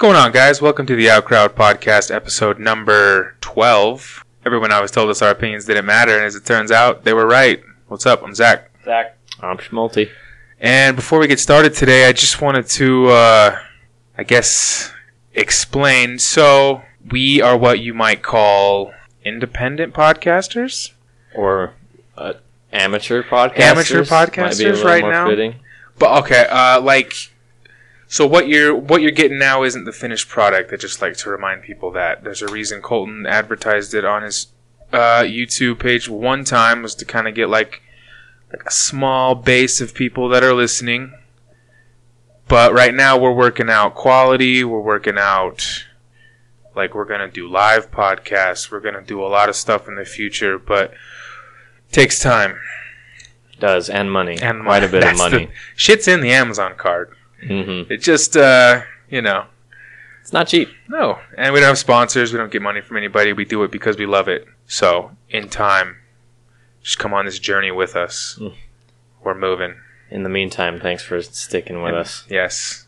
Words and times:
going 0.00 0.16
on, 0.16 0.32
guys? 0.32 0.62
Welcome 0.62 0.86
to 0.86 0.96
the 0.96 1.08
Outcrowd 1.08 1.50
Podcast, 1.50 2.10
episode 2.10 2.58
number 2.58 3.36
12. 3.42 4.24
Everyone 4.46 4.72
always 4.72 4.90
told 4.90 5.10
us 5.10 5.20
our 5.20 5.28
opinions 5.28 5.66
didn't 5.66 5.84
matter, 5.84 6.16
and 6.16 6.24
as 6.24 6.34
it 6.34 6.46
turns 6.46 6.70
out, 6.70 7.04
they 7.04 7.12
were 7.12 7.26
right. 7.26 7.62
What's 7.88 8.06
up? 8.06 8.22
I'm 8.22 8.34
Zac. 8.34 8.70
Zac. 8.82 9.18
I'm 9.40 9.58
Schmalti. 9.58 10.08
And 10.58 10.96
before 10.96 11.18
we 11.18 11.26
get 11.26 11.38
started 11.38 11.74
today, 11.74 12.08
I 12.08 12.12
just 12.12 12.40
wanted 12.40 12.66
to, 12.68 13.08
uh, 13.08 13.58
I 14.16 14.22
guess, 14.22 14.90
explain. 15.34 16.18
So, 16.18 16.80
we 17.10 17.42
are 17.42 17.58
what 17.58 17.80
you 17.80 17.92
might 17.92 18.22
call 18.22 18.94
independent 19.22 19.92
podcasters. 19.92 20.92
Or 21.34 21.74
uh, 22.16 22.32
amateur 22.72 23.22
podcasters. 23.22 23.58
Amateur 23.58 23.98
Might 23.98 24.32
be 24.32 24.40
a 24.40 24.46
podcasters 24.46 24.82
right 24.82 25.02
more 25.02 25.12
now? 25.12 25.26
Fitting. 25.28 25.56
But 25.98 26.24
okay, 26.24 26.46
uh, 26.48 26.80
like, 26.80 27.12
so 28.12 28.26
what 28.26 28.48
you're 28.48 28.74
what 28.74 29.02
you're 29.02 29.12
getting 29.12 29.38
now 29.38 29.62
isn't 29.62 29.84
the 29.84 29.92
finished 29.92 30.28
product. 30.28 30.72
I 30.72 30.76
just 30.76 31.00
like 31.00 31.16
to 31.18 31.30
remind 31.30 31.62
people 31.62 31.92
that 31.92 32.24
there's 32.24 32.42
a 32.42 32.48
reason 32.48 32.82
Colton 32.82 33.24
advertised 33.24 33.94
it 33.94 34.04
on 34.04 34.22
his 34.24 34.48
uh, 34.92 35.22
YouTube 35.22 35.78
page 35.78 36.08
one 36.08 36.42
time 36.42 36.82
was 36.82 36.96
to 36.96 37.04
kind 37.04 37.28
of 37.28 37.36
get 37.36 37.48
like 37.48 37.82
like 38.52 38.64
a 38.66 38.70
small 38.72 39.36
base 39.36 39.80
of 39.80 39.94
people 39.94 40.28
that 40.30 40.42
are 40.42 40.52
listening. 40.52 41.12
But 42.48 42.72
right 42.72 42.92
now 42.92 43.16
we're 43.16 43.30
working 43.32 43.70
out 43.70 43.94
quality. 43.94 44.64
We're 44.64 44.80
working 44.80 45.16
out 45.16 45.84
like 46.74 46.96
we're 46.96 47.04
gonna 47.04 47.30
do 47.30 47.46
live 47.48 47.92
podcasts. 47.92 48.72
We're 48.72 48.80
gonna 48.80 49.02
do 49.02 49.22
a 49.24 49.28
lot 49.28 49.48
of 49.48 49.54
stuff 49.54 49.86
in 49.86 49.94
the 49.94 50.04
future, 50.04 50.58
but 50.58 50.90
it 50.90 51.92
takes 51.92 52.18
time 52.18 52.58
Does 53.60 53.88
and 53.88 54.10
money. 54.10 54.36
and 54.42 54.64
quite 54.64 54.82
a 54.82 54.88
bit 54.88 55.04
of 55.04 55.10
that's 55.16 55.22
the- 55.22 55.30
money. 55.30 55.50
shit's 55.76 56.08
in 56.08 56.22
the 56.22 56.32
Amazon 56.32 56.74
card. 56.76 57.14
Hmm 57.46 57.82
It 57.92 57.98
just, 57.98 58.36
uh, 58.36 58.82
you 59.08 59.22
know, 59.22 59.46
It's 60.20 60.32
not 60.32 60.48
cheap. 60.48 60.68
no. 60.88 61.18
And 61.36 61.52
we 61.54 61.60
don't 61.60 61.68
have 61.68 61.78
sponsors. 61.78 62.32
We 62.32 62.38
don't 62.38 62.52
get 62.52 62.62
money 62.62 62.80
from 62.80 62.96
anybody. 62.96 63.32
We 63.32 63.44
do 63.44 63.62
it 63.64 63.70
because 63.70 63.96
we 63.98 64.06
love 64.06 64.28
it. 64.28 64.46
So, 64.66 65.12
in 65.30 65.48
time, 65.48 65.96
just 66.82 66.98
come 66.98 67.12
on 67.14 67.24
this 67.24 67.38
journey 67.38 67.70
with 67.70 67.96
us. 67.96 68.38
Mm. 68.40 68.54
We're 69.24 69.34
moving. 69.34 69.74
In 70.10 70.22
the 70.22 70.28
meantime, 70.28 70.80
thanks 70.80 71.02
for 71.02 71.20
sticking 71.22 71.82
with 71.82 71.90
And 71.92 71.98
us. 72.00 72.24
Yes. 72.28 72.86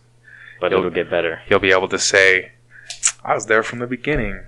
But 0.60 0.70
You'll- 0.70 0.80
it'll 0.80 0.90
get 0.90 1.10
better. 1.10 1.40
You'll 1.48 1.58
be 1.60 1.72
able 1.72 1.88
to 1.88 1.98
say, 1.98 2.52
I 3.24 3.34
was 3.34 3.46
there 3.46 3.62
from 3.62 3.78
the 3.80 3.86
beginning. 3.86 4.40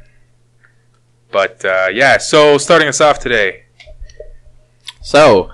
But, 1.32 1.64
uh, 1.64 1.88
yeah, 1.92 2.18
so 2.18 2.58
starting 2.58 2.88
us 2.88 3.00
off 3.00 3.18
today. 3.18 3.64
So, 5.02 5.50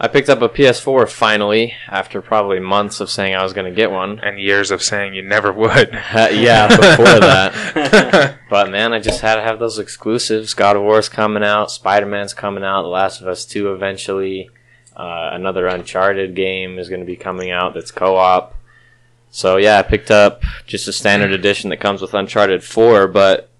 I 0.00 0.06
picked 0.06 0.28
up 0.28 0.42
a 0.42 0.48
PS4 0.48 1.10
finally 1.10 1.74
after 1.88 2.22
probably 2.22 2.60
months 2.60 3.00
of 3.00 3.10
saying 3.10 3.34
I 3.34 3.42
was 3.42 3.52
going 3.52 3.68
to 3.68 3.74
get 3.74 3.90
one. 3.90 4.20
And 4.20 4.38
years 4.38 4.70
of 4.70 4.80
saying 4.80 5.14
you 5.14 5.22
never 5.22 5.52
would. 5.52 5.90
yeah, 6.14 6.68
before 6.68 7.04
that. 7.20 8.38
But 8.50 8.70
man, 8.70 8.94
I 8.94 8.98
just 8.98 9.20
had 9.20 9.36
to 9.36 9.42
have 9.42 9.58
those 9.58 9.78
exclusives. 9.78 10.54
God 10.54 10.76
of 10.76 10.82
War's 10.82 11.10
coming 11.10 11.42
out, 11.42 11.70
Spider 11.70 12.06
Man's 12.06 12.32
coming 12.32 12.64
out, 12.64 12.80
The 12.82 12.88
Last 12.88 13.20
of 13.20 13.26
Us 13.26 13.44
2 13.44 13.74
eventually. 13.74 14.48
Uh, 14.96 15.30
another 15.32 15.66
Uncharted 15.66 16.34
game 16.34 16.78
is 16.78 16.88
going 16.88 17.00
to 17.00 17.06
be 17.06 17.16
coming 17.16 17.50
out 17.50 17.74
that's 17.74 17.90
co 17.90 18.16
op. 18.16 18.54
So 19.30 19.58
yeah, 19.58 19.78
I 19.78 19.82
picked 19.82 20.10
up 20.10 20.42
just 20.66 20.88
a 20.88 20.92
standard 20.94 21.32
edition 21.32 21.68
that 21.70 21.80
comes 21.80 22.00
with 22.00 22.14
Uncharted 22.14 22.64
4, 22.64 23.08
but 23.08 23.50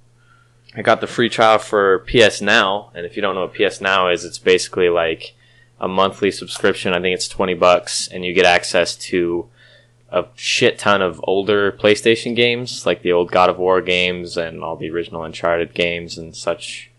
I 0.75 0.81
got 0.81 1.03
the 1.03 1.07
free 1.07 1.29
trial 1.29 1.59
for 1.59 2.07
PS 2.07 2.41
Now. 2.41 2.91
And 2.95 3.05
if 3.05 3.15
you 3.15 3.21
don't 3.21 3.35
know 3.35 3.43
what 3.43 3.55
PS 3.55 3.83
Now 3.83 4.09
is, 4.09 4.25
it's 4.25 4.39
basically 4.39 4.89
like 4.89 5.35
a 5.81 5.89
monthly 5.89 6.31
subscription. 6.31 6.93
I 6.93 7.01
think 7.01 7.15
it's 7.15 7.29
20 7.29 7.55
bucks, 7.55 8.09
and 8.09 8.25
you 8.25 8.33
get 8.33 8.47
access 8.47 8.97
to 8.97 9.49
a 10.11 10.27
shit 10.35 10.79
ton 10.79 11.03
of 11.03 11.21
older 11.25 11.71
PlayStation 11.73 12.35
games, 12.35 12.87
like 12.87 13.03
the 13.03 13.13
old 13.13 13.31
God 13.31 13.51
of 13.51 13.59
War 13.59 13.81
games 13.81 14.37
and 14.37 14.63
all 14.63 14.77
the 14.77 14.91
original 14.91 15.23
Uncharted 15.23 15.75
games 15.75 16.17
and 16.17 16.35
such. 16.35 16.91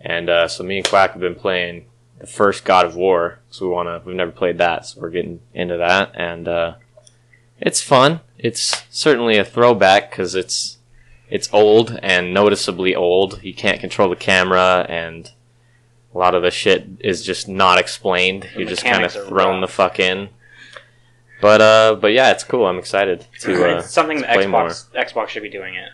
And 0.00 0.28
uh, 0.30 0.48
so 0.48 0.62
me 0.62 0.78
and 0.78 0.88
Quack 0.88 1.12
have 1.12 1.20
been 1.20 1.34
playing 1.34 1.86
the 2.18 2.26
first 2.26 2.64
God 2.64 2.86
of 2.86 2.94
War, 2.94 3.40
so 3.50 3.66
we 3.66 3.72
wanna 3.72 4.02
we've 4.04 4.16
never 4.16 4.30
played 4.30 4.58
that, 4.58 4.86
so 4.86 5.00
we're 5.00 5.10
getting 5.10 5.40
into 5.52 5.76
that, 5.76 6.12
and 6.14 6.46
uh, 6.46 6.74
it's 7.60 7.82
fun. 7.82 8.20
It's 8.38 8.82
certainly 8.90 9.36
a 9.36 9.44
throwback 9.44 10.10
because 10.10 10.34
it's 10.34 10.78
it's 11.28 11.52
old 11.52 11.98
and 12.02 12.32
noticeably 12.32 12.94
old. 12.94 13.42
You 13.42 13.54
can't 13.54 13.80
control 13.80 14.08
the 14.08 14.16
camera 14.16 14.86
and. 14.88 15.30
A 16.14 16.18
lot 16.18 16.34
of 16.34 16.42
the 16.42 16.50
shit 16.50 16.86
is 17.00 17.22
just 17.24 17.48
not 17.48 17.78
explained. 17.78 18.48
You're 18.56 18.68
just 18.68 18.84
kind 18.84 19.04
of 19.04 19.12
thrown 19.12 19.60
rough. 19.60 19.68
the 19.68 19.72
fuck 19.72 19.98
in. 20.00 20.28
But 21.40 21.60
uh, 21.60 21.96
but 22.00 22.08
yeah, 22.12 22.30
it's 22.30 22.44
cool. 22.44 22.66
I'm 22.66 22.78
excited 22.78 23.26
to. 23.40 23.52
Uh, 23.74 23.78
it's 23.78 23.90
something 23.90 24.20
that 24.20 24.34
play 24.34 24.44
Xbox 24.46 24.86
Xbox 24.94 25.28
should 25.28 25.42
be 25.42 25.50
doing 25.50 25.74
it. 25.74 25.90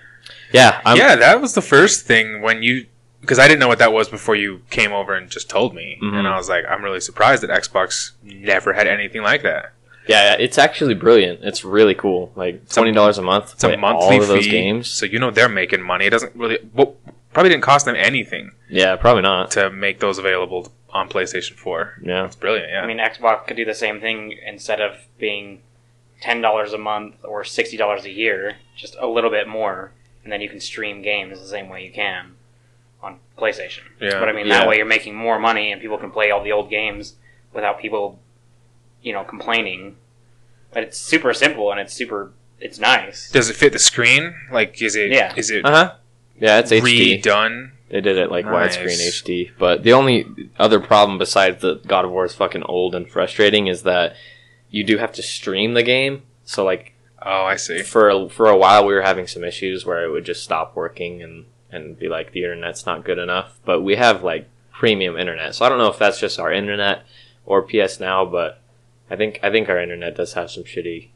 yeah, 0.52 0.80
I'm, 0.84 0.96
yeah, 0.96 1.16
that 1.16 1.40
was 1.40 1.54
the 1.54 1.62
first 1.62 2.06
thing 2.06 2.42
when 2.42 2.62
you 2.62 2.86
because 3.20 3.38
I 3.38 3.48
didn't 3.48 3.60
know 3.60 3.68
what 3.68 3.78
that 3.78 3.92
was 3.92 4.08
before 4.08 4.34
you 4.36 4.62
came 4.70 4.92
over 4.92 5.14
and 5.14 5.28
just 5.30 5.50
told 5.50 5.74
me, 5.74 5.98
Mhm. 6.02 6.14
and 6.14 6.28
I 6.28 6.36
was 6.36 6.48
like, 6.48 6.64
I'm 6.68 6.82
really 6.84 7.00
surprised 7.00 7.42
that 7.42 7.50
Xbox 7.50 8.12
never 8.22 8.72
had 8.72 8.86
anything 8.86 9.22
like 9.22 9.42
that. 9.42 9.72
yeah, 10.08 10.36
It's 10.38 10.56
actually 10.56 10.94
brilliant. 10.94 11.40
It's 11.42 11.62
really 11.64 11.94
cool. 11.94 12.32
Like 12.36 12.68
twenty 12.68 12.92
dollars 12.92 13.18
a 13.18 13.22
month. 13.22 13.52
It's 13.54 13.64
a 13.64 13.76
monthly 13.76 14.16
all 14.16 14.22
of 14.22 14.28
those 14.28 14.44
fee, 14.44 14.50
games. 14.50 14.88
so 14.88 15.04
you 15.06 15.18
know 15.18 15.30
they're 15.30 15.48
making 15.48 15.82
money. 15.82 16.06
It 16.06 16.10
doesn't 16.10 16.34
really 16.36 16.58
well, 16.74 16.94
probably 17.32 17.50
didn't 17.50 17.62
cost 17.62 17.86
them 17.86 17.96
anything 17.96 18.52
Yeah, 18.68 18.96
probably 18.96 19.22
not. 19.22 19.50
to 19.52 19.70
make 19.70 20.00
those 20.00 20.18
available 20.18 20.72
on 20.90 21.08
PlayStation 21.08 21.54
Four. 21.54 21.98
Yeah, 22.02 22.24
It's 22.26 22.36
brilliant, 22.36 22.70
yeah. 22.70 22.80
I 22.82 22.86
mean, 22.86 22.98
Xbox 22.98 23.46
could 23.46 23.56
do 23.56 23.64
the 23.64 23.74
same 23.74 24.00
thing 24.00 24.36
instead 24.44 24.80
of 24.80 24.96
being 25.18 25.62
ten 26.20 26.40
dollars 26.40 26.72
a 26.72 26.78
month 26.78 27.14
or 27.24 27.44
sixty 27.44 27.76
dollars 27.76 28.04
a 28.04 28.10
year, 28.10 28.56
just 28.76 28.96
a 28.98 29.06
little 29.06 29.30
bit 29.30 29.46
more, 29.48 29.92
and 30.24 30.32
then 30.32 30.40
you 30.40 30.48
can 30.48 30.60
stream 30.60 31.00
games 31.02 31.38
the 31.40 31.46
same 31.46 31.68
way 31.68 31.84
you 31.84 31.92
can 31.92 32.34
on 33.02 33.18
PlayStation. 33.38 33.82
Yeah. 34.00 34.18
But 34.20 34.28
I 34.28 34.32
mean, 34.32 34.46
Yeah. 34.46 34.58
that 34.58 34.68
way 34.68 34.76
you're 34.76 34.84
making 34.86 35.14
more 35.14 35.38
money, 35.38 35.72
and 35.72 35.80
people 35.80 35.96
can 35.98 36.10
play 36.10 36.30
all 36.30 36.42
the 36.42 36.52
old 36.52 36.68
games 36.68 37.14
without 37.54 37.80
people, 37.80 38.18
you 39.02 39.12
know, 39.12 39.24
complaining. 39.24 39.96
But 40.72 40.82
it's 40.84 40.98
super 40.98 41.32
simple 41.34 41.70
and 41.72 41.80
it's 41.80 41.92
super, 41.94 42.32
it's 42.60 42.78
nice. 42.78 43.30
Does 43.30 43.48
it 43.50 43.56
fit 43.56 43.72
the 43.72 43.78
screen? 43.80 44.34
Like, 44.52 44.80
is 44.82 44.94
it? 44.94 45.10
Yeah. 45.10 45.32
Is 45.36 45.50
it 45.50 45.64
uh 45.64 45.70
huh. 45.70 45.94
Yeah, 46.40 46.58
it's 46.58 46.72
HD. 46.72 47.22
redone? 47.22 47.70
They 47.90 48.00
did 48.00 48.16
it 48.18 48.30
like 48.30 48.44
Nice. 48.46 48.76
widescreen 48.76 48.98
HD. 49.08 49.50
But 49.58 49.82
the 49.82 49.92
only 49.92 50.26
other 50.58 50.80
problem 50.80 51.18
besides 51.18 51.60
that 51.62 51.86
God 51.86 52.04
of 52.04 52.10
War 52.12 52.24
is 52.24 52.34
fucking 52.34 52.62
old 52.64 52.94
and 52.94 53.08
frustrating 53.10 53.66
is 53.66 53.82
that 53.82 54.14
you 54.70 54.84
do 54.84 54.98
have 54.98 55.12
to 55.12 55.22
stream 55.22 55.74
the 55.74 55.82
game. 55.82 56.22
So 56.44 56.64
like 56.64 56.92
Oh, 57.22 57.44
I 57.44 57.56
see. 57.56 57.82
for 57.82 58.08
a, 58.08 58.28
for 58.30 58.46
a 58.48 58.56
while 58.56 58.86
we 58.86 58.94
were 58.94 59.02
having 59.02 59.26
some 59.26 59.44
issues 59.44 59.84
where 59.84 60.02
it 60.04 60.10
would 60.10 60.24
just 60.24 60.42
stop 60.42 60.74
working 60.74 61.22
and 61.22 61.44
and 61.70 61.98
be 61.98 62.08
like 62.08 62.32
the 62.32 62.42
internet's 62.44 62.86
not 62.86 63.04
good 63.04 63.18
enough 63.18 63.58
but 63.64 63.82
we 63.82 63.94
have 63.96 64.24
like 64.24 64.48
premium 64.72 65.16
internet 65.18 65.54
so 65.54 65.64
i 65.64 65.68
don't 65.68 65.78
know 65.78 65.86
if 65.90 65.98
that's 65.98 66.18
just 66.18 66.40
our 66.40 66.50
internet 66.50 67.04
or 67.46 67.62
ps 67.62 68.00
now 68.00 68.24
but 68.24 68.60
i 69.10 69.14
think 69.14 69.38
i 69.42 69.50
think 69.50 69.68
our 69.68 69.78
internet 69.78 70.16
does 70.16 70.32
have 70.32 70.50
some 70.50 70.64
shitty 70.64 71.08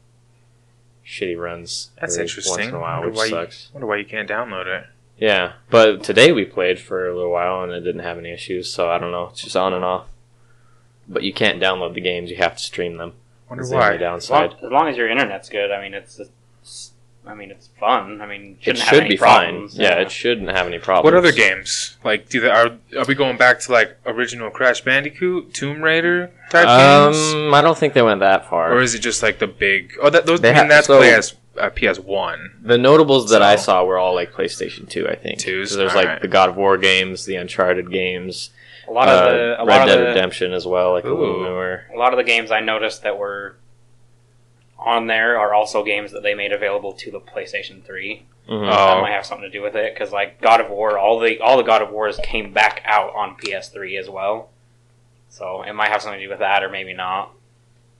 shitty 1.05 1.37
runs 1.37 1.89
That's 1.99 2.13
every 2.15 2.23
interesting. 2.25 2.51
once 2.57 2.67
in 2.69 2.75
a 2.75 2.79
while 2.79 2.99
Wonder 3.01 3.09
which 3.09 3.17
why 3.17 3.23
you- 3.25 3.29
sucks 3.31 3.69
Wonder 3.73 3.87
why 3.87 3.95
you 3.97 4.05
can't 4.05 4.29
download 4.29 4.67
it. 4.67 4.85
Yeah 5.17 5.53
but 5.69 6.03
today 6.03 6.31
we 6.31 6.43
played 6.45 6.79
for 6.79 7.07
a 7.09 7.15
little 7.15 7.31
while 7.31 7.63
and 7.63 7.71
it 7.71 7.81
didn't 7.81 8.01
have 8.03 8.17
any 8.17 8.31
issues 8.31 8.71
so 8.73 8.89
i 8.89 8.97
don't 8.97 9.11
know 9.11 9.27
it's 9.31 9.41
just 9.41 9.55
on 9.55 9.73
and 9.73 9.83
off 9.85 10.07
but 11.07 11.23
you 11.23 11.31
can't 11.33 11.61
download 11.61 11.93
the 11.93 12.01
games 12.01 12.29
you 12.29 12.37
have 12.37 12.55
to 12.57 12.63
stream 12.63 12.97
them 12.97 13.13
Wonder 13.49 13.61
That's 13.63 13.69
the 13.69 13.75
only 13.77 13.97
why. 13.99 14.15
As 14.15 14.29
long, 14.31 14.43
as 14.45 14.71
long 14.71 14.87
as 14.87 14.97
your 14.97 15.07
internet's 15.07 15.49
good, 15.49 15.71
I 15.71 15.79
mean, 15.79 15.93
it's, 15.93 16.19
it's 16.19 16.91
I 17.27 17.35
mean, 17.35 17.51
it's 17.51 17.67
fun. 17.79 18.21
I 18.21 18.25
mean, 18.25 18.57
it 18.59 18.63
shouldn't 18.63 18.79
have 18.83 18.89
should 18.95 18.99
any 19.03 19.09
be 19.09 19.17
problems. 19.17 19.75
fine 19.75 19.83
yeah 19.83 19.99
it 19.99 20.09
shouldn't 20.11 20.49
have 20.49 20.65
any 20.65 20.79
problems 20.79 21.03
What 21.13 21.13
other 21.15 21.31
games? 21.31 21.95
Like, 22.03 22.27
do 22.27 22.39
they, 22.41 22.49
are 22.49 22.71
are 22.97 23.05
we 23.07 23.13
going 23.13 23.37
back 23.37 23.59
to 23.61 23.71
like 23.71 23.97
original 24.07 24.49
Crash 24.49 24.81
Bandicoot, 24.81 25.53
Tomb 25.53 25.83
Raider 25.83 26.31
type 26.49 26.65
games, 26.65 27.33
Um, 27.35 27.53
I 27.53 27.61
don't 27.61 27.77
think 27.77 27.93
they 27.93 28.01
went 28.01 28.21
that 28.21 28.49
far. 28.49 28.73
or 28.73 28.81
is 28.81 28.95
it 28.95 28.99
just 29.01 29.21
like 29.21 29.37
the 29.37 29.45
big? 29.47 29.93
Oh, 30.01 30.09
that 30.09 30.25
those. 30.25 30.41
They 30.41 30.49
I 30.49 30.53
mean, 30.53 30.63
ha- 30.63 30.69
that's 30.69 30.87
so- 30.87 30.97
play 30.97 31.13
as 31.13 31.35
uh, 31.57 31.69
PS 31.69 31.99
One. 31.99 32.51
the 32.61 32.77
notables 32.77 33.29
that 33.31 33.41
I 33.41 33.55
saw 33.55 33.83
were 33.83 33.97
all 33.97 34.13
like 34.15 34.33
PlayStation 34.33 34.89
Two, 34.89 35.07
I 35.07 35.15
think. 35.15 35.39
Twos? 35.39 35.71
So 35.71 35.77
there's 35.77 35.95
like 35.95 36.05
Alright. 36.05 36.21
the 36.21 36.27
God 36.27 36.49
of 36.49 36.55
War 36.57 36.77
games, 36.77 37.25
the 37.25 37.35
Uncharted 37.35 37.91
games, 37.91 38.49
A 38.87 38.91
lot 38.91 39.07
of 39.07 39.17
uh, 39.19 39.31
the 39.31 39.61
a 39.61 39.65
Red 39.65 39.77
lot 39.79 39.85
Dead 39.87 39.97
of 39.97 40.03
the, 40.03 40.09
Redemption 40.09 40.53
as 40.53 40.65
well, 40.65 40.91
like 40.91 41.03
a 41.05 41.09
little 41.09 41.41
newer. 41.43 41.85
a 41.93 41.97
lot 41.97 42.13
of 42.13 42.17
the 42.17 42.23
games 42.23 42.51
I 42.51 42.59
noticed 42.59 43.03
that 43.03 43.17
were 43.17 43.55
on 44.77 45.07
there 45.07 45.39
are 45.39 45.53
also 45.53 45.83
games 45.83 46.11
that 46.11 46.21
they 46.23 46.35
made 46.35 46.51
available 46.51 46.93
to 46.93 47.09
the 47.11 47.19
PlayStation 47.19 47.83
3. 47.83 48.25
Mhm. 48.47 48.69
That 48.69 48.97
Oh. 48.97 49.01
might 49.01 49.11
have 49.13 49.25
something 49.25 49.49
to 49.49 49.57
do 49.57 49.63
with 49.63 49.75
it 49.75 49.93
because 49.93 50.11
like 50.11 50.39
God 50.41 50.61
of 50.61 50.69
War, 50.69 50.97
all 50.99 51.19
the 51.19 51.39
all 51.39 51.57
the 51.57 51.63
God 51.63 51.81
of 51.81 51.89
Wars 51.89 52.19
came 52.23 52.51
back 52.53 52.81
out 52.85 53.13
on 53.15 53.35
PS3 53.37 53.97
as 53.97 54.09
well. 54.09 54.49
So 55.29 55.63
it 55.63 55.73
might 55.73 55.89
have 55.89 56.01
something 56.01 56.19
to 56.19 56.25
do 56.25 56.29
with 56.29 56.39
that, 56.39 56.63
or 56.63 56.69
maybe 56.69 56.93
not. 56.93 57.31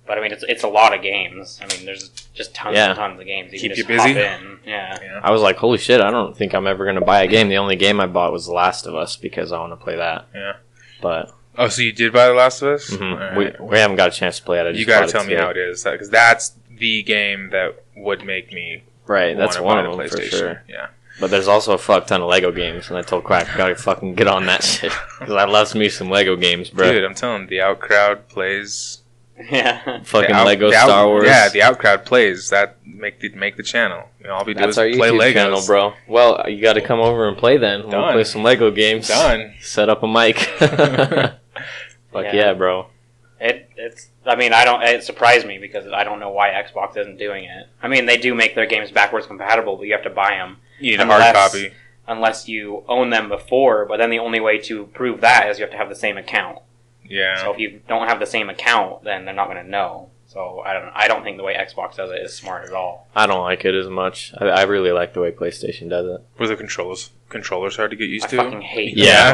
But 0.07 0.18
I 0.18 0.22
mean, 0.22 0.31
it's 0.31 0.44
it's 0.48 0.63
a 0.63 0.68
lot 0.68 0.94
of 0.96 1.02
games. 1.02 1.60
I 1.63 1.74
mean, 1.74 1.86
there's 1.86 2.10
just 2.34 2.54
tons 2.54 2.75
Yeah. 2.75 2.90
and 2.90 2.96
tons 2.98 3.19
of 3.19 3.25
games. 3.25 3.52
You 3.54 3.60
Keep 3.60 3.72
can 3.72 3.78
you 3.80 3.86
busy? 3.86 4.13
hop 4.13 4.40
in. 4.42 4.60
Yeah. 4.66 4.98
Yeah. 5.02 5.19
I 5.24 5.31
was 5.31 5.42
like, 5.42 5.57
holy 5.57 5.78
shit! 5.78 6.00
I 6.02 6.12
don't 6.12 6.38
think 6.38 6.54
I'm 6.54 6.68
ever 6.68 6.86
gonna 6.86 7.02
buy 7.02 7.22
a 7.24 7.28
game. 7.28 7.50
The 7.50 7.57
only 7.57 7.75
game 7.75 8.00
I 8.00 8.06
bought 8.07 8.31
was 8.31 8.46
The 8.46 8.54
Last 8.54 8.86
of 8.86 8.94
Us 8.96 9.16
because 9.16 9.52
I 9.52 9.60
want 9.60 9.72
to 9.72 9.78
play 9.84 9.96
that. 9.96 10.28
Yeah. 10.34 10.54
But 11.02 11.31
Oh, 11.57 11.69
so 11.69 11.81
you 11.81 11.94
did 11.94 12.12
buy 12.12 12.28
The 12.28 12.34
Last 12.34 12.62
of 12.62 12.68
Us? 12.69 12.90
mhm, 12.92 13.13
Alright. 13.13 13.60
we, 13.62 13.66
we 13.68 13.78
haven't 13.78 13.96
got 13.96 14.10
a 14.10 14.12
chance 14.12 14.40
to 14.40 14.44
play 14.46 14.60
it. 14.60 14.68
I 14.68 14.72
just 14.72 14.80
you 14.80 14.86
got 14.86 15.02
bought 15.02 15.10
to 15.10 15.18
it 15.18 15.19
tell 15.19 15.25
me 15.30 15.36
how 15.36 15.50
it 15.50 15.57
is 15.57 15.84
because 15.84 16.10
that's 16.10 16.54
the 16.69 17.01
game 17.04 17.50
that 17.51 17.84
would 17.96 18.24
make 18.25 18.51
me 18.51 18.84
Right, 19.08 19.38
that's 19.38 19.58
wanna 19.60 19.90
one 19.90 19.98
buy 19.98 20.04
of 20.06 20.10
them 20.12 20.19
for 20.19 20.25
sure. 20.25 20.63
Yeah. 20.68 20.88
But 21.19 21.31
there's 21.31 21.48
also 21.48 21.72
a 21.74 21.78
fuck 21.78 22.08
ton 22.08 22.22
of 22.22 22.28
Lego 22.28 22.51
games, 22.51 22.90
and 22.90 22.98
I 22.98 23.01
told 23.01 23.24
Quack 23.24 23.48
I 23.54 23.58
gotta 23.58 23.75
fucking 23.75 24.16
get 24.16 24.28
on 24.28 24.48
that 24.48 24.63
shit 24.66 24.92
because 25.19 25.34
I 25.36 25.46
love 25.46 25.74
me 25.74 25.88
some 25.88 26.10
Lego 26.10 26.36
games, 26.36 26.69
bro. 26.69 26.92
Dude, 26.92 27.06
I'm 27.06 27.16
telling 27.16 27.44
you, 27.44 27.48
the 27.48 27.58
outcrowd 27.60 28.28
plays 28.28 29.01
yeah. 29.52 30.02
fucking 30.04 30.30
the 30.30 30.36
out- 30.36 30.46
Lego 30.48 30.68
out- 30.68 30.86
Star 30.88 31.08
Wars. 31.08 31.26
Yeah, 31.28 31.50
the 31.50 31.60
outcrowd 31.60 32.06
plays 32.06 32.50
that 32.50 32.78
make 32.86 33.20
the 33.20 33.30
make 33.30 33.58
the 33.58 33.64
channel. 33.64 34.10
You 34.20 34.28
know, 34.28 34.36
all 34.36 34.46
we 34.46 34.54
do 34.54 34.60
That's 34.62 34.72
is 34.72 34.78
our 34.78 34.90
play 34.92 35.10
YouTube 35.12 35.20
Legos. 35.22 35.34
channel, 35.34 35.62
bro. 35.66 35.94
Well, 36.08 36.50
you 36.50 36.62
got 36.62 36.74
to 36.74 36.82
come 36.82 37.00
over 37.00 37.28
and 37.28 37.38
play 37.38 37.58
then. 37.58 37.88
We'll 37.88 38.12
play 38.12 38.24
some 38.24 38.44
Lego 38.44 38.72
games. 38.72 39.08
Done. 39.08 39.54
Set 39.62 39.90
up 39.90 40.04
a 40.04 40.08
mic. 40.08 40.38
Fuck 40.60 42.26
Yeah. 42.26 42.34
yeah. 42.34 42.54
bro. 42.54 42.88
It 43.40 43.70
it's. 43.76 44.08
I 44.26 44.36
mean, 44.36 44.54
I 44.54 44.64
don't. 44.66 44.82
It 44.82 45.04
surprised 45.04 45.46
me 45.46 45.58
because 45.58 45.86
I 45.94 46.04
don't 46.04 46.20
know 46.20 46.32
why 46.32 46.50
Xbox 46.50 46.98
isn't 46.98 47.18
doing 47.18 47.44
it. 47.44 47.68
I 47.84 47.88
mean, 47.88 48.06
they 48.06 48.18
do 48.18 48.34
make 48.34 48.56
their 48.56 48.66
games 48.66 48.92
backwards 48.92 49.28
compatible, 49.28 49.76
but 49.76 49.84
you 49.84 49.94
have 49.94 50.04
to 50.04 50.10
buy 50.10 50.32
them 50.32 50.58
You 50.80 50.92
need 50.98 51.02
a 51.02 51.06
hard 51.06 51.36
copy. 51.36 51.74
unless 52.08 52.48
you 52.48 52.84
own 52.88 53.10
them 53.10 53.28
before. 53.30 53.86
But 53.86 53.98
then 53.98 54.10
the 54.10 54.20
only 54.20 54.40
way 54.40 54.58
to 54.60 54.86
prove 54.88 55.22
that 55.22 55.50
is 55.50 55.60
you 55.60 55.64
have 55.66 55.72
to 55.72 55.78
have 55.78 55.90
the 55.90 55.96
same 55.96 56.18
account. 56.18 56.60
Yeah. 57.07 57.42
So 57.42 57.54
if 57.54 57.60
you 57.60 57.81
don't 57.88 58.07
have 58.07 58.19
the 58.19 58.25
same 58.25 58.50
account, 58.50 59.04
then 59.04 59.25
they're 59.25 59.34
not 59.34 59.48
going 59.48 59.63
to 59.63 59.69
know. 59.69 60.10
So 60.28 60.62
I 60.66 60.74
don't. 60.74 60.92
I 60.94 61.07
don't 61.07 61.24
think 61.24 61.38
the 61.38 61.44
way 61.44 61.54
Xbox 61.56 61.96
does 61.96 62.12
it 62.12 62.22
is 62.22 62.34
smart 62.34 62.66
at 62.66 62.74
all. 62.74 63.07
I 63.16 63.25
don't 63.28 63.44
like 63.44 63.63
it 63.63 63.75
as 63.75 63.88
much. 63.88 64.34
I, 64.38 64.48
I 64.48 64.62
really 64.63 64.92
like 64.92 65.13
the 65.13 65.22
way 65.22 65.31
PlayStation 65.31 65.90
does 65.90 66.07
it. 66.07 66.25
with 66.40 66.50
the 66.50 66.56
controllers 66.56 67.12
controllers 67.36 67.76
hard 67.76 67.92
to 67.92 67.98
get 67.98 68.10
used 68.10 68.26
I 68.26 68.30
to? 68.30 68.40
I 68.40 68.44
fucking 68.46 68.62
hate 68.62 68.98
Yeah. 68.98 69.32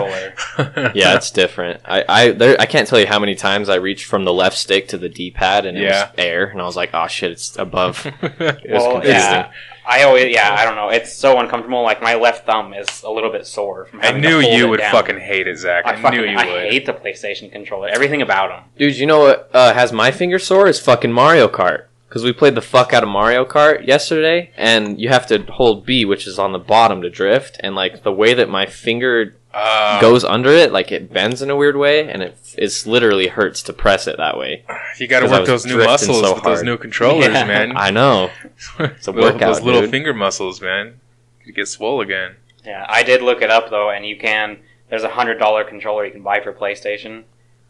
controller. 0.56 0.92
Yeah, 0.96 1.16
it's 1.16 1.32
different. 1.32 1.82
I 1.86 2.04
I 2.10 2.32
there, 2.32 2.56
I 2.60 2.66
can't 2.66 2.88
tell 2.88 3.00
you 3.00 3.08
how 3.08 3.20
many 3.20 3.36
times 3.36 3.70
I 3.70 3.76
reached 3.76 4.06
from 4.06 4.26
the 4.26 4.34
left 4.34 4.58
stick 4.58 4.88
to 4.90 4.98
the 4.98 5.10
D 5.10 5.32
pad 5.32 5.66
and 5.66 5.78
it 5.78 5.82
Yeah. 5.84 6.10
was 6.10 6.16
air, 6.18 6.46
and 6.46 6.62
I 6.62 6.66
was 6.66 6.76
like, 6.76 6.90
oh 6.94 7.08
shit, 7.08 7.32
it's 7.32 7.58
above. 7.58 8.06
It 8.22 8.72
Well, 8.72 9.06
yeah. 9.06 9.52
I 9.84 10.04
always, 10.04 10.32
yeah, 10.34 10.56
I 10.58 10.64
don't 10.64 10.76
know. 10.76 10.90
It's 10.90 11.12
so 11.12 11.40
uncomfortable. 11.40 11.82
Like 11.84 12.02
my 12.04 12.14
left 12.16 12.46
thumb 12.46 12.74
is 12.74 13.02
a 13.04 13.10
little 13.10 13.32
bit 13.32 13.48
sore 13.48 13.86
from 13.88 14.00
I 14.02 14.06
having 14.08 14.22
to 14.22 14.28
knew 14.30 14.42
hold 14.42 14.54
you 14.58 14.66
it 14.66 14.70
would 14.70 14.78
down. 14.80 14.92
fucking 14.92 15.20
hate 15.20 15.48
it, 15.48 15.58
Zac. 15.58 15.86
I, 15.86 15.94
I, 15.94 16.02
fucking, 16.02 16.20
knew 16.22 16.26
you 16.28 16.38
I 16.38 16.46
would. 16.46 16.72
hate 16.72 16.86
the 16.86 16.94
PlayStation 16.94 17.52
controller. 17.52 17.88
Everything 17.90 18.22
about 18.22 18.50
them. 18.50 18.64
Dude, 18.78 18.96
you 18.96 19.08
know 19.08 19.20
what 19.22 19.50
uh, 19.54 19.74
has 19.74 19.92
my 19.92 20.12
finger 20.12 20.38
sore 20.40 20.68
is 20.68 20.80
fucking 20.80 21.12
Mario 21.12 21.48
Kart. 21.48 21.86
Because 22.12 22.26
we 22.26 22.34
played 22.34 22.56
the 22.56 22.62
fuck 22.62 22.92
out 22.92 23.04
of 23.04 23.10
Mario 23.10 23.46
Kart 23.46 23.88
yesterday, 23.88 24.52
and 24.58 25.00
you 25.00 25.08
have 25.08 25.26
to 25.28 25.44
hold 25.44 25.86
B, 25.86 26.04
which 26.04 26.28
is 26.28 26.38
on 26.38 26.52
the 26.52 26.60
bottom 26.60 27.02
to 27.04 27.10
drift, 27.10 27.56
and 27.62 27.74
like 27.74 28.04
the 28.04 28.12
way 28.12 28.34
that 28.34 28.50
my 28.50 28.66
finger 28.66 29.38
Uh, 29.54 30.02
goes 30.02 30.26
under 30.26 30.50
it, 30.50 30.74
like 30.74 30.92
it 30.92 31.14
bends 31.14 31.42
in 31.42 31.50
a 31.50 31.56
weird 31.56 31.78
way, 31.78 32.10
and 32.10 32.22
it 32.22 32.38
it's 32.58 32.86
literally 32.86 33.28
hurts 33.28 33.64
to 33.64 33.72
press 33.72 34.08
it 34.08 34.18
that 34.18 34.38
way. 34.38 34.66
you 35.00 35.08
got 35.08 35.22
to 35.22 35.28
work 35.30 35.46
those 35.46 35.66
new 35.66 35.78
muscles 35.78 36.20
so 36.20 36.34
with 36.36 36.44
those 36.44 36.64
new 36.64 36.78
controllers, 36.78 37.28
Yeah. 37.28 37.46
man. 37.46 37.78
I 37.78 37.92
know. 37.92 38.30
it's 38.80 39.08
a 39.08 39.14
workout, 39.14 39.40
those 39.40 39.62
little 39.62 39.80
dude. 39.82 39.92
finger 39.92 40.14
muscles, 40.14 40.60
man. 40.62 41.00
You 41.46 41.54
get 41.54 41.70
swole 41.70 42.02
again. 42.02 42.36
Yeah, 42.66 42.86
I 42.90 43.04
did 43.04 43.22
look 43.22 43.42
it 43.42 43.50
up 43.50 43.70
though, 43.70 43.90
and 43.90 44.06
you 44.06 44.18
can. 44.18 44.58
There's 44.90 45.04
a 45.04 45.10
hundred 45.10 45.40
dollar 45.40 45.64
controller 45.64 46.06
you 46.06 46.12
can 46.12 46.24
buy 46.24 46.42
for 46.42 46.52
PlayStation. 46.52 47.24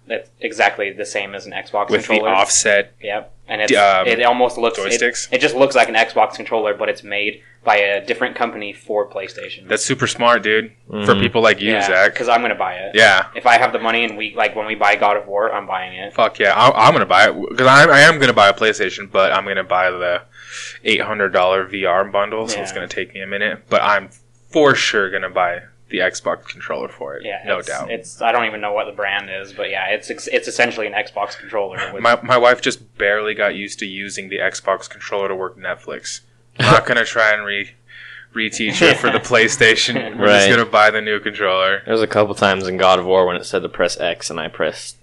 That's 0.07 0.30
exactly 0.39 0.92
the 0.92 1.06
same 1.06 1.36
as 1.36 1.45
an 1.45 1.53
Xbox 1.53 1.89
With 1.89 2.01
the 2.01 2.07
controller. 2.07 2.30
offset 2.33 2.94
Yep, 3.01 3.31
and 3.48 3.62
it's, 3.62 3.74
Um, 3.75 4.07
it 4.07 4.21
almost 4.24 4.57
looks 4.57 4.77
it- 4.80 4.86
joysticks? 5.01 5.27
It, 5.31 5.39
just 5.42 5.56
looks 5.56 5.75
like 5.75 5.89
an 5.89 5.95
Xbox 5.95 6.36
controller, 6.36 6.74
but 6.74 6.89
it's 6.89 7.03
made 7.03 7.42
by 7.63 7.75
a 7.77 8.03
different 8.06 8.36
company 8.36 8.74
for 8.74 9.07
PlayStation. 9.07 9.68
That's 9.68 9.86
super 9.86 10.07
smart, 10.07 10.42
dude. 10.42 10.71
For 10.89 11.13
Mhm. 11.13 11.21
people 11.21 11.42
like 11.44 11.62
you, 11.62 11.71
yeah, 11.74 11.81
Zac. 11.86 12.13
because 12.13 12.27
I'm 12.27 12.42
gonna 12.42 12.56
buy 12.56 12.74
it. 12.74 12.95
Yeah. 12.95 13.27
If 13.36 13.45
I 13.45 13.57
have 13.59 13.71
the 13.71 13.80
money 13.80 14.03
and 14.03 14.18
we 14.18 14.33
like 14.36 14.56
when 14.56 14.65
we 14.65 14.74
buy 14.75 14.95
God 14.95 15.15
of 15.15 15.27
War, 15.27 15.53
I'm 15.53 15.68
buying 15.68 15.94
it. 15.94 16.12
Fuck 16.13 16.39
yeah. 16.39 16.54
I, 16.56 16.71
I'm 16.88 16.92
going 16.94 17.01
to 17.01 17.06
buy 17.06 17.30
it. 17.30 17.36
Because 17.50 17.68
I, 17.68 17.83
I 17.86 18.00
am 18.00 18.15
going 18.15 18.27
to 18.30 18.33
buy 18.33 18.50
a 18.50 18.54
PlayStation, 18.54 19.09
but 19.12 19.31
I'm 19.31 19.44
going 19.44 19.57
to 19.57 19.63
buy 19.63 19.92
the 19.92 20.24
$800 20.83 21.69
VR 21.71 22.04
bundle, 22.12 22.47
so 22.47 22.59
it's 22.62 22.71
going 22.71 22.88
to 22.88 22.94
take 22.94 23.13
me 23.13 23.21
a 23.21 23.27
minute. 23.27 23.63
But 23.69 23.81
I'm 23.83 24.09
for 24.50 24.75
sure 24.75 25.09
going 25.09 25.21
to 25.21 25.30
buy 25.30 25.62
the 25.91 25.99
Xbox 25.99 26.45
controller 26.47 26.88
for 26.89 27.15
it. 27.15 27.23
Yeah, 27.25 27.41
no 27.45 27.59
it's, 27.59 27.67
doubt. 27.67 27.91
It's 27.91 28.21
I 28.21 28.31
don't 28.31 28.45
even 28.45 28.59
know 28.61 28.73
what 28.73 28.85
the 28.85 28.91
brand 28.91 29.29
is, 29.29 29.53
but 29.53 29.69
yeah, 29.69 29.88
it's 29.89 30.09
ex- 30.09 30.27
it's 30.27 30.47
essentially 30.47 30.88
an 30.88 30.93
Xbox 30.93 31.38
controller. 31.38 31.77
With, 31.93 32.01
My, 32.01 32.19
my 32.23 32.38
wife 32.38 32.61
just 32.61 32.97
barely 32.97 33.33
got 33.33 33.55
used 33.55 33.79
to 33.79 33.85
using 33.85 34.29
the 34.29 34.38
Xbox 34.39 34.89
controller 34.89 35.27
to 35.27 35.35
work 35.35 35.57
Netflix. 35.57 36.21
I'm 36.59 36.65
not 36.71 36.85
going 36.85 36.97
to 36.97 37.05
try 37.05 37.31
and 37.33 37.45
re 37.45 37.71
reteach 38.33 38.79
her 38.79 38.95
for 38.95 39.11
the 39.11 39.19
PlayStation. 39.31 39.95
We're 40.17 40.27
just 40.27 40.47
going 40.47 40.59
to 40.59 40.65
buy 40.65 40.89
the 40.89 41.01
new 41.01 41.19
controller. 41.19 41.81
There 41.85 41.94
was 41.94 42.01
a 42.01 42.07
couple 42.07 42.33
times 42.35 42.67
in 42.67 42.77
God 42.77 42.97
of 42.99 43.05
War 43.05 43.25
when 43.25 43.35
it 43.35 43.45
said 43.45 43.61
to 43.63 43.69
press 43.69 43.99
X, 43.99 44.29
and 44.29 44.39
I 44.39 44.47
pressed 44.47 44.97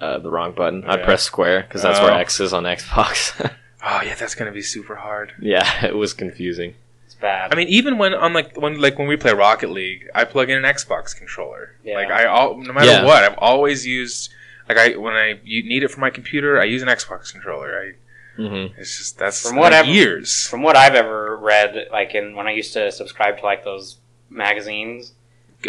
uh, 0.00 0.18
the 0.18 0.30
wrong 0.30 0.52
button. 0.52 0.84
I 0.86 0.96
Yeah. 0.96 1.04
pressed 1.04 1.24
square 1.24 1.62
because 1.62 1.82
that's 1.82 1.98
where 2.00 2.12
Oh. 2.12 2.16
X 2.18 2.38
is 2.40 2.52
on 2.52 2.64
Xbox. 2.64 3.52
Oh 3.80 4.00
yeah, 4.04 4.16
that's 4.16 4.34
going 4.34 4.50
to 4.50 4.54
be 4.54 4.60
super 4.60 4.96
hard. 4.96 5.32
yeah, 5.40 5.84
it 5.86 5.94
was 5.94 6.12
confusing. 6.12 6.74
It's 7.18 7.22
bad. 7.22 7.52
I 7.52 7.56
mean, 7.56 7.68
even 7.68 7.98
when 7.98 8.14
on 8.14 8.32
like 8.32 8.56
when 8.56 8.80
like 8.80 8.98
when 8.98 9.08
we 9.08 9.16
play 9.16 9.32
Rocket 9.32 9.70
League, 9.70 10.08
I 10.14 10.24
plug 10.24 10.50
in 10.50 10.56
an 10.62 10.64
Xbox 10.64 11.16
controller. 11.16 11.74
Yeah. 11.84 11.94
Like 11.94 12.10
I 12.10 12.26
all 12.26 12.56
no 12.56 12.72
matter 12.72 12.86
Yeah. 12.86 13.04
what, 13.04 13.24
I've 13.24 13.38
always 13.38 13.86
used 13.86 14.32
like 14.68 14.78
I 14.78 14.96
when 14.96 15.14
I 15.14 15.40
you 15.44 15.62
need 15.64 15.82
it 15.82 15.88
for 15.90 16.00
my 16.00 16.10
computer, 16.10 16.60
I 16.60 16.64
use 16.64 16.82
an 16.82 16.88
Xbox 16.88 17.32
controller. 17.32 17.78
I 17.80 17.92
hmm 18.36 18.66
it's 18.78 18.96
just 18.98 19.18
that's 19.18 19.42
From 19.42 19.56
like 19.56 19.60
what 19.62 19.72
I've- 19.72 19.90
years. 19.90 20.46
From 20.46 20.62
what 20.62 20.76
I've 20.76 20.94
ever 20.94 21.36
read, 21.36 21.88
like 21.90 22.14
in 22.14 22.36
when 22.36 22.46
I 22.46 22.52
used 22.52 22.72
to 22.74 22.92
subscribe 22.92 23.38
to 23.38 23.44
like 23.44 23.64
those 23.64 23.98
magazines, 24.30 25.12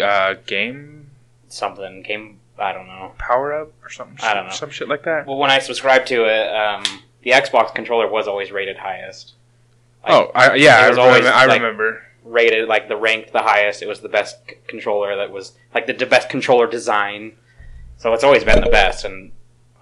Uh, 0.00 0.34
game 0.46 1.10
something 1.48 2.02
came. 2.04 2.38
I 2.58 2.72
don't 2.72 2.86
know. 2.86 3.12
power 3.18 3.54
up 3.54 3.72
or 3.82 3.88
something. 3.88 4.18
I 4.22 4.34
don't 4.34 4.44
know. 4.46 4.52
some 4.52 4.68
shit 4.70 4.86
like 4.88 5.02
that. 5.04 5.26
Well, 5.26 5.38
when 5.38 5.50
I 5.50 5.60
subscribed 5.60 6.06
to 6.08 6.26
it, 6.26 6.54
um, 6.54 6.82
the 7.22 7.30
Xbox 7.30 7.74
controller 7.74 8.06
was 8.06 8.28
always 8.28 8.52
rated 8.52 8.76
highest. 8.76 9.32
Like, 10.02 10.12
oh, 10.12 10.30
I, 10.34 10.54
yeah, 10.54 10.80
it 10.80 10.84
I, 10.84 10.88
was 10.88 10.96
remember, 10.98 11.00
always, 11.18 11.26
I 11.26 11.46
like- 11.46 11.60
remember. 11.60 12.02
rated 12.24 12.68
like 12.68 12.88
the 12.88 12.96
ranked 12.96 13.32
the 13.32 13.42
highest. 13.42 13.82
It 13.82 13.88
was 13.88 14.00
the 14.00 14.08
best 14.08 14.36
c- 14.48 14.56
controller 14.66 15.16
that 15.16 15.30
was 15.30 15.52
like 15.74 15.86
the 15.86 15.92
d- 15.92 16.04
best 16.04 16.28
controller 16.28 16.66
design. 16.66 17.32
So 17.98 18.12
it's 18.14 18.24
always 18.24 18.44
been 18.44 18.60
the 18.62 18.70
best, 18.70 19.04
and 19.04 19.32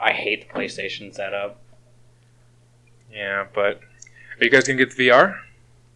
I 0.01 0.13
hate 0.13 0.49
the 0.49 0.55
PlayStation 0.59 1.15
setup. 1.15 1.61
Yeah, 3.13 3.47
but 3.55 3.81
are 4.41 4.45
you 4.45 4.51
guys 4.51 4.65
gonna 4.67 4.79
get 4.79 4.97
the 4.97 5.09
VR? 5.09 5.39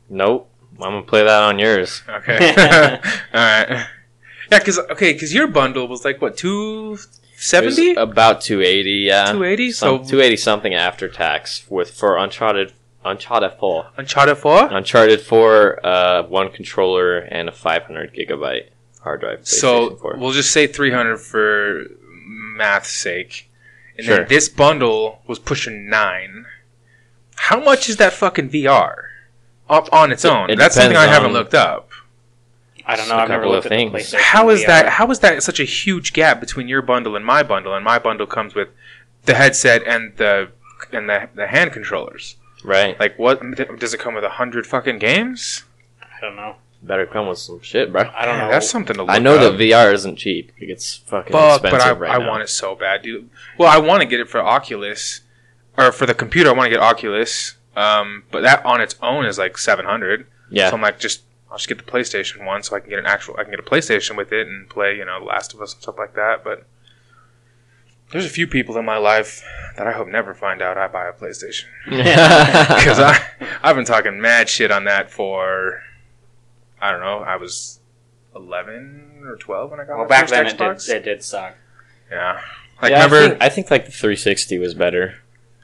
Nope. 0.09 0.49
I'm 0.75 0.93
gonna 0.93 1.03
play 1.03 1.23
that 1.25 1.43
on 1.43 1.59
yours. 1.59 2.03
Okay, 2.09 2.39
all 3.35 3.41
right. 3.41 3.87
Yeah, 4.51 4.59
because 4.59 4.79
okay, 4.79 5.13
because 5.13 5.35
your 5.35 5.47
bundle 5.49 5.87
was 5.89 6.05
like 6.05 6.21
what 6.23 6.37
two 6.37 6.87
It 6.87 6.91
was 6.91 7.09
seventy, 7.37 7.95
about 7.95 8.41
280. 8.41 8.91
Yeah, 8.91 9.33
two 9.33 9.45
eighty. 9.45 9.71
So 9.73 9.99
280 9.99 10.37
something 10.37 10.75
after 10.75 11.09
tax 11.09 11.65
with 11.69 11.91
for 11.91 12.17
Uncharted. 12.17 12.73
Uncharted 13.05 13.53
4. 13.59 13.91
Uncharted 13.97 14.39
Four. 14.39 14.67
Uncharted 14.73 15.21
4, 15.21 15.87
uh, 15.87 16.23
one 16.25 16.51
controller 16.51 17.19
and 17.19 17.49
a 17.49 17.53
500 17.53 18.15
gigabyte 18.15 18.69
hard 19.01 19.21
drive. 19.21 19.47
So 19.47 19.97
4. 19.97 20.17
we'll 20.19 20.33
just 20.33 20.53
say 20.53 20.67
300 20.67 21.19
for 21.19 21.85
math's 22.25 22.93
sake. 22.93 23.51
And 23.97 24.07
Sure. 24.07 24.17
then 24.19 24.29
this 24.29 24.49
bundle 24.49 25.23
was 25.27 25.39
pushing 25.39 25.89
nine. 25.91 26.47
How 27.37 27.59
much 27.61 27.89
is 27.89 27.97
that 27.97 28.13
fucking 28.13 28.51
VR? 28.51 28.95
Up 29.69 29.89
on 29.93 30.13
its 30.13 30.25
own. 30.25 30.51
it 30.51 30.57
That's 30.57 30.75
something 30.77 30.97
I 30.97 31.07
haven't 31.07 31.33
looked 31.33 31.55
up. 31.55 31.91
I 32.85 32.97
don't 32.97 33.09
know. 33.09 33.15
a 33.15 33.19
I've 33.19 33.29
never 33.29 33.43
couple 33.43 33.53
looked 33.55 33.67
of 33.67 33.73
at 33.73 33.77
things. 33.77 33.93
PlayStation. 33.93 34.21
How 34.21 34.49
is 34.51 34.63
VR. 34.63 34.67
that 34.67 34.89
how 34.91 35.11
is 35.11 35.21
that 35.21 35.43
such 35.43 35.61
a 35.61 35.65
huge 35.65 36.13
gap 36.13 36.41
between 36.41 36.69
your 36.69 36.83
bundle 36.83 37.15
and 37.17 37.25
my 37.25 37.43
bundle? 37.43 37.75
And 37.75 37.85
my 37.85 37.99
bundle 37.99 38.27
comes 38.27 38.55
with 38.55 38.69
the 39.25 39.35
headset 39.35 39.83
and 39.87 40.17
the 40.17 40.51
and 40.93 41.09
the, 41.09 41.29
the 41.35 41.47
hand 41.47 41.73
controllers. 41.73 42.37
Right. 42.65 42.99
Like 42.99 43.19
what 43.19 43.41
does 43.79 43.95
it 43.95 44.01
come 44.01 44.15
with 44.15 44.25
a 44.25 44.31
hundred 44.31 44.67
fucking 44.67 44.99
games? 44.99 45.65
I 46.01 46.21
don't 46.21 46.37
know. 46.37 46.57
Better 46.83 47.07
come 47.07 47.29
with 47.29 47.39
some 47.39 47.61
shit, 47.63 47.93
bro. 47.93 48.11
I 48.15 48.27
don't 48.27 48.39
know. 48.39 48.51
That's 48.51 48.69
something 48.69 48.97
to 48.97 49.03
look 49.05 49.11
I 49.15 49.19
know 49.21 49.37
up. 49.37 49.57
that 49.57 49.61
VR 49.61 49.93
isn't 49.93 50.17
cheap. 50.17 50.51
It 50.59 50.67
gets 50.67 50.97
fucking 50.97 51.33
Fuck, 51.33 51.63
but 51.63 51.75
I, 51.75 51.77
expensive 51.77 52.01
right 52.01 52.11
I 52.11 52.19
now. 52.19 52.29
want 52.29 52.43
it 52.43 52.49
so 52.49 52.75
bad, 52.75 53.03
dude. 53.03 53.31
Well, 53.57 53.69
I 53.69 53.79
want 53.79 54.03
to 54.03 54.07
get 54.09 54.19
it 54.19 54.29
for 54.29 54.41
Oculus, 54.41 55.21
or 55.79 55.93
for 55.93 56.07
the 56.07 56.15
computer. 56.15 56.51
I 56.51 56.55
want 56.55 56.67
to 56.67 56.71
get 56.71 56.81
Oculus, 56.81 57.55
um, 57.77 58.25
but 58.33 58.43
that 58.43 58.65
on 58.65 58.81
its 58.81 58.97
own 59.01 59.27
is 59.27 59.39
like 59.39 59.59
seven 59.59 59.85
hundred. 59.87 60.27
Yeah. 60.51 60.71
So 60.71 60.77
I'm 60.77 60.83
like, 60.83 60.99
just 60.99 61.23
I'll 61.53 61.57
just 61.59 61.69
get 61.69 61.79
the 61.79 61.85
PlayStation 61.85 62.45
one, 62.45 62.65
so 62.65 62.75
I 62.75 62.81
can 62.81 62.91
get 62.91 62.99
an 62.99 63.07
actual. 63.07 63.37
I 63.39 63.45
can 63.45 63.53
get 63.53 63.61
a 63.61 63.63
PlayStation 63.63 64.17
with 64.17 64.33
it 64.33 64.49
and 64.49 64.69
play, 64.69 64.97
you 64.97 65.05
know, 65.05 65.21
The 65.21 65.27
Last 65.27 65.55
of 65.55 65.61
Us 65.63 65.75
and 65.75 65.83
stuff 65.83 65.99
like 65.99 66.15
that. 66.15 66.43
But 66.43 66.67
there's 68.13 68.27
a 68.27 68.31
few 68.31 68.47
people 68.47 68.77
in 68.77 68.85
my 68.85 68.99
life 68.99 69.43
that 69.77 69.87
I 69.87 69.93
hope 69.93 70.09
never 70.09 70.35
find 70.35 70.63
out 70.63 70.79
I 70.79 70.87
buy 70.87 71.09
a 71.09 71.13
PlayStation 71.13 71.65
because 71.85 73.01
I 73.01 73.19
I've 73.63 73.75
been 73.75 73.85
talking 73.85 74.21
mad 74.21 74.49
shit 74.49 74.71
on 74.71 74.85
that 74.85 75.11
for 75.11 75.83
I 76.81 76.91
don't 76.91 77.01
know. 77.01 77.19
I 77.19 77.37
was 77.37 77.81
eleven 78.37 79.23
or 79.25 79.37
twelve 79.37 79.71
when 79.71 79.81
I 79.81 79.85
got 79.85 79.97
well, 79.97 80.05
my 80.05 80.09
back 80.09 80.29
first 80.29 80.33
then 80.33 80.47
it 80.47 80.57
Xbox. 80.57 80.87
did, 80.87 80.97
it 80.97 81.05
did 81.05 81.25
suck. 81.25 81.57
Yeah. 82.11 82.41
Like 82.81 82.91
yeah, 82.91 83.01
I 83.01 83.05
remember 83.05 83.29
think, 83.31 83.43
I 83.43 83.49
think 83.49 83.71
like 83.71 83.87
the 83.87 83.93
360 83.93 84.59
was 84.59 84.75
better. 84.75 85.15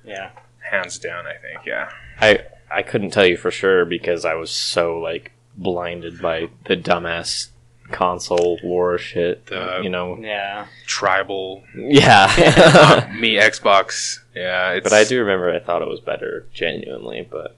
Yeah. 0.04 0.30
hands 0.70 0.98
down, 0.98 1.26
I 1.26 1.34
think, 1.34 1.66
yeah. 1.66 1.90
I 2.20 2.44
I 2.70 2.82
couldn't 2.82 3.10
tell 3.10 3.26
you 3.26 3.36
for 3.36 3.50
sure 3.50 3.84
because 3.84 4.24
I 4.24 4.34
was 4.34 4.50
so 4.50 4.98
like 4.98 5.32
blinded 5.56 6.22
by 6.22 6.48
the 6.66 6.76
dumbass 6.76 7.48
console 7.90 8.58
war 8.62 8.98
shit. 8.98 9.46
The- 9.46 9.80
you 9.82 9.88
know. 9.88 10.18
Yeah. 10.20 10.66
Tribal 10.86 11.62
Yeah. 11.74 13.10
me 13.18 13.34
Xbox. 13.36 14.18
Yeah, 14.34 14.72
it's 14.72 14.84
but 14.84 14.92
I 14.92 15.04
do 15.04 15.18
remember 15.20 15.52
I 15.54 15.58
thought 15.58 15.82
it 15.82 15.88
was 15.88 16.00
better 16.00 16.46
genuinely, 16.52 17.26
but 17.30 17.56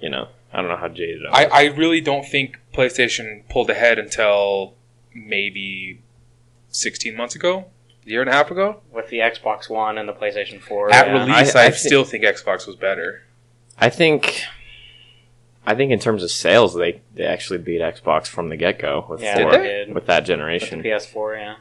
you 0.00 0.10
know. 0.10 0.28
I 0.52 0.56
don't 0.56 0.68
know 0.68 0.76
how 0.76 0.88
jaded 0.88 1.22
I 1.30 1.42
I, 1.42 1.44
was. 1.44 1.52
I 1.52 1.64
really 1.78 2.00
don't 2.00 2.24
think 2.26 2.58
PlayStation 2.74 3.48
pulled 3.48 3.70
ahead 3.70 4.00
until 4.00 4.74
maybe 5.14 6.00
16 6.70 7.16
months 7.16 7.36
ago, 7.36 7.66
a 8.04 8.10
year 8.10 8.20
and 8.20 8.28
a 8.28 8.32
half 8.32 8.50
ago. 8.50 8.80
with 8.92 9.08
the 9.10 9.18
Xbox 9.18 9.70
One 9.70 9.96
and 9.96 10.08
the 10.08 10.12
PlayStation 10.12 10.60
Four. 10.60 10.92
At 10.92 11.06
yeah. 11.06 11.12
release, 11.24 11.54
I- 11.54 11.62
I, 11.62 11.66
I 11.66 11.70
thi- 11.70 11.76
still 11.76 12.02
think 12.04 12.24
Xbox 12.24 12.66
was 12.66 12.74
better. 12.74 13.22
I 13.78 13.90
think, 13.90 14.42
I 15.66 15.74
think 15.74 15.92
in 15.92 15.98
terms 15.98 16.22
of 16.22 16.30
sales, 16.30 16.74
they, 16.74 17.02
they 17.14 17.24
actually 17.24 17.58
beat 17.58 17.80
Xbox 17.80 18.26
from 18.26 18.48
the 18.48 18.56
get 18.56 18.78
go 18.78 19.06
with 19.08 19.22
Yeah, 19.22 19.36
four, 19.42 19.52
they 19.52 19.58
did. 19.58 19.94
with 19.94 20.06
that 20.06 20.20
With 20.22 20.26
the 20.26 20.32
generation. 20.32 20.82
PS4, 20.82 21.38
yeah. 21.38 21.54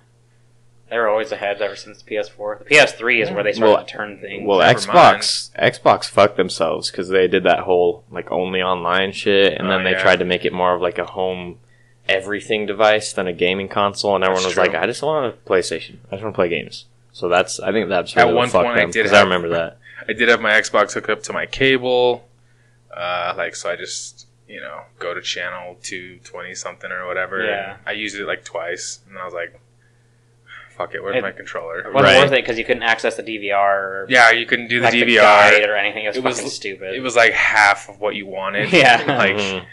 They 0.90 0.98
were 0.98 1.08
always 1.08 1.32
ahead 1.32 1.62
ever 1.62 1.76
since 1.76 2.02
the 2.02 2.10
PS4. 2.16 2.60
The 2.60 2.66
PS3 2.66 3.22
is 3.22 3.30
where 3.30 3.44
they 3.44 3.54
started 3.54 3.74
Well- 3.76 3.86
to 3.86 3.92
turn 3.92 4.18
things. 4.20 4.48
Well, 4.48 4.60
Never 4.60 4.80
Xbox 4.80 5.52
Xbox 5.56 6.06
fucked 6.10 6.38
themselves 6.38 6.90
because 6.90 7.10
they 7.10 7.28
did 7.28 7.44
that 7.44 7.60
whole 7.60 8.04
like 8.10 8.32
only 8.32 8.62
online 8.62 9.12
shit, 9.12 9.54
and 9.54 9.68
Oh, 9.68 9.72
then 9.72 9.84
they 9.84 9.92
yeah. 9.92 10.02
tried 10.02 10.18
to 10.20 10.26
make 10.26 10.46
it 10.46 10.54
more 10.54 10.74
of 10.74 10.82
like 10.82 10.98
a 10.98 11.06
home 11.06 11.60
everything 12.08 12.66
device 12.66 13.14
than 13.14 13.28
a 13.28 13.34
gaming 13.34 13.68
console, 13.68 14.16
and 14.16 14.24
everyone 14.24 14.42
That's 14.44 14.56
was 14.58 14.68
like, 14.68 14.74
"I 14.76 14.88
just 14.88 15.04
want 15.04 15.32
a 15.32 15.38
PlayStation. 15.50 15.98
I 16.12 16.16
just 16.16 16.24
want 16.24 16.34
to 16.34 16.38
play 16.38 16.50
games." 16.50 16.86
So 17.12 17.30
that's 17.30 17.60
I 17.60 17.72
think 17.72 17.90
that's 17.90 18.18
At 18.18 18.24
really 18.24 18.34
one 18.34 18.50
fucked 18.50 18.66
point 18.66 18.78
I 18.78 18.82
them 18.82 18.90
did 18.92 19.00
because 19.04 19.14
I 19.14 19.18
have- 19.18 19.28
remember 19.28 19.50
that. 19.50 19.78
I 20.08 20.14
did 20.14 20.28
have 20.30 20.42
my 20.42 20.54
Xbox 20.54 20.94
hooked 20.94 21.10
up 21.10 21.22
to 21.24 21.34
my 21.34 21.46
cable, 21.46 22.26
uh, 22.96 23.34
like 23.38 23.56
so 23.56 23.70
I 23.70 23.76
just 23.76 24.28
you 24.48 24.60
know 24.60 24.82
go 25.00 25.14
to 25.14 25.22
channel 25.22 25.78
two 25.84 26.20
twenty 26.24 26.56
something 26.56 26.92
or 26.92 27.06
whatever. 27.08 27.44
Yeah. 27.46 27.74
and 27.74 27.80
I 27.86 27.92
used 27.92 28.16
it 28.16 28.26
like 28.26 28.44
twice, 28.44 29.00
and 29.08 29.18
I 29.18 29.26
was 29.26 29.34
like, 29.34 29.60
"Fuck 30.76 30.96
it, 30.96 31.04
where's 31.04 31.16
It- 31.18 31.22
my 31.22 31.32
controller?" 31.32 31.80
It 31.80 31.94
wasn't 31.94 32.04
Right. 32.14 32.18
worth 32.20 32.32
it 32.32 32.36
because 32.42 32.58
you 32.58 32.66
couldn't 32.66 32.84
access 32.84 33.16
the 33.16 33.24
DVR 33.24 33.54
or 33.78 34.06
Yeah, 34.10 34.32
you 34.32 34.46
couldn't 34.46 34.68
do 34.70 34.80
the 34.80 34.86
like 34.86 34.94
DVR. 34.94 35.22
guide 35.22 35.70
or 35.70 35.76
anything. 35.76 36.06
It 36.06 36.10
was 36.10 36.18
It 36.18 36.24
was- 36.24 36.36
fucking 36.38 36.50
stupid. 36.52 36.96
it 36.96 37.02
was 37.02 37.16
like 37.16 37.34
half 37.34 37.90
of 37.90 38.00
what 38.00 38.16
you 38.16 38.26
wanted. 38.26 38.72
Yeah. 38.74 39.04
like 39.18 39.36
Mhm. 39.36 39.66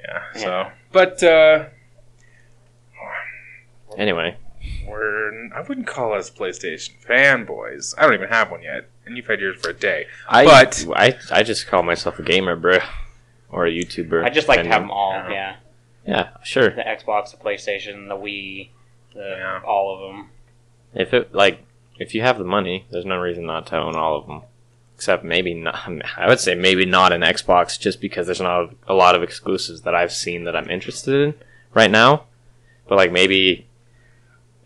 yeah. 0.00 0.22
So, 0.34 0.46
Yeah. 0.48 0.70
but 0.92 1.22
uh, 1.22 1.64
Anyway, 3.96 4.36
we're 4.88 5.48
I 5.52 5.60
wouldn't 5.62 5.86
call 5.86 6.12
us 6.14 6.30
PlayStation 6.30 6.90
fanboys. 7.06 7.94
I 7.98 8.02
don't 8.02 8.14
even 8.14 8.28
have 8.28 8.50
one 8.50 8.62
yet, 8.62 8.88
and 9.06 9.16
you've 9.16 9.26
had 9.26 9.40
yours 9.40 9.60
for 9.60 9.70
a 9.70 9.74
day. 9.74 10.06
I 10.28 10.44
But- 10.44 10.86
I 10.94 11.16
I 11.30 11.42
just 11.42 11.66
call 11.66 11.82
myself 11.82 12.18
a 12.18 12.22
gamer, 12.22 12.56
bro, 12.56 12.78
or 13.50 13.66
a 13.66 13.70
YouTuber. 13.70 14.24
I 14.24 14.30
just 14.30 14.48
like 14.48 14.62
to 14.62 14.68
have 14.68 14.82
them 14.82 14.90
all. 14.90 15.12
Yeah. 15.12 15.28
Yeah, 15.30 15.56
Yeah, 16.06 16.28
sure. 16.42 16.70
the 16.70 16.82
Xbox, 16.82 17.30
the 17.30 17.36
PlayStation, 17.36 18.08
the 18.08 18.16
Wii, 18.16 18.68
the 19.14 19.36
Yeah. 19.38 19.60
all 19.64 19.94
of 19.94 20.00
them. 20.00 20.30
If 20.94 21.12
it 21.14 21.34
like 21.34 21.60
if 21.98 22.14
you 22.14 22.22
have 22.22 22.38
the 22.38 22.44
money, 22.44 22.86
there's 22.90 23.04
no 23.06 23.16
reason 23.18 23.46
not 23.46 23.66
to 23.68 23.76
own 23.76 23.94
all 23.96 24.16
of 24.16 24.26
them. 24.26 24.42
Except 24.96 25.24
maybe 25.24 25.54
not. 25.54 25.88
I 26.16 26.28
would 26.28 26.40
say 26.40 26.54
maybe 26.54 26.84
not 26.86 27.12
an 27.12 27.22
Xbox, 27.22 27.78
just 27.78 28.00
because 28.00 28.26
there's 28.26 28.40
not 28.40 28.70
a 28.86 28.94
lot 28.94 29.14
of 29.16 29.22
exclusives 29.22 29.82
that 29.82 29.94
I've 29.94 30.12
seen 30.12 30.44
that 30.44 30.54
I'm 30.56 30.70
interested 30.70 31.14
in 31.14 31.34
right 31.72 31.90
now. 31.90 32.24
But 32.88 32.96
like 32.96 33.10
maybe 33.12 33.66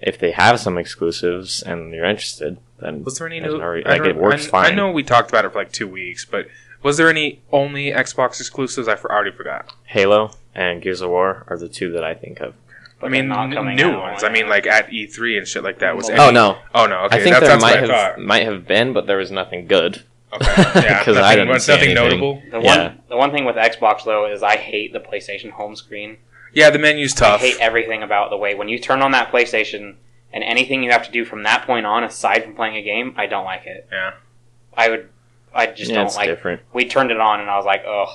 if 0.00 0.18
they 0.18 0.30
have 0.32 0.60
some 0.60 0.78
exclusives 0.78 1.62
and 1.62 1.92
you're 1.92 2.04
interested, 2.04 2.58
then 2.80 3.04
Was 3.04 3.18
there 3.18 3.26
any 3.26 3.40
new? 3.40 3.58
no 3.58 3.66
re- 3.66 3.84
I 3.84 3.90
like 3.90 3.98
don't- 4.02 4.10
it 4.10 4.16
works 4.16 4.46
I, 4.46 4.50
fine. 4.50 4.72
I 4.72 4.74
know 4.74 4.90
we 4.90 5.02
talked 5.02 5.30
about 5.30 5.44
it 5.44 5.52
for 5.52 5.58
like 5.58 5.72
two 5.72 5.88
weeks, 5.88 6.24
but 6.24 6.46
was 6.82 6.96
there 6.96 7.08
any 7.08 7.40
only 7.52 7.90
Xbox 7.90 8.40
exclusives? 8.40 8.86
I 8.88 8.94
for, 8.96 9.10
already 9.12 9.32
forgot. 9.32 9.72
Halo 9.86 10.30
and 10.54 10.80
Gears 10.82 11.00
of 11.00 11.10
War 11.10 11.44
are 11.48 11.58
the 11.58 11.68
two 11.68 11.90
that 11.92 12.04
I 12.04 12.14
think 12.14 12.40
of. 12.40 12.54
But 13.00 13.08
I 13.08 13.10
mean, 13.10 13.30
n- 13.32 13.50
new 13.76 13.90
out, 13.92 14.00
ones. 14.00 14.22
yeah. 14.22 14.28
I 14.28 14.32
mean, 14.32 14.48
like 14.48 14.66
at 14.66 14.88
E3 14.90 15.38
and 15.38 15.46
shit 15.46 15.62
like 15.62 15.78
that. 15.80 15.96
Was 15.96 16.08
Oh, 16.10 16.14
any- 16.14 16.32
no, 16.34 16.58
Oh 16.74 16.86
no. 16.86 17.04
Okay, 17.04 17.16
I 17.16 17.20
think 17.20 17.34
that's, 17.34 17.40
there 17.40 17.48
that's 17.50 17.62
might 17.62 17.80
what 17.80 17.90
I 17.90 17.96
have 17.96 18.14
thought. 18.16 18.20
might 18.20 18.42
have 18.44 18.66
been, 18.66 18.92
but 18.92 19.06
there 19.06 19.16
was 19.18 19.30
nothing 19.30 19.66
good. 19.66 20.02
Okay. 20.32 20.46
Yeah. 20.82 21.02
'Cause 21.04 21.16
I 21.16 21.36
nothing, 21.36 21.38
didn't 21.46 21.48
nothing 21.48 21.74
anything. 21.76 21.94
notable. 21.94 22.42
The 22.50 22.60
Yeah. 22.60 22.82
one, 22.88 22.98
the 23.08 23.16
one 23.16 23.30
thing 23.32 23.44
with 23.44 23.56
Xbox 23.56 24.04
though 24.04 24.26
is 24.30 24.42
I 24.42 24.56
hate 24.56 24.92
the 24.92 25.00
PlayStation 25.00 25.50
home 25.50 25.74
screen. 25.74 26.18
Yeah, 26.58 26.70
the 26.70 26.78
menu's 26.78 27.14
tough. 27.14 27.40
I 27.40 27.46
hate 27.46 27.56
everything 27.60 28.02
about 28.02 28.30
the 28.30 28.36
way 28.36 28.54
when 28.54 28.68
you 28.68 28.78
turn 28.78 29.00
on 29.02 29.12
that 29.12 29.30
PlayStation 29.32 29.96
and 30.32 30.44
anything 30.44 30.82
you 30.82 30.90
have 30.90 31.06
to 31.06 31.12
do 31.12 31.24
from 31.24 31.42
that 31.44 31.64
point 31.66 31.86
on, 31.86 32.04
aside 32.04 32.44
from 32.44 32.54
playing 32.54 32.76
a 32.76 32.82
game, 32.82 33.14
I 33.16 33.26
don't 33.26 33.44
like 33.44 33.66
it. 33.66 33.88
Yeah. 33.90 34.14
I 34.76 34.90
would, 34.90 35.08
I 35.54 35.66
just 35.66 35.90
yeah, 35.90 35.96
don't 35.98 36.06
it's 36.06 36.16
like. 36.16 36.28
different. 36.28 36.60
We 36.72 36.86
turned 36.86 37.10
it 37.10 37.18
on 37.20 37.40
and 37.40 37.48
I 37.48 37.56
was 37.56 37.64
like, 37.66 37.82
ugh. 37.88 38.08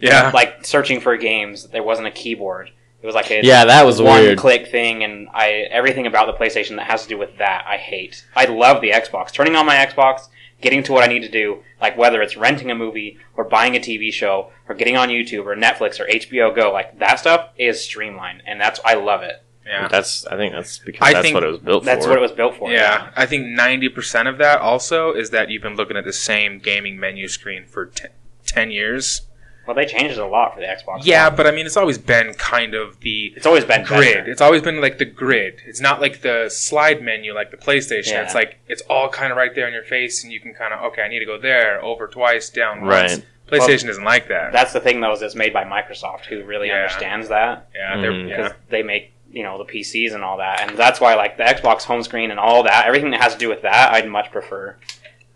Yeah. 0.00 0.30
Like 0.32 0.64
searching 0.64 1.00
for 1.00 1.16
games, 1.16 1.66
there 1.68 1.82
wasn't 1.82 2.06
a 2.06 2.12
keyboard. 2.12 2.70
It 3.02 3.06
was 3.06 3.14
like 3.14 3.30
a 3.30 3.40
Yeah, 3.44 3.64
that 3.66 3.84
was 3.86 4.00
one 4.02 4.20
weird. 4.22 4.38
click 4.38 4.68
thing, 4.68 5.04
and 5.04 5.28
I 5.32 5.66
everything 5.70 6.06
about 6.06 6.26
the 6.26 6.32
PlayStation 6.32 6.76
that 6.76 6.86
has 6.86 7.02
to 7.04 7.08
do 7.08 7.16
with 7.18 7.36
that 7.38 7.64
I 7.68 7.76
hate. 7.76 8.24
I 8.34 8.46
love 8.46 8.80
the 8.80 8.90
Xbox. 8.90 9.30
Turning 9.32 9.54
on 9.54 9.66
my 9.66 9.76
Xbox, 9.76 10.28
getting 10.60 10.82
to 10.84 10.92
what 10.92 11.04
I 11.04 11.06
need 11.06 11.20
to 11.22 11.28
do, 11.30 11.62
like 11.80 11.96
whether 11.96 12.20
it's 12.22 12.36
renting 12.36 12.70
a 12.70 12.74
movie 12.74 13.18
or 13.36 13.44
buying 13.44 13.76
a 13.76 13.80
TV 13.80 14.12
show 14.12 14.50
or 14.68 14.74
getting 14.74 14.96
on 14.96 15.08
YouTube 15.08 15.46
or 15.46 15.56
Netflix 15.56 16.00
or 16.00 16.06
HBO 16.06 16.54
Go, 16.54 16.72
like 16.72 16.98
that 16.98 17.18
stuff 17.20 17.50
is 17.56 17.82
streamlined, 17.82 18.42
and 18.46 18.60
that's 18.60 18.80
I 18.84 18.94
love 18.94 19.22
it. 19.22 19.42
yeah. 19.66 19.88
That's 19.88 20.26
I 20.26 20.36
think 20.36 20.52
that's 20.54 20.78
because 20.78 21.06
I 21.08 21.12
that's 21.12 21.32
what 21.32 21.44
it 21.44 21.48
was 21.48 21.58
built 21.58 21.82
for. 21.82 21.86
That's 21.86 22.04
for. 22.04 22.10
what 22.10 22.18
it 22.18 22.22
was 22.22 22.32
built 22.32 22.56
for. 22.56 22.70
Yeah, 22.70 23.10
I 23.16 23.26
think 23.26 23.46
90% 23.46 24.28
of 24.28 24.38
that 24.38 24.60
also 24.60 25.12
is 25.12 25.30
that 25.30 25.50
you've 25.50 25.62
been 25.62 25.76
looking 25.76 25.96
at 25.96 26.04
the 26.04 26.12
same 26.12 26.58
gaming 26.58 26.98
menu 26.98 27.28
screen 27.28 27.64
for 27.66 27.86
te- 27.86 28.08
10 28.46 28.70
years. 28.70 29.22
Well, 29.68 29.74
they 29.76 29.84
changed 29.84 30.12
it 30.16 30.18
a 30.18 30.26
lot 30.26 30.54
for 30.54 30.60
the 30.60 30.66
Xbox. 30.66 31.00
Yeah, 31.04 31.28
One. 31.28 31.36
but 31.36 31.46
I 31.46 31.50
mean, 31.50 31.66
it's 31.66 31.76
always 31.76 31.98
been 31.98 32.32
kind 32.34 32.72
of 32.74 32.98
the 33.00 33.34
it's 33.36 33.44
always 33.44 33.66
been 33.66 33.84
grid. 33.84 34.14
better. 34.14 34.30
It's 34.30 34.40
always 34.40 34.62
been 34.62 34.80
like 34.80 34.96
the 34.96 35.04
grid. 35.04 35.60
It's 35.66 35.80
not 35.80 36.00
like 36.00 36.22
the 36.22 36.48
slide 36.48 37.02
menu 37.02 37.34
like 37.34 37.50
the 37.50 37.58
PlayStation. 37.58 38.12
Yeah. 38.12 38.22
It's 38.22 38.34
like 38.34 38.58
it's 38.66 38.80
all 38.88 39.10
kind 39.10 39.30
of 39.30 39.36
right 39.36 39.54
there 39.54 39.68
in 39.68 39.74
your 39.74 39.82
face, 39.84 40.24
and 40.24 40.32
you 40.32 40.40
can 40.40 40.54
kind 40.54 40.72
of 40.72 40.82
okay, 40.92 41.02
I 41.02 41.08
need 41.08 41.18
to 41.18 41.26
go 41.26 41.38
there, 41.38 41.84
over 41.84 42.06
twice, 42.06 42.48
down 42.48 42.80
Right. 42.80 43.10
once. 43.10 43.22
PlayStation 43.46 43.88
isn't 43.90 44.04
like 44.04 44.28
that. 44.28 44.52
That's 44.52 44.72
the 44.72 44.80
thing, 44.80 45.00
though, 45.02 45.12
is 45.12 45.20
it's 45.22 45.34
made 45.34 45.52
by 45.52 45.64
Microsoft, 45.64 46.24
who 46.24 46.44
really 46.44 46.68
Yeah. 46.68 46.76
understands 46.82 47.28
that. 47.28 47.68
yeah, 47.74 48.00
they're, 48.00 48.10
Mhm. 48.12 48.28
yeah, 48.30 48.36
because 48.36 48.52
they 48.70 48.82
make 48.82 49.12
you 49.30 49.42
know 49.42 49.58
the 49.58 49.64
PCs 49.66 50.14
and 50.14 50.24
all 50.24 50.38
that, 50.38 50.62
and 50.62 50.78
that's 50.78 50.98
why 50.98 51.12
like 51.14 51.36
the 51.36 51.44
Xbox 51.44 51.84
home 51.84 52.02
screen 52.02 52.30
and 52.30 52.40
all 52.40 52.62
that, 52.62 52.86
everything 52.86 53.10
that 53.10 53.22
has 53.22 53.34
to 53.34 53.38
do 53.38 53.50
with 53.50 53.60
that, 53.62 53.92
I'd 53.92 54.08
much 54.08 54.32
prefer. 54.32 54.76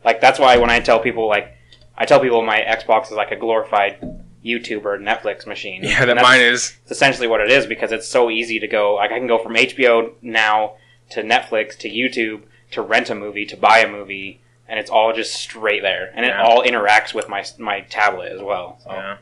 Like 0.02 0.22
that's 0.22 0.38
why 0.38 0.56
when 0.56 0.70
I 0.70 0.80
tell 0.80 0.98
people 1.00 1.28
like 1.28 1.52
I 1.98 2.06
tell 2.06 2.18
people 2.18 2.40
my 2.42 2.58
Xbox 2.60 3.04
is 3.06 3.12
like 3.12 3.30
a 3.32 3.36
glorified 3.36 3.98
YouTube 4.44 4.84
or 4.84 4.98
Netflix 4.98 5.46
machine. 5.46 5.82
yeah. 5.84 6.04
That 6.04 6.14
that's 6.14 6.22
mine 6.26 6.40
is. 6.40 6.76
It's 6.82 6.92
essentially 6.92 7.28
what 7.28 7.40
it 7.40 7.50
is 7.50 7.66
because 7.66 7.92
it's 7.92 8.08
so 8.08 8.30
easy 8.30 8.58
to 8.60 8.66
go. 8.66 8.94
Like 8.96 9.12
I 9.12 9.18
can 9.18 9.26
go 9.28 9.38
from 9.38 9.54
HBO 9.54 10.12
now 10.22 10.74
to 11.10 11.22
Netflix 11.22 11.76
to 11.78 11.88
YouTube 11.90 12.42
to 12.72 12.82
rent 12.82 13.10
a 13.10 13.14
movie 13.14 13.44
to 13.46 13.56
buy 13.56 13.78
a 13.80 13.90
movie, 13.90 14.40
and 14.66 14.80
it's 14.80 14.90
all 14.90 15.12
just 15.12 15.34
straight 15.34 15.82
there, 15.82 16.10
and 16.14 16.24
it 16.24 16.34
all 16.34 16.62
interacts 16.64 17.12
with 17.14 17.28
my 17.28 17.44
my 17.58 17.80
tablet 17.80 18.32
as 18.32 18.40
well. 18.40 18.78
So 18.84 18.90
Yeah. 18.92 19.16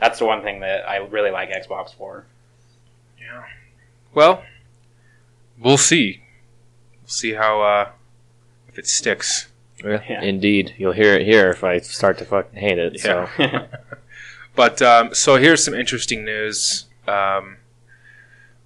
that's 0.00 0.18
the 0.20 0.24
one 0.26 0.42
thing 0.42 0.60
that 0.60 0.88
I 0.88 0.98
really 0.98 1.30
like 1.30 1.50
Xbox 1.50 1.92
for. 1.94 2.26
Yeah. 3.20 3.44
Well, 4.14 4.44
we'll 5.58 5.78
see. 5.78 6.22
We'll 7.02 7.08
see 7.08 7.32
how 7.34 7.60
uh, 7.62 7.88
if 8.68 8.78
it 8.78 8.86
sticks. 8.86 9.48
Yeah. 9.84 10.22
Indeed, 10.22 10.74
you'll 10.78 10.92
hear 10.92 11.14
it 11.14 11.26
here 11.26 11.50
if 11.50 11.62
I 11.62 11.78
start 11.80 12.18
to 12.18 12.24
fucking 12.24 12.58
hate 12.58 12.78
it. 12.78 12.98
So 13.00 13.28
But 14.56 14.80
um, 14.82 15.14
so 15.14 15.36
here's 15.36 15.62
some 15.64 15.74
interesting 15.74 16.24
news. 16.24 16.86
Um, 17.06 17.58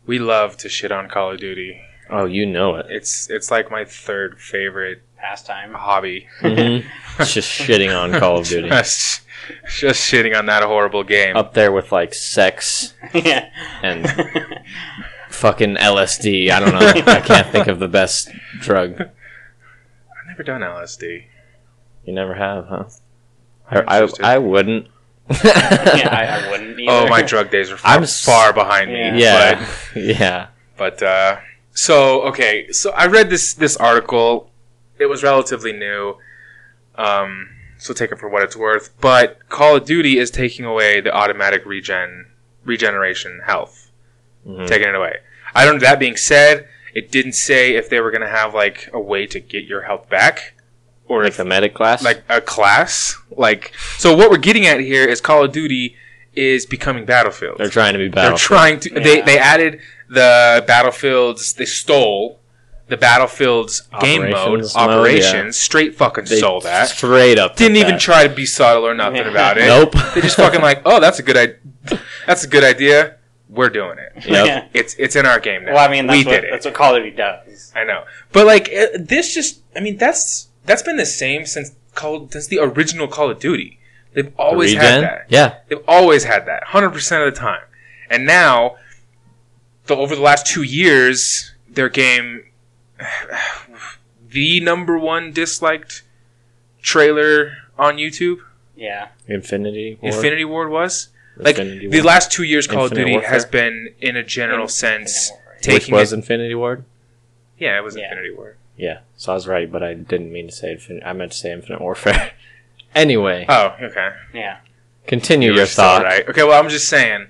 we 0.06 0.18
love 0.18 0.56
to 0.58 0.68
shit 0.68 0.92
on 0.92 1.08
Call 1.08 1.32
of 1.32 1.40
Duty. 1.40 1.80
oh, 2.08 2.24
you 2.24 2.46
know 2.46 2.76
it. 2.76 2.86
It's 2.88 3.28
it's 3.28 3.50
like 3.50 3.70
my 3.70 3.84
third 3.84 4.40
favorite 4.40 5.02
Pastime. 5.18 5.74
hobby. 5.74 6.28
Mhm. 6.40 6.84
It's 7.18 7.34
just 7.40 7.50
shitting 7.50 7.94
on 7.96 8.18
Call 8.18 8.38
of 8.38 8.46
Duty. 8.46 8.68
just, 8.68 9.22
just 9.78 10.10
shitting 10.10 10.36
on 10.38 10.46
that 10.46 10.62
horrible 10.62 11.04
game. 11.04 11.36
Up 11.36 11.52
there 11.54 11.72
with 11.72 11.92
like 11.92 12.14
sex 12.14 12.94
yeah. 13.14 13.50
and 13.82 14.06
fucking 15.28 15.76
LSD. 15.76 16.50
I 16.50 16.60
don't 16.60 16.72
know. 16.72 17.12
I 17.12 17.20
can't 17.20 17.48
think 17.48 17.66
of 17.66 17.78
the 17.80 17.88
best 17.88 18.30
drug. 18.60 19.00
I've 19.00 20.26
never 20.28 20.42
done 20.42 20.60
LSD. 20.62 21.24
You 22.06 22.12
never 22.14 22.34
have, 22.34 22.66
huh? 22.68 22.84
I'm 23.70 23.84
I, 23.86 23.96
interested. 24.00 24.24
I, 24.24 24.34
I 24.34 24.38
wouldn't. 24.38 24.86
Yeah, 25.44 26.08
I, 26.10 26.46
I 26.46 26.50
wouldn't 26.50 26.78
either. 26.78 26.90
oh, 26.92 27.06
my 27.08 27.22
drug 27.22 27.50
days 27.50 27.70
are 27.70 27.76
far, 27.76 27.94
I'm 27.96 28.02
s- 28.02 28.24
far 28.24 28.52
behind 28.52 28.92
me. 28.92 28.98
Yeah. 29.20 29.66
yeah, 29.94 30.02
yeah. 30.02 30.46
But, 30.76 30.98
but 30.98 31.02
uh, 31.06 31.36
so 31.72 32.22
okay, 32.22 32.70
so 32.72 32.90
I 32.90 33.06
read 33.06 33.30
this 33.30 33.54
this 33.54 33.76
article. 33.76 34.50
It 34.98 35.06
was 35.06 35.22
relatively 35.22 35.72
new. 35.72 36.16
Um, 36.96 37.48
so 37.78 37.94
take 37.94 38.12
it 38.12 38.18
for 38.18 38.28
what 38.28 38.42
it's 38.42 38.56
worth. 38.56 38.90
But 39.00 39.48
Call 39.48 39.76
of 39.76 39.84
Duty 39.84 40.18
is 40.18 40.30
taking 40.30 40.64
away 40.64 41.00
the 41.00 41.14
automatic 41.14 41.64
regen 41.64 42.26
regeneration 42.64 43.40
health. 43.46 43.90
Mhm. 44.46 44.66
taking 44.66 44.88
it 44.88 44.94
away. 44.94 45.16
I 45.54 45.64
don't. 45.64 45.80
That 45.80 45.98
being 45.98 46.16
said, 46.16 46.66
it 46.94 47.10
didn't 47.12 47.32
say 47.32 47.74
if 47.74 47.88
they 47.90 48.00
were 48.00 48.10
going 48.10 48.22
to 48.22 48.28
have 48.28 48.54
like 48.54 48.88
a 48.92 49.00
way 49.00 49.26
to 49.26 49.38
get 49.40 49.64
your 49.64 49.82
health 49.82 50.08
back, 50.08 50.54
or 51.10 51.24
Like 51.24 51.34
a 51.34 51.36
the 51.38 51.44
medic 51.44 51.74
class. 51.74 52.02
like 52.02 52.22
a 52.28 52.40
class. 52.40 53.16
Like 53.36 53.72
so, 53.98 54.16
what 54.16 54.30
we're 54.30 54.38
getting 54.38 54.66
at 54.66 54.80
here 54.80 55.04
is 55.06 55.20
Call 55.20 55.44
of 55.44 55.52
Duty 55.52 55.96
is 56.34 56.64
becoming 56.66 57.04
Battlefield. 57.04 57.58
they're 57.58 57.68
trying 57.68 57.92
to 57.94 57.98
be 57.98 58.08
They're 58.08 58.32
trying 58.36 58.78
to. 58.80 58.88
They 58.90 59.18
Yeah. 59.18 59.24
they 59.24 59.38
added 59.38 59.80
the 60.08 60.64
battlefields 60.66 61.54
they 61.54 61.64
stole. 61.66 62.38
the 62.88 62.96
Battlefield's 62.96 63.82
game 64.00 64.22
mode, 64.22 64.34
Operations 64.34 64.74
mode, 64.74 64.90
operations, 64.90 65.56
yeah. 65.56 65.64
straight 65.68 65.94
fucking 65.94 66.24
They 66.24 66.38
stole 66.38 66.60
that. 66.62 66.88
straight 66.88 67.38
up. 67.38 67.54
Didn't 67.54 67.76
even 67.76 67.92
that. 67.92 68.00
try 68.00 68.26
to 68.26 68.34
be 68.34 68.44
subtle 68.46 68.84
or 68.84 68.94
nothing 68.94 69.22
Yeah. 69.22 69.30
about 69.30 69.58
it. 69.58 69.66
Nope. 69.66 69.94
They 70.14 70.20
just 70.20 70.34
fucking 70.36 70.60
like, 70.60 70.82
oh, 70.84 70.98
that's 70.98 71.20
a 71.20 71.22
good 71.22 71.36
idea. 71.36 71.56
That's 72.26 72.42
a 72.42 72.48
good 72.48 72.64
idea. 72.64 73.14
We're 73.48 73.68
doing 73.68 73.98
it. 73.98 74.24
Yep. 74.26 74.46
Yeah. 74.46 74.64
It's 74.74 74.94
it's 74.98 75.14
in 75.16 75.24
our 75.24 75.38
game 75.40 75.64
now. 75.66 75.74
Well, 75.74 75.88
I 75.88 75.90
mean, 75.90 76.06
that's 76.08 76.18
we 76.18 76.24
what, 76.24 76.32
did 76.40 76.44
it. 76.44 76.50
that's 76.52 76.64
what 76.66 76.74
Call 76.74 76.94
of 76.96 77.02
Duty 77.04 77.14
does. 77.16 77.72
I 77.76 77.84
know, 77.84 78.02
but 78.32 78.44
like 78.46 78.68
it, 78.70 79.08
this, 79.08 79.34
just 79.34 79.60
I 79.76 79.80
mean, 79.80 79.96
that's 79.96 80.48
that's 80.64 80.82
been 80.82 80.96
the 80.96 81.06
same 81.06 81.46
since 81.46 81.72
Call 81.94 82.28
since 82.30 82.46
the 82.46 82.58
original 82.60 83.08
Call 83.08 83.30
of 83.30 83.38
Duty. 83.40 83.78
They've 84.12 84.32
always 84.38 84.74
had 84.74 85.02
that. 85.02 85.26
Yeah. 85.28 85.58
They've 85.68 85.82
always 85.88 86.24
had 86.24 86.46
that, 86.46 86.64
hundred 86.64 86.90
percent 86.90 87.22
of 87.24 87.32
the 87.34 87.38
time. 87.40 87.62
And 88.08 88.26
now, 88.26 88.76
the, 89.86 89.94
over 89.96 90.14
the 90.16 90.20
last 90.22 90.46
two 90.46 90.62
years, 90.62 91.52
their 91.68 91.88
game, 91.88 92.44
the 94.28 94.60
number 94.60 94.98
one 94.98 95.32
disliked 95.32 96.02
trailer 96.82 97.52
on 97.78 97.96
YouTube, 97.96 98.38
Yeah. 98.76 99.08
Infinity 99.26 99.98
War. 100.00 100.12
Infinity 100.12 100.44
Ward 100.44 100.70
was. 100.70 101.08
Like 101.36 101.58
Infinity 101.58 101.88
the 101.88 101.98
War. 101.98 102.06
last 102.06 102.32
two 102.32 102.42
years, 102.44 102.66
Call 102.66 102.84
Infinite 102.84 103.00
of 103.00 103.06
Duty 103.06 103.12
Warfare? 103.18 103.30
has 103.30 103.44
been, 103.46 103.94
in 104.00 104.16
a 104.16 104.22
general 104.22 104.62
Infinite 104.62 105.08
sense, 105.08 105.30
Warfare. 105.30 105.54
Which 105.56 105.62
taking 105.82 105.94
was 105.94 106.12
it- 106.12 106.16
Infinity 106.16 106.54
Ward. 106.54 106.84
yeah, 107.58 107.76
it 107.78 107.84
was 107.84 107.96
Yeah. 107.96 108.04
Infinity 108.10 108.34
Ward. 108.34 108.56
Yeah. 108.80 109.00
So 109.16 109.32
I 109.32 109.34
was 109.34 109.46
right, 109.46 109.70
but 109.70 109.82
I 109.82 109.94
didn't 109.94 110.32
mean 110.32 110.46
to 110.48 110.52
say 110.52 110.72
Infinite. 110.72 111.02
I 111.04 111.12
meant 111.12 111.32
to 111.32 111.38
say 111.38 111.52
Infinite 111.52 111.80
Warfare. 111.80 112.32
anyway, 112.94 113.44
Oh, 113.48 113.74
okay. 113.80 114.10
Yeah. 114.32 114.58
continue 115.06 115.50
You 115.50 115.56
your 115.58 115.66
still 115.66 115.84
thought. 115.84 116.02
right. 116.04 116.26
Okay, 116.28 116.42
well, 116.44 116.58
I'm 116.62 116.70
just 116.70 116.88
saying, 116.88 117.26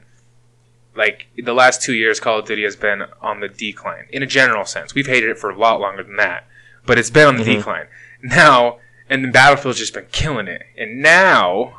like 0.95 1.27
the 1.37 1.53
last 1.53 1.83
two 1.83 1.95
years, 1.95 2.21
Call 2.21 2.39
of 2.39 2.47
Duty 2.47 2.63
has 2.65 2.77
been 2.77 3.03
on 3.21 3.41
the 3.41 3.49
decline 3.49 4.07
in 4.11 4.23
a 4.23 4.27
general 4.27 4.65
sense. 4.65 4.95
We've 4.95 5.07
hated 5.07 5.31
it 5.31 5.39
for 5.39 5.51
a 5.51 5.59
lot 5.59 5.81
longer 5.81 6.03
than 6.05 6.17
that, 6.17 6.47
but 6.87 6.99
it's 6.99 7.11
been 7.11 7.27
on 7.27 7.37
the 7.37 7.45
Mhm. 7.45 7.57
decline 7.57 7.87
now. 8.23 8.79
And 9.09 9.25
then 9.25 9.33
Battlefield's 9.33 9.79
just 9.79 9.93
been 9.95 10.07
killing 10.13 10.47
it, 10.47 10.63
and 10.79 11.03
now 11.03 11.79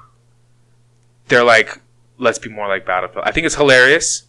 they're 1.29 1.45
like, 1.45 1.79
let's 2.17 2.39
be 2.39 2.49
more 2.49 2.67
like 2.67 2.85
Battlefield. 2.85 3.23
I 3.25 3.31
think 3.31 3.45
it's 3.45 3.55
hilarious. 3.55 4.23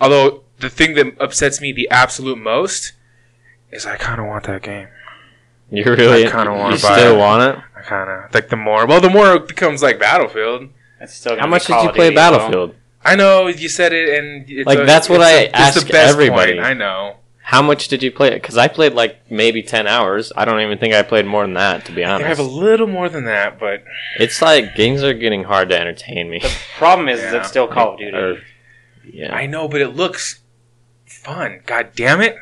Although 0.00 0.42
the 0.58 0.70
thing 0.70 0.94
that 0.94 1.20
upsets 1.20 1.60
me 1.60 1.72
the 1.72 1.86
absolute 1.90 2.38
most 2.38 2.92
is 3.70 3.86
I 3.86 3.96
kind 3.96 4.20
of 4.20 4.26
want 4.26 4.44
that 4.44 4.62
game. 4.62 4.88
You 5.70 5.84
really 5.84 6.26
I 6.26 6.30
kinda 6.30 6.52
wanna 6.52 6.76
buy 6.76 6.96
still 6.98 7.16
it. 7.16 7.18
want 7.18 7.42
it? 7.42 7.62
I 7.76 7.80
kind 7.82 8.08
of 8.08 8.32
like 8.34 8.48
the 8.48 8.56
more. 8.56 8.86
Well, 8.86 9.00
the 9.00 9.10
more 9.10 9.34
it 9.34 9.48
becomes 9.48 9.82
like 9.82 9.98
Battlefield. 9.98 10.68
It's 11.00 11.14
still 11.14 11.38
How 11.38 11.46
much 11.46 11.66
did 11.66 11.82
you 11.82 11.90
play 11.90 12.06
Duty, 12.10 12.16
though. 12.16 12.20
Battlefield? 12.30 12.74
I 13.04 13.16
know 13.16 13.48
you 13.48 13.68
said 13.68 13.92
it, 13.92 14.18
and 14.18 14.48
it's 14.48 14.66
Like, 14.66 14.78
a- 14.80 14.84
that's 14.84 15.08
what 15.08 15.20
it's 15.20 15.26
I 15.28 15.30
a- 15.32 15.44
it's 15.44 15.54
ask 15.54 15.86
the 15.86 15.92
best 15.92 16.12
everybody. 16.12 16.54
point. 16.54 16.64
I 16.64 16.72
know. 16.72 17.16
How 17.42 17.62
much 17.62 17.86
did 17.86 18.02
you 18.02 18.10
play 18.10 18.28
it? 18.28 18.42
Because 18.42 18.56
I 18.58 18.66
played 18.66 18.94
like 18.94 19.20
maybe 19.30 19.62
ten 19.62 19.86
hours. 19.86 20.32
I 20.36 20.44
don't 20.44 20.60
even 20.60 20.78
think 20.78 20.94
I 20.94 21.02
played 21.02 21.26
more 21.26 21.42
than 21.42 21.54
that, 21.54 21.84
to 21.84 21.92
be 21.92 22.04
I 22.04 22.08
think 22.16 22.24
I 22.24 22.28
have 22.28 22.38
a 22.40 22.42
little 22.42 22.86
more 22.88 23.08
than 23.08 23.24
that, 23.26 23.58
but 23.60 23.84
It's 24.18 24.40
like 24.42 24.74
games 24.74 25.04
are 25.04 25.12
getting 25.14 25.44
hard 25.44 25.68
to 25.68 25.78
entertain 25.80 26.28
me. 26.30 26.38
The 26.40 26.50
problem 26.78 27.08
is, 27.08 27.20
is 27.22 27.32
it's 27.32 27.48
still 27.48 27.68
Call 27.68 27.92
of 27.92 27.98
Duty. 27.98 28.16
Or- 28.16 28.38
yeah, 29.08 29.32
I 29.34 29.46
know. 29.46 29.68
But 29.68 29.80
it 29.80 29.90
looks 29.94 30.40
fun. 31.04 31.60
God 31.66 31.90
damn 31.94 32.20
it! 32.20 32.36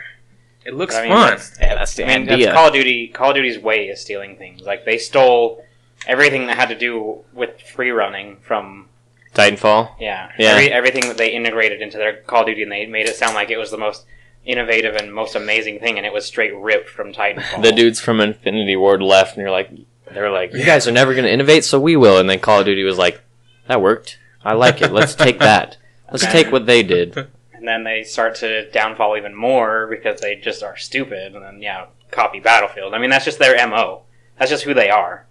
It 0.64 0.74
looks 0.74 0.94
I 0.94 1.02
mean, 1.02 1.10
fun. 1.12 1.26
that's- 1.30 1.56
Yeah, 1.60 1.74
that's 1.74 1.94
the 1.94 2.04
I 2.04 2.18
mean, 2.18 2.28
idea. 2.30 2.46
that's 2.46 2.56
Call 2.56 2.68
of 2.68 2.72
Duty. 2.72 3.08
Call 3.08 3.30
of 3.30 3.36
Duty's 3.36 3.58
way 3.58 3.88
is 3.88 4.00
stealing 4.00 4.36
things. 4.36 4.62
Like 4.62 4.84
they 4.84 4.98
stole 4.98 5.64
everything 6.06 6.46
that 6.46 6.56
had 6.56 6.68
to 6.70 6.78
do 6.78 7.18
with 7.32 7.60
free 7.60 7.90
running 7.90 8.36
from 8.42 8.88
Titanfall. 9.34 9.90
yeah, 10.00 10.30
Yeah. 10.38 10.50
Every, 10.52 10.70
everything 10.72 11.08
that 11.08 11.16
they 11.18 11.30
integrated 11.30 11.82
into 11.82 11.98
their 11.98 12.16
Call 12.18 12.40
of 12.42 12.46
Duty, 12.46 12.62
and 12.62 12.70
they 12.72 12.86
made 12.86 13.08
it 13.08 13.16
sound 13.16 13.34
like 13.34 13.50
it 13.50 13.56
was 13.58 13.70
the 13.70 13.78
most 13.78 14.04
innovative 14.44 14.94
and 14.94 15.12
most 15.12 15.34
amazing 15.34 15.80
thing, 15.80 15.96
and 15.96 16.06
it 16.06 16.12
was 16.12 16.24
straight 16.24 16.54
ripped 16.54 16.88
from 16.88 17.12
Titanfall. 17.12 17.62
The 17.62 17.72
dudes 17.72 18.00
from 18.00 18.20
Infinity 18.20 18.76
Ward 18.76 19.02
left, 19.02 19.34
and 19.36 19.42
you're 19.42 19.50
like, 19.50 19.70
they're 20.12 20.30
like, 20.30 20.52
you 20.52 20.64
guys 20.64 20.86
are 20.86 20.92
never 20.92 21.12
going 21.14 21.24
to 21.24 21.32
innovate, 21.32 21.64
so 21.64 21.80
we 21.80 21.96
will. 21.96 22.18
And 22.18 22.28
then 22.30 22.38
Call 22.38 22.60
of 22.60 22.66
Duty 22.66 22.84
was 22.84 22.98
like, 22.98 23.20
that 23.66 23.80
worked. 23.80 24.18
I 24.44 24.52
like 24.52 24.82
it. 24.82 24.92
Let's 24.92 25.14
take 25.14 25.38
that. 25.40 25.78
Let's 26.12 26.26
take 26.30 26.52
what 26.52 26.66
they 26.66 26.82
did. 26.82 27.28
And 27.64 27.68
then 27.68 27.84
they 27.84 28.04
start 28.04 28.34
to 28.36 28.70
downfall 28.72 29.16
even 29.16 29.34
more 29.34 29.86
because 29.86 30.20
they 30.20 30.36
just 30.36 30.62
are 30.62 30.76
stupid, 30.76 31.34
and 31.34 31.42
then 31.42 31.62
yeah, 31.62 31.86
copy 32.10 32.38
Battlefield. 32.38 32.92
I 32.92 32.98
mean, 32.98 33.08
that's 33.08 33.24
just 33.24 33.38
their 33.38 33.56
mo. 33.66 34.02
That's 34.38 34.50
just 34.50 34.64
who 34.64 34.74
they 34.74 34.90
are. 34.90 35.26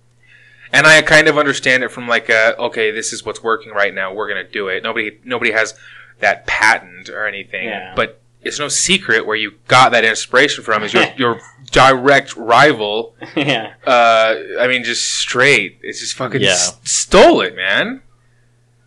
And 0.72 0.88
I 0.88 1.04
kind 1.04 1.28
of 1.28 1.38
understand 1.38 1.84
it 1.84 1.92
from 1.92 2.08
like, 2.08 2.30
a, 2.30 2.58
okay, 2.58 2.90
this 2.90 3.14
is 3.14 3.24
what's 3.24 3.44
working 3.44 3.72
right 3.72 3.94
now. 3.94 4.12
We're 4.12 4.28
gonna 4.28 4.48
do 4.50 4.68
it. 4.68 4.82
Nobody, 4.82 5.20
nobody 5.24 5.52
has 5.52 5.76
that 6.22 6.48
patent 6.48 7.08
or 7.10 7.28
anything. 7.28 7.68
Yeah. 7.68 7.94
But 7.96 8.20
it's 8.42 8.58
no 8.58 8.68
secret 8.68 9.28
where 9.28 9.36
you 9.36 9.52
got 9.68 9.92
that 9.92 10.04
inspiration 10.04 10.64
from. 10.64 10.82
Is 10.84 10.92
your 10.92 11.06
your 11.18 11.40
direct 11.72 12.36
rival 12.36 13.16
yeah, 13.36 13.74
uh, 13.86 14.36
I 14.60 14.68
mean, 14.68 14.84
just 14.84 15.06
straight. 15.20 15.78
It's 15.84 16.00
just 16.00 16.16
fucking 16.16 16.42
Yeah. 16.42 16.50
s- 16.50 16.78
stole 16.84 17.42
it, 17.42 17.56
man. 17.56 18.02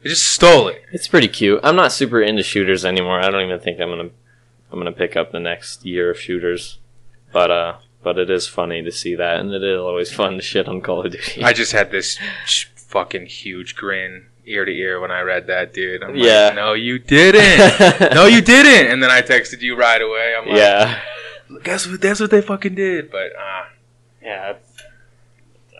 It 0.06 0.10
just 0.10 0.26
stole 0.28 0.68
it. 0.68 0.82
It's 0.92 1.08
pretty 1.08 1.28
cute. 1.28 1.60
I'm 1.64 1.76
not 1.76 1.92
super 1.92 2.20
into 2.22 2.42
shooters 2.42 2.84
anymore. 2.84 3.20
I 3.20 3.28
don't 3.30 3.42
even 3.44 3.58
think 3.60 3.80
I'm 3.80 3.88
gonna 3.90 4.10
I'm 4.70 4.78
gonna 4.78 4.92
pick 4.92 5.16
up 5.16 5.32
the 5.32 5.40
next 5.40 5.84
year 5.84 6.10
of 6.10 6.20
shooters. 6.20 6.78
But 7.32 7.50
uh 7.50 7.76
but 8.02 8.18
it 8.18 8.30
is 8.30 8.46
funny 8.46 8.82
to 8.82 8.92
see 8.92 9.16
that 9.16 9.40
and 9.40 9.52
it 9.52 9.64
is 9.64 9.78
always 9.80 10.12
fun 10.12 10.34
to 10.36 10.42
shit 10.42 10.68
on 10.68 10.80
Call 10.80 11.04
of 11.04 11.12
Duty. 11.12 11.42
I 11.42 11.52
just 11.52 11.72
had 11.72 11.90
this 11.90 12.18
fucking 12.76 13.26
huge 13.26 13.74
grin 13.74 14.26
ear 14.46 14.64
to 14.64 14.70
ear 14.70 15.00
when 15.00 15.10
I 15.10 15.22
read 15.22 15.48
that, 15.48 15.74
dude. 15.74 16.04
I'm 16.04 16.14
Yeah. 16.14 16.46
like, 16.46 16.54
no, 16.54 16.72
you 16.74 17.00
didn't. 17.00 18.14
no, 18.14 18.26
you 18.26 18.40
didn't. 18.40 18.92
And 18.92 19.02
then 19.02 19.10
I 19.10 19.22
texted 19.22 19.60
you 19.60 19.76
right 19.76 20.00
away. 20.00 20.34
I'm 20.38 20.46
like, 20.48 20.56
yeah. 20.56 21.00
guess 21.64 21.84
what? 21.88 22.00
That's 22.00 22.20
what 22.20 22.30
they 22.30 22.40
fucking 22.42 22.76
did. 22.76 23.10
But 23.10 23.32
uh, 23.36 23.64
yeah. 24.22 24.54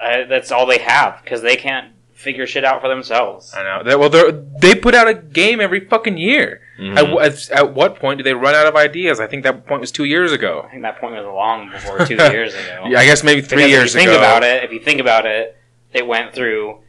I, 0.03 0.25
that's 0.25 0.51
all 0.51 0.67
they 0.67 0.79
have 0.79 1.23
because 1.23 1.43
they 1.43 1.55
can't 1.57 1.93
figure 2.17 2.47
shit 2.47 2.65
out 2.65 2.81
for 2.81 2.89
themselves. 2.89 3.55
I 3.57 3.63
know. 3.63 3.83
That, 3.85 3.99
well, 4.01 4.09
they're, 4.09 4.33
they 4.33 4.75
put 4.75 4.95
out 4.95 5.07
a 5.07 5.15
game 5.15 5.61
every 5.61 5.81
fucking 5.81 6.17
year. 6.19 6.63
Mhm. 6.81 6.97
At, 7.21 7.33
at, 7.33 7.51
at 7.51 7.75
what 7.75 7.97
point 7.97 8.19
do 8.19 8.25
they 8.25 8.35
run 8.35 8.55
out 8.55 8.67
of 8.67 8.75
ideas? 8.75 9.21
I 9.21 9.27
think 9.27 9.45
that 9.45 9.67
point 9.67 9.81
was 9.83 9.93
two 9.93 10.05
years 10.05 10.33
ago. 10.33 10.65
I 10.67 10.71
think 10.71 10.83
that 10.83 10.99
point 11.01 11.15
was 11.15 11.25
long 11.25 11.71
before 11.71 12.05
two 12.07 12.17
years 12.33 12.55
ago. 12.55 12.85
Yeah, 12.89 12.99
I 12.99 13.05
guess 13.07 13.23
maybe 13.23 13.41
three 13.43 13.59
Because 13.65 13.71
years 13.71 13.95
if 13.95 14.01
you 14.03 14.07
think 14.09 14.11
ago. 14.11 14.19
about 14.19 14.43
it, 14.43 14.65
if 14.65 14.73
you 14.73 14.81
think 14.81 15.01
about 15.01 15.27
it, 15.27 15.57
they 15.93 16.03
went 16.03 16.35
through 16.35 16.81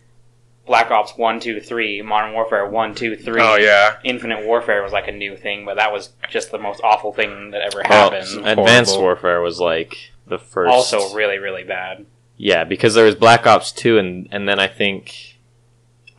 Black 0.65 0.91
Ops 0.91 1.15
1, 1.17 1.39
2, 1.39 1.61
3, 1.61 2.01
Modern 2.01 2.33
Warfare 2.33 2.67
1, 2.67 2.95
2, 2.95 3.15
3. 3.17 3.41
Oh 3.41 3.55
yeah. 3.55 3.97
Infinite 4.03 4.45
Warfare 4.45 4.81
was 4.83 4.91
like 4.91 5.07
a 5.07 5.11
new 5.13 5.35
thing, 5.37 5.63
but 5.65 5.75
that 5.75 5.91
was 5.93 6.09
just 6.29 6.51
the 6.51 6.57
most 6.57 6.81
awful 6.83 7.13
thing 7.13 7.51
that 7.51 7.61
ever 7.61 7.81
Well, 7.89 8.11
happened. 8.11 8.45
Advanced 8.47 8.97
Warfare 8.99 9.41
was 9.41 9.59
like 9.59 9.95
the 10.25 10.37
first 10.37 10.71
also, 10.71 11.13
really, 11.15 11.37
really 11.37 11.63
bad. 11.63 12.05
Yeah, 12.37 12.63
because 12.63 12.93
there 12.93 13.05
was 13.05 13.15
Black 13.15 13.47
Ops 13.47 13.71
2 13.71 13.97
and 13.97 14.27
and 14.31 14.47
then 14.47 14.59
I 14.59 14.67
think 14.67 15.37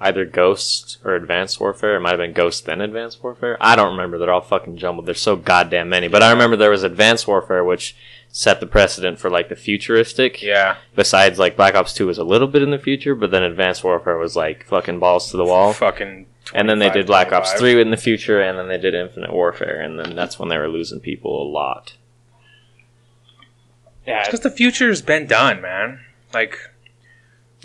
either 0.00 0.24
Ghost 0.24 0.98
or 1.04 1.14
Advanced 1.14 1.60
Warfare. 1.60 1.96
It 1.96 2.00
might 2.00 2.10
have 2.10 2.18
been 2.18 2.32
Ghost 2.32 2.66
then 2.66 2.80
Advanced 2.80 3.22
Warfare. 3.22 3.56
I 3.60 3.76
don't 3.76 3.92
remember. 3.92 4.18
They're 4.18 4.32
all 4.32 4.40
fucking 4.40 4.76
jumbled. 4.76 5.06
There's 5.06 5.20
so 5.20 5.36
goddamn 5.36 5.88
many. 5.88 6.08
But 6.08 6.22
I 6.22 6.30
remember 6.30 6.56
there 6.56 6.70
was 6.70 6.82
Advanced 6.84 7.26
Warfare 7.26 7.64
which 7.64 7.96
set 8.30 8.60
the 8.60 8.66
precedent 8.66 9.18
for 9.18 9.30
like 9.30 9.48
the 9.48 9.56
futuristic. 9.56 10.42
Yeah. 10.42 10.76
Besides 10.94 11.38
like 11.38 11.56
Black 11.56 11.74
Ops 11.74 11.94
2 11.94 12.06
was 12.06 12.18
a 12.18 12.24
little 12.24 12.48
bit 12.48 12.62
in 12.62 12.70
the 12.70 12.78
future, 12.78 13.14
but 13.14 13.30
then 13.30 13.42
Advanced 13.42 13.82
Warfare 13.82 14.18
was 14.18 14.36
like 14.36 14.66
fucking 14.66 14.98
balls 14.98 15.30
to 15.30 15.36
the 15.36 15.44
wall. 15.44 15.72
Fucking. 15.72 16.26
And 16.54 16.68
then 16.68 16.78
they 16.78 16.90
did 16.90 17.06
Black 17.06 17.32
Ops 17.32 17.52
3 17.54 17.80
in 17.80 17.90
the 17.90 17.96
future 17.96 18.40
and 18.40 18.58
then 18.58 18.68
they 18.68 18.78
did 18.78 18.94
Infinite 18.94 19.32
Warfare 19.32 19.80
and 19.80 19.98
then 19.98 20.16
that's 20.16 20.38
when 20.38 20.48
they 20.48 20.58
were 20.58 20.68
losing 20.68 21.00
people 21.00 21.42
a 21.42 21.48
lot. 21.48 21.96
Yeah, 24.06 24.24
Because 24.24 24.40
the 24.40 24.50
future's 24.50 25.02
been 25.02 25.26
done, 25.26 25.60
man. 25.60 26.00
Like, 26.32 26.58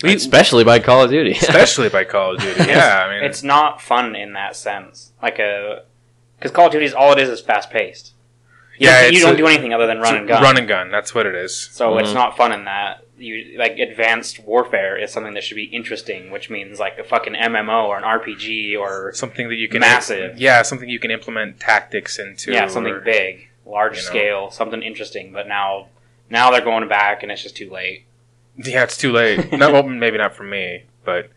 we, 0.02 0.14
Especially 0.16 0.64
by 0.64 0.80
Call 0.80 1.04
of 1.04 1.12
Duty. 1.12 1.32
especially 1.42 1.90
by 1.90 2.04
Call 2.04 2.36
of 2.36 2.42
Duty. 2.42 2.64
Yeah, 2.68 3.06
I 3.08 3.14
mean, 3.14 3.24
it's 3.24 3.44
not 3.44 3.82
fun 3.82 4.16
in 4.16 4.34
that 4.34 4.56
sense. 4.56 5.12
Like 5.22 5.40
a 5.40 5.84
because 6.38 6.52
Call 6.52 6.66
of 6.68 6.72
Duty 6.72 6.86
is 6.86 6.94
all 6.94 7.12
it 7.14 7.20
is 7.20 7.30
is 7.30 7.42
fast 7.42 7.70
paced. 7.70 8.14
Yeah, 8.80 9.06
you 9.06 9.20
don't 9.22 9.36
a- 9.36 9.38
do 9.38 9.46
anything 9.48 9.72
other 9.74 9.86
than 9.86 10.00
run 10.00 10.16
and 10.18 10.28
gun. 10.28 10.42
Run 10.42 10.58
and 10.58 10.68
gun. 10.68 10.90
That's 10.92 11.14
what 11.14 11.26
it 11.26 11.36
is. 11.36 11.56
so 11.56 11.98
it's 12.00 12.10
Mhm. 12.10 12.16
not 12.16 12.36
fun 12.38 12.52
in 12.52 12.66
that. 12.66 13.02
You 13.18 13.58
like 13.60 13.78
advanced 13.78 14.40
warfare 14.44 14.98
is 14.98 15.12
something 15.12 15.36
that 15.36 15.44
should 15.44 15.56
be 15.56 15.66
interesting, 15.66 16.32
which 16.32 16.50
means 16.50 16.80
like 16.80 16.98
a 16.98 17.04
fucking 17.04 17.36
MMO 17.36 17.86
or 17.88 17.98
an 17.98 18.04
RPG 18.04 18.76
or 18.78 19.14
Something 19.14 19.48
that 19.50 19.56
you 19.56 19.70
can 19.70 19.82
Massive. 19.82 20.38
Yeah, 20.40 20.64
something 20.64 20.90
you 20.90 21.00
can 21.00 21.12
implement 21.12 21.60
tactics 21.60 22.18
into. 22.18 22.52
yeah 22.52 22.68
something 22.68 22.94
or- 22.94 23.00
big, 23.02 23.50
large 23.66 23.98
you 23.98 24.02
know. 24.04 24.08
scale, 24.10 24.52
something 24.52 24.82
interesting. 24.82 25.32
But 25.32 25.48
now 25.48 25.90
now 26.30 26.50
they're 26.50 26.62
going 26.62 26.88
back 26.90 27.22
and 27.22 27.32
it's 27.32 27.44
just 27.44 27.56
too 27.56 27.70
late. 27.70 28.06
Yeah, 28.64 28.84
it's 28.84 28.98
too 28.98 29.12
late. 29.12 29.52
not, 29.52 29.74
well, 29.74 29.84
maybe 29.84 30.18
not 30.18 30.36
for 30.36 30.44
me, 30.44 30.84
but 31.04 31.30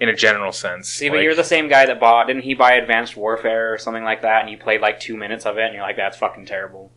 in 0.00 0.08
a 0.08 0.14
general 0.14 0.50
sense. 0.52 0.88
See, 0.88 1.08
but 1.08 1.16
like- 1.16 1.24
you're 1.24 1.34
the 1.36 1.44
same 1.44 1.68
guy 1.68 1.86
that 1.86 2.00
bought. 2.00 2.26
Didn't 2.26 2.42
he 2.42 2.54
buy 2.54 2.72
Advanced 2.72 3.16
Warfare 3.16 3.72
or 3.72 3.78
something 3.78 4.02
like 4.04 4.22
that? 4.22 4.42
And 4.42 4.50
you 4.50 4.58
played 4.58 4.80
like 4.80 4.98
two 4.98 5.16
minutes 5.16 5.46
of 5.46 5.56
it, 5.58 5.64
and 5.64 5.74
you're 5.74 5.82
like, 5.82 5.96
"That's 5.96 6.16
fucking 6.16 6.46
terrible." 6.46 6.90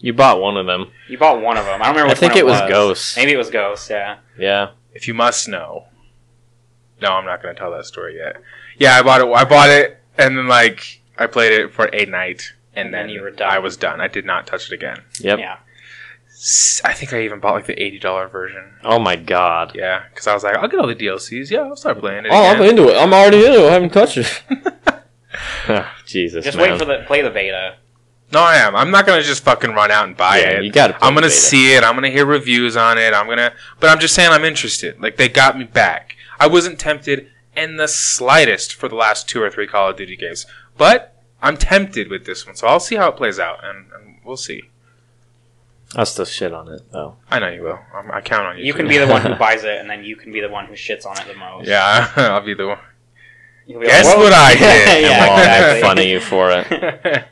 you 0.00 0.12
bought 0.12 0.40
one 0.40 0.56
of 0.56 0.66
them. 0.66 0.92
You 1.08 1.18
bought 1.18 1.40
one 1.42 1.56
of 1.56 1.64
them. 1.64 1.82
I 1.82 1.86
don't 1.86 1.94
remember. 1.96 2.10
I 2.10 2.12
Which 2.12 2.18
think 2.20 2.34
one 2.34 2.38
it 2.38 2.46
was 2.46 2.60
was 2.60 2.70
Ghost. 2.70 3.16
Maybe 3.16 3.32
it 3.32 3.36
was 3.36 3.50
Ghost. 3.50 3.90
Yeah. 3.90 4.18
Yeah. 4.38 4.70
if 4.94 5.08
you 5.08 5.14
must 5.14 5.48
know. 5.48 5.86
No, 7.00 7.08
I'm 7.14 7.24
not 7.24 7.42
going 7.42 7.54
to 7.54 7.58
tell 7.58 7.70
that 7.72 7.84
story 7.84 8.16
yet. 8.16 8.36
Yeah, 8.76 8.94
I 8.96 9.02
bought 9.02 9.20
it. 9.20 9.26
I 9.28 9.44
bought 9.44 9.70
it, 9.70 9.98
and 10.16 10.36
then 10.38 10.46
like 10.48 11.00
I 11.18 11.26
played 11.26 11.52
it 11.52 11.72
for 11.72 11.86
a 11.86 12.04
night, 12.06 12.52
and, 12.74 12.86
And 12.86 12.94
then 12.94 13.06
then 13.06 13.10
you 13.10 13.22
were 13.22 13.30
done. 13.30 13.50
I 13.50 13.58
was 13.58 13.76
done. 13.76 14.00
I 14.00 14.06
did 14.08 14.24
not 14.24 14.46
touch 14.46 14.70
it 14.70 14.74
again. 14.74 14.98
Yep. 15.20 15.38
Yeah. 15.38 15.56
S- 16.38 16.80
I 16.84 16.92
think 16.92 17.12
I 17.12 17.22
even 17.22 17.40
bought 17.40 17.54
like 17.54 17.66
the 17.66 17.80
eighty 17.82 17.98
dollar 17.98 18.28
version. 18.28 18.74
Oh 18.84 18.98
my 18.98 19.16
god. 19.16 19.72
Yeah, 19.74 20.04
because 20.08 20.26
I 20.26 20.34
was 20.34 20.44
like, 20.44 20.56
I'll 20.56 20.68
get 20.68 20.80
all 20.80 20.86
the 20.86 20.94
DLCs. 20.94 21.50
Yeah, 21.50 21.60
I'll 21.62 21.76
start 21.76 21.98
playing 21.98 22.24
it. 22.26 22.30
Oh, 22.32 22.42
I'm 22.44 22.62
into 22.62 22.88
it. 22.88 22.96
I'm 22.96 23.12
already 23.12 23.44
into 23.44 23.64
it. 23.66 23.68
I 23.68 23.72
haven't 23.72 23.92
touched 23.92 24.16
it. 24.18 24.42
Ah, 25.70 25.94
Jesus, 26.06 26.44
Just 26.44 26.56
man. 26.56 26.70
wait 26.70 26.78
for 26.78 26.84
the 26.86 27.04
play 27.06 27.20
the 27.22 27.30
beta. 27.30 27.76
No, 28.32 28.40
I 28.40 28.56
am. 28.56 28.74
I'm 28.74 28.90
not 28.90 29.06
gonna 29.06 29.22
just 29.22 29.44
fucking 29.44 29.70
run 29.72 29.90
out 29.90 30.06
and 30.08 30.16
buy 30.16 30.38
yeah, 30.40 30.50
it. 30.58 30.64
you 30.64 30.72
gotta. 30.72 30.96
I'm 31.04 31.14
gonna 31.14 31.30
see 31.30 31.74
it. 31.74 31.84
I'm 31.84 31.94
gonna 31.94 32.08
hear 32.10 32.24
reviews 32.26 32.76
on 32.76 32.98
it. 32.98 33.12
I'm 33.14 33.26
gonna, 33.26 33.52
but 33.80 33.90
I'm 33.90 33.98
just 34.00 34.14
saying 34.14 34.30
I'm 34.32 34.44
interested. 34.44 35.00
Like 35.00 35.16
they 35.16 35.28
got 35.28 35.58
me 35.58 35.64
back. 35.64 36.16
I 36.40 36.46
wasn't 36.46 36.78
tempted 36.78 37.28
in 37.56 37.76
the 37.76 37.88
slightest 37.88 38.74
for 38.74 38.88
the 38.88 38.94
last 38.96 39.28
two 39.28 39.42
or 39.42 39.50
three 39.50 39.66
Call 39.66 39.90
of 39.90 39.96
Duty 39.96 40.16
games, 40.16 40.46
but 40.76 41.22
I'm 41.42 41.56
tempted 41.56 42.08
with 42.10 42.24
this 42.26 42.46
one. 42.46 42.56
So 42.56 42.66
I'll 42.66 42.80
see 42.80 42.96
how 42.96 43.08
it 43.08 43.16
plays 43.16 43.38
out, 43.38 43.58
and, 43.62 43.86
and 43.92 44.16
we'll 44.24 44.36
see. 44.36 44.62
I'll 45.96 46.06
still 46.06 46.24
shit 46.24 46.52
on 46.52 46.68
it 46.68 46.82
though. 46.92 47.16
I 47.30 47.38
know 47.38 47.48
you 47.48 47.62
will. 47.62 47.78
I'm, 47.94 48.10
I 48.10 48.20
count 48.20 48.46
on 48.46 48.58
you. 48.58 48.64
You 48.64 48.72
to. 48.72 48.78
can 48.78 48.88
be 48.88 48.98
the 48.98 49.06
one 49.06 49.22
who 49.22 49.34
buys 49.38 49.64
it, 49.64 49.78
and 49.78 49.88
then 49.88 50.04
you 50.04 50.16
can 50.16 50.32
be 50.32 50.40
the 50.40 50.48
one 50.48 50.66
who 50.66 50.74
shits 50.74 51.06
on 51.06 51.18
it 51.18 51.26
the 51.26 51.34
most. 51.34 51.66
Yeah, 51.66 52.10
I'll 52.16 52.40
be 52.44 52.54
the 52.54 52.68
one. 52.68 52.78
You'll 53.66 53.80
be 53.80 53.86
Guess 53.86 54.06
"Whoa." 54.06 54.18
what 54.18 54.32
I 54.32 54.52
did? 54.54 54.60
yeah, 54.60 55.10
and 55.10 55.20
we'll 55.22 55.30
all 55.30 55.38
exactly. 55.38 55.80
fun 55.82 55.98
of 55.98 56.04
you 56.04 56.20
for 56.20 56.50
it. 56.52 57.24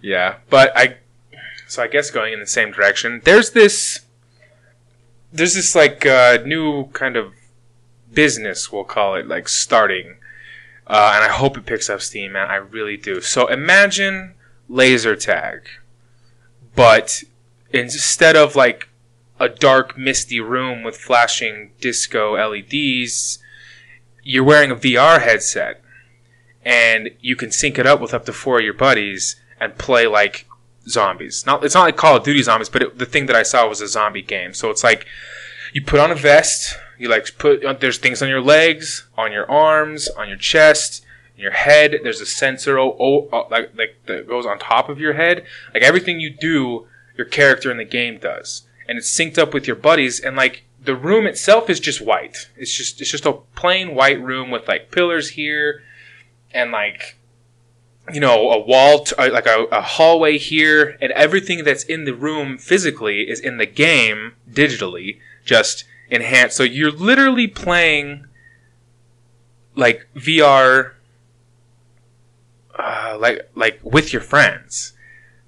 yeah, 0.00 0.36
but 0.50 0.72
I. 0.76 0.96
So 1.66 1.82
I 1.82 1.86
guess 1.88 2.10
going 2.10 2.32
in 2.32 2.40
the 2.40 2.46
same 2.46 2.70
direction. 2.70 3.20
There's 3.24 3.50
this. 3.50 4.00
There's 5.32 5.54
this 5.54 5.74
like 5.74 6.04
uh, 6.04 6.38
new 6.44 6.88
kind 6.88 7.16
of 7.16 7.32
business, 8.12 8.70
we'll 8.70 8.84
call 8.84 9.14
it, 9.14 9.26
like 9.26 9.48
starting, 9.48 10.16
uh, 10.86 11.12
and 11.14 11.24
I 11.24 11.28
hope 11.28 11.56
it 11.56 11.66
picks 11.66 11.88
up 11.88 12.00
steam, 12.02 12.32
man. 12.32 12.48
I 12.50 12.56
really 12.56 12.96
do. 12.96 13.20
So 13.20 13.46
imagine 13.46 14.34
laser 14.68 15.16
tag, 15.16 15.62
but 16.74 17.24
instead 17.72 18.36
of 18.36 18.56
like 18.56 18.88
a 19.40 19.48
dark, 19.48 19.98
misty 19.98 20.40
room 20.40 20.82
with 20.82 20.96
flashing 20.96 21.72
disco 21.80 22.34
LEDs, 22.34 23.38
you're 24.22 24.44
wearing 24.44 24.70
a 24.70 24.76
VR 24.76 25.20
headset, 25.20 25.82
and 26.64 27.10
you 27.20 27.34
can 27.34 27.50
sync 27.50 27.78
it 27.78 27.86
up 27.86 28.00
with 28.00 28.14
up 28.14 28.24
to 28.26 28.32
four 28.32 28.58
of 28.58 28.64
your 28.64 28.74
buddies 28.74 29.36
and 29.60 29.76
play 29.78 30.06
like 30.06 30.46
zombies. 30.88 31.44
Not 31.46 31.64
it's 31.64 31.74
not 31.74 31.84
like 31.84 31.96
Call 31.96 32.16
of 32.16 32.24
Duty 32.24 32.42
zombies, 32.42 32.68
but 32.68 32.82
it, 32.82 32.98
the 32.98 33.06
thing 33.06 33.26
that 33.26 33.36
I 33.36 33.42
saw 33.42 33.68
was 33.68 33.80
a 33.80 33.88
zombie 33.88 34.22
game. 34.22 34.54
So 34.54 34.70
it's 34.70 34.84
like 34.84 35.06
you 35.72 35.82
put 35.82 36.00
on 36.00 36.10
a 36.10 36.14
vest, 36.14 36.76
you 36.98 37.08
like 37.08 37.36
put 37.38 37.64
uh, 37.64 37.72
there's 37.72 37.98
things 37.98 38.22
on 38.22 38.28
your 38.28 38.40
legs, 38.40 39.08
on 39.16 39.32
your 39.32 39.50
arms, 39.50 40.08
on 40.08 40.28
your 40.28 40.36
chest, 40.36 41.04
your 41.36 41.52
head. 41.52 41.96
There's 42.02 42.20
a 42.20 42.26
sensor 42.26 42.78
oh, 42.78 42.96
oh, 43.00 43.46
like 43.50 43.72
like 43.76 43.96
that 44.06 44.28
goes 44.28 44.46
on 44.46 44.58
top 44.58 44.88
of 44.88 45.00
your 45.00 45.14
head. 45.14 45.44
Like 45.74 45.82
everything 45.82 46.20
you 46.20 46.30
do, 46.30 46.86
your 47.16 47.26
character 47.26 47.70
in 47.70 47.76
the 47.76 47.84
game 47.84 48.18
does, 48.18 48.62
and 48.88 48.98
it's 48.98 49.10
synced 49.10 49.38
up 49.38 49.54
with 49.54 49.66
your 49.66 49.76
buddies. 49.76 50.20
And 50.20 50.36
like 50.36 50.64
the 50.82 50.96
room 50.96 51.26
itself 51.26 51.70
is 51.70 51.80
just 51.80 52.00
white. 52.00 52.48
It's 52.56 52.72
just 52.72 53.00
it's 53.00 53.10
just 53.10 53.26
a 53.26 53.32
plain 53.54 53.94
white 53.94 54.20
room 54.20 54.50
with 54.50 54.68
like 54.68 54.90
pillars 54.90 55.30
here, 55.30 55.82
and 56.52 56.72
like 56.72 57.16
you 58.12 58.20
know 58.20 58.50
a 58.50 58.58
wall 58.58 59.04
t- 59.04 59.14
uh, 59.16 59.30
like 59.30 59.46
a, 59.46 59.64
a 59.70 59.80
hallway 59.80 60.38
here 60.38 60.96
and 61.00 61.12
everything 61.12 61.62
that's 61.62 61.84
in 61.84 62.04
the 62.04 62.14
room 62.14 62.58
physically 62.58 63.28
is 63.28 63.38
in 63.38 63.58
the 63.58 63.66
game 63.66 64.32
digitally 64.50 65.20
just 65.44 65.84
enhanced 66.10 66.56
so 66.56 66.62
you're 66.62 66.90
literally 66.90 67.46
playing 67.46 68.26
like 69.76 70.06
vr 70.16 70.92
uh, 72.78 73.16
like 73.20 73.48
like 73.54 73.78
with 73.84 74.12
your 74.12 74.22
friends 74.22 74.94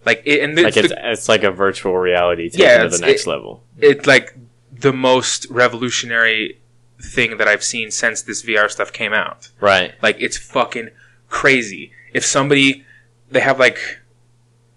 like 0.04 0.22
it, 0.24 0.40
and 0.42 0.54
Like 0.56 0.68
it's, 0.68 0.76
it's 0.76 0.88
the, 0.88 1.10
it's 1.12 1.28
like 1.28 1.42
a 1.44 1.50
virtual 1.50 1.96
reality 1.96 2.48
taken 2.50 2.66
Yeah, 2.66 2.82
to 2.84 2.88
the 2.88 2.98
next 2.98 3.26
it- 3.26 3.30
level. 3.30 3.62
it's 3.78 4.06
like 4.06 4.36
the 4.72 4.92
most 4.92 5.46
revolutionary 5.50 6.58
thing 7.00 7.36
that 7.36 7.46
i've 7.46 7.62
seen 7.62 7.90
since 7.90 8.22
this 8.22 8.42
vr 8.42 8.70
stuff 8.70 8.92
came 8.92 9.12
out 9.12 9.50
Right. 9.60 9.92
like 10.02 10.16
it's 10.20 10.36
fucking 10.38 10.88
crazy. 11.28 11.92
If 12.12 12.24
somebody 12.24 12.84
they 13.30 13.40
have 13.40 13.58
like 13.58 13.78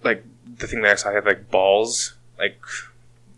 like 0.04 0.24
the 0.58 0.66
thing 0.68 0.82
that 0.82 0.92
I 0.92 0.96
saw 0.96 1.12
had 1.14 1.26
like 1.26 1.52
balls, 1.52 2.16
like 2.40 2.60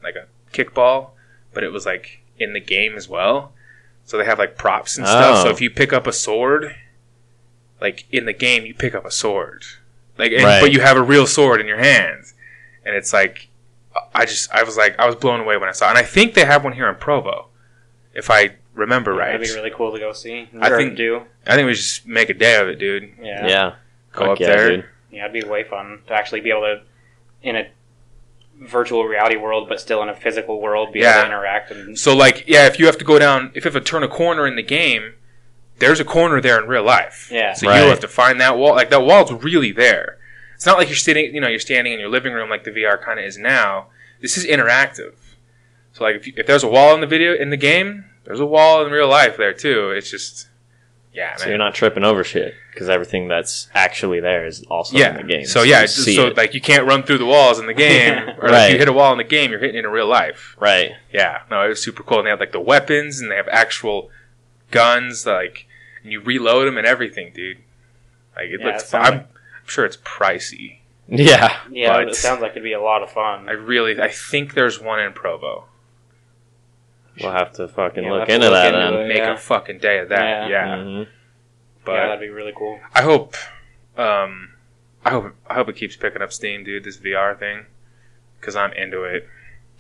like 0.02 0.15
a 0.15 0.25
kickball, 0.54 1.10
but 1.54 1.63
it 1.65 1.71
was 1.73 1.86
like 1.86 2.21
in 2.38 2.54
the 2.54 2.60
game 2.62 2.95
as 2.95 3.10
well. 3.10 3.52
So 4.06 4.17
they 4.17 4.23
have 4.25 4.39
like 4.39 4.58
props 4.58 4.97
and 4.97 5.06
stuff. 5.06 5.41
So 5.43 5.49
Oh. 5.49 5.52
if 5.52 5.60
you 5.60 5.69
pick 5.69 5.91
up 5.91 6.08
a 6.08 6.13
sword, 6.13 6.75
like 7.82 8.06
in 8.12 8.25
the 8.25 8.34
game, 8.34 8.65
you 8.65 8.73
pick 8.73 8.95
up 8.95 9.06
a 9.06 9.12
sword, 9.12 9.63
like 10.19 10.32
and, 10.32 10.43
Right. 10.43 10.62
but 10.62 10.71
you 10.71 10.82
have 10.82 10.97
a 10.97 11.01
real 11.01 11.25
sword 11.25 11.60
in 11.62 11.67
your 11.67 11.79
hands, 11.79 12.34
and 12.86 12.95
it's 12.95 13.13
like 13.13 13.47
I 14.13 14.25
just 14.25 14.51
I 14.51 14.63
was 14.63 14.77
like 14.77 14.99
I 14.99 15.05
was 15.08 15.15
blown 15.15 15.39
away 15.39 15.58
when 15.58 15.69
I 15.69 15.71
saw, 15.71 15.88
it. 15.88 15.89
and 15.91 15.97
I 15.97 16.03
think 16.03 16.34
they 16.36 16.45
have 16.45 16.63
one 16.63 16.73
here 16.73 16.88
in 16.89 16.95
Provo, 16.95 17.47
if 18.13 18.29
I 18.29 18.55
remember 18.75 19.13
right. 19.13 19.32
That'd 19.32 19.47
be 19.47 19.53
really 19.55 19.71
cool 19.71 19.91
to 19.91 19.99
go 19.99 20.13
see. 20.13 20.47
I 20.62 20.69
think- 20.69 20.95
do. 20.95 21.23
I 21.47 21.55
think 21.55 21.65
we 21.65 21.73
just 21.73 22.05
make 22.05 22.29
a 22.29 22.34
day 22.34 22.60
of 22.62 22.67
it, 22.67 22.77
dude. 22.77 23.12
Yeah. 23.21 23.47
Yeah. 23.47 23.73
Go 24.13 24.19
Fuck 24.25 24.29
up 24.34 24.39
yeah, 24.39 24.47
there. 24.47 24.69
dude. 24.69 24.86
Yeah, 25.12 25.25
it'd 25.27 25.34
be 25.43 25.49
way 25.49 25.63
fun 25.63 25.99
to 26.08 26.13
actually 26.13 26.41
be 26.41 26.51
able 26.51 26.62
to, 26.62 26.82
in 27.41 27.55
a 27.55 27.67
virtual 28.62 29.05
reality 29.05 29.36
world, 29.38 29.67
but 29.69 29.79
still 29.79 30.03
in 30.03 30.10
a 30.10 30.15
physical 30.15 30.62
world, 30.62 30.91
be 30.93 31.01
able 31.01 31.21
to 31.21 31.25
interact 31.27 31.71
and 31.71 31.97
So 31.97 32.15
like, 32.15 32.43
yeah, 32.47 32.67
if 32.67 32.77
you 32.79 32.86
have 32.86 32.97
to 32.99 33.05
go 33.05 33.17
down, 33.17 33.51
if 33.55 33.63
you 33.65 33.71
have 33.71 33.82
to 33.84 33.89
turn 33.89 34.03
a 34.03 34.08
corner 34.08 34.45
in 34.45 34.55
the 34.55 34.63
game, 34.63 35.13
there's 35.80 36.00
a 36.00 36.06
corner 36.06 36.42
there 36.42 36.62
in 36.62 36.68
real 36.70 36.84
life. 36.84 37.30
Yeah. 37.32 37.54
So 37.54 37.68
Right. 37.68 37.84
you 37.84 37.89
have 37.89 38.00
to 38.02 38.08
find 38.08 38.39
that 38.42 38.58
wall. 38.58 38.76
Like 38.76 38.89
that 38.92 39.02
wall's 39.04 39.32
really 39.32 39.72
there. 39.72 40.18
It's 40.56 40.65
not 40.65 40.78
like 40.78 40.89
you're 40.89 40.98
sitting, 40.98 41.34
you 41.34 41.39
know, 41.42 41.48
you're 41.48 41.60
standing 41.60 41.94
in 41.94 42.00
your 42.00 42.10
living 42.10 42.34
room 42.34 42.50
like 42.50 42.63
the 42.65 42.72
VR 42.72 43.02
kind 43.02 43.20
of 43.20 43.26
is 43.26 43.38
now. 43.38 43.88
This 44.22 44.38
is 44.38 44.46
interactive. 44.46 45.13
So 45.94 46.04
like, 46.04 46.15
if, 46.18 46.28
you, 46.28 46.34
if 46.38 46.46
there's 46.48 46.63
a 46.63 46.68
wall 46.68 46.94
in 46.94 47.02
the 47.02 47.08
video 47.08 47.34
in 47.34 47.50
the 47.50 47.58
game, 47.58 48.06
there's 48.26 48.39
a 48.42 48.46
wall 48.46 48.86
in 48.86 48.92
real 48.92 49.08
life 49.08 49.38
there 49.38 49.54
too. 49.54 49.92
It's 49.92 50.12
just, 50.12 50.50
yeah, 51.13 51.36
So 51.38 51.44
man. 51.46 51.50
you're 51.50 51.58
not 51.58 51.74
tripping 51.76 52.04
over 52.04 52.24
shit 52.24 52.54
because 52.74 52.89
everything 52.89 53.28
that's 53.30 53.70
actually 53.74 54.20
there 54.20 54.46
is 54.46 54.63
also 54.70 54.98
yeah. 54.98 55.12
in 55.12 55.15
the 55.28 55.34
game. 55.34 55.46
So 55.46 55.63
yeah, 55.63 55.82
you 55.82 55.88
so 55.88 56.28
it. 56.28 56.38
like 56.38 56.54
you 56.54 56.62
can't 56.62 56.86
run 56.86 57.04
through 57.04 57.18
the 57.20 57.26
walls 57.26 57.58
in 57.60 57.65
the 57.65 57.74
game, 57.88 58.18
or 58.38 58.50
like 58.50 58.52
Right. 58.52 58.72
you 58.74 58.78
hit 58.78 58.88
a 58.89 58.94
wall 58.94 59.12
in 59.13 59.18
the 59.18 59.24
game, 59.24 59.52
you're 59.52 59.60
hitting 59.62 59.78
it 59.78 59.86
in 59.86 59.92
real 59.92 60.08
life. 60.08 60.56
right. 60.60 60.92
Yeah, 61.12 61.42
no, 61.50 61.63
it 61.65 61.70
was 61.70 61.82
super 61.82 62.04
cool. 62.04 62.18
And 62.20 62.26
they 62.28 62.32
have 62.32 62.39
like 62.42 62.52
the 62.52 62.60
weapons, 62.60 63.20
and 63.22 63.32
they 63.32 63.36
have 63.38 63.48
actual 63.50 64.10
guns, 64.72 65.26
like, 65.26 65.65
and 66.03 66.12
you 66.12 66.21
reload 66.21 66.67
them 66.67 66.77
and 66.77 66.85
everything, 66.88 67.31
dude. 67.33 67.57
Like 68.35 68.47
it 68.49 68.59
Yeah, 68.59 68.67
looks. 68.67 68.83
it 68.83 68.88
sounds 68.88 69.07
I'm, 69.07 69.13
like- 69.17 69.25
I'm 69.27 69.67
sure 69.67 69.85
it's 69.85 69.97
pricey. 69.97 70.77
Yeah. 71.07 71.57
yeah, 71.71 71.93
But- 71.93 72.09
it 72.09 72.15
sounds 72.15 72.41
like 72.41 72.51
it'd 72.51 72.63
be 72.63 72.73
a 72.73 72.81
lot 72.81 73.01
of 73.03 73.12
fun. 73.12 73.49
I 73.49 73.53
really, 73.53 73.99
I 73.99 74.09
think 74.09 74.53
there's 74.53 74.79
one 74.79 74.99
in 74.99 75.12
Provo. 75.13 75.65
We'll 77.21 77.31
have 77.31 77.51
to 77.53 77.67
fucking 77.67 78.03
Yeah, 78.03 78.12
we'll 78.12 78.19
look 78.21 78.29
into 78.29 78.45
look 78.49 78.53
that 78.53 78.67
into 78.73 78.79
then. 78.79 78.93
it. 78.93 79.07
Make 79.07 79.17
yeah. 79.17 79.33
a 79.33 79.38
fucking 79.38 79.79
day 79.79 79.99
of 79.99 80.09
that. 80.09 80.49
Yeah. 80.49 80.67
Yeah, 80.67 80.75
Mhm. 80.77 81.07
but 81.83 81.91
yeah, 81.93 82.07
that'd 82.07 82.19
be 82.21 82.29
really 82.29 82.53
cool. 82.55 82.79
I 82.93 83.01
hope, 83.01 83.35
um, 83.97 84.53
I 85.03 85.09
hope, 85.12 85.35
I 85.47 85.55
hope 85.55 85.67
it 85.69 85.75
keeps 85.75 85.95
picking 85.97 86.21
up 86.21 86.31
steam, 86.31 86.63
dude. 86.63 86.83
This 86.85 86.97
VR 86.97 87.35
thing, 87.38 87.65
because 88.39 88.55
I'm 88.55 88.71
into 88.73 89.03
it. 89.03 89.27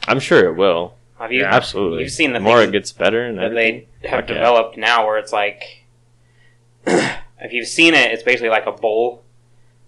I'm 0.07 0.19
sure 0.19 0.45
it 0.47 0.55
will. 0.55 0.95
Have 1.19 1.31
you 1.31 1.41
Yeah. 1.41 1.53
Absolutely. 1.53 2.03
You've 2.03 2.11
seen 2.11 2.33
the 2.33 2.39
the 2.39 2.43
more 2.43 2.57
things 2.57 2.69
it 2.69 2.71
gets 2.73 2.91
better 2.91 3.23
and 3.23 3.37
that 3.37 3.53
they 3.53 3.87
have 4.03 4.19
Fuck 4.21 4.27
developed 4.27 4.77
now, 4.77 5.05
where 5.05 5.17
it's 5.17 5.31
like, 5.33 5.78
if 7.39 7.53
you've 7.53 7.67
seen 7.67 7.93
it, 7.93 8.11
it's 8.11 8.23
basically 8.23 8.49
like 8.49 8.65
a 8.65 8.71
bowl. 8.71 9.23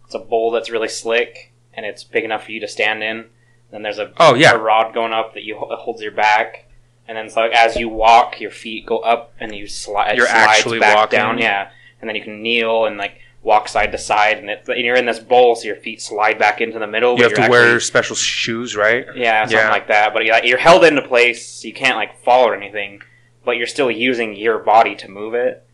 It's 0.06 0.16
a 0.16 0.20
bowl 0.20 0.52
that's 0.52 0.70
really 0.70 0.88
slick 0.90 1.52
and 1.74 1.86
it's 1.86 2.04
big 2.04 2.24
enough 2.24 2.46
for 2.46 2.52
you 2.52 2.60
to 2.60 2.68
stand 2.68 3.02
in. 3.04 3.26
Then 3.72 3.82
there's 3.84 4.00
a 4.00 4.12
Oh 4.18 4.36
yeah, 4.36 4.54
a 4.54 4.58
rod 4.58 4.94
going 4.94 5.14
up 5.14 5.34
that 5.36 5.44
you 5.44 5.56
that 5.70 5.78
holds 5.80 6.02
your 6.02 6.12
back, 6.12 6.66
and 7.08 7.18
then 7.18 7.30
like 7.36 7.54
as 7.54 7.78
you 7.78 7.88
walk, 7.88 8.42
your 8.42 8.52
feet 8.52 8.86
go 8.86 8.98
up 9.00 9.34
and 9.40 9.56
you 9.56 9.68
slide. 9.68 10.18
You're 10.18 10.28
slides 10.28 10.60
actually 10.60 10.80
back 10.80 10.96
walking? 10.96 11.18
down, 11.18 11.38
yeah. 11.38 11.70
And 12.02 12.10
then 12.10 12.16
you 12.18 12.22
can 12.24 12.42
kneel 12.44 12.86
and 12.86 12.98
like 12.98 13.20
walk 13.44 13.70
side 13.70 13.92
to 13.94 13.98
side, 13.98 14.38
and, 14.40 14.50
it, 14.50 14.68
and 14.68 14.80
you're 14.86 14.98
in 14.98 15.06
this 15.06 15.20
bowl, 15.20 15.56
so 15.56 15.66
your 15.68 15.78
feet 15.78 16.02
slide 16.02 16.38
back 16.38 16.60
into 16.60 16.78
the 16.80 16.86
middle. 16.88 17.16
you 17.18 17.24
have 17.24 17.34
to 17.34 17.42
you're 17.42 17.50
wear 17.50 17.80
special 17.80 18.16
shoes, 18.16 18.76
right? 18.76 19.06
yeah, 19.16 19.44
something 19.46 19.58
Yeah. 19.58 19.70
like 19.72 19.88
that. 19.88 20.14
But 20.14 20.26
you're, 20.26 20.44
you're 20.44 20.58
held 20.58 20.84
into 20.84 21.02
place, 21.02 21.48
so 21.48 21.68
you 21.68 21.74
can't 21.74 21.96
like 21.96 22.22
fall 22.24 22.46
or 22.48 22.54
anything. 22.56 23.02
But 23.46 23.52
you're 23.58 23.68
still 23.68 23.90
using 23.90 24.36
your 24.36 24.60
body 24.60 24.96
to 24.98 25.10
move 25.10 25.34
it. 25.34 25.66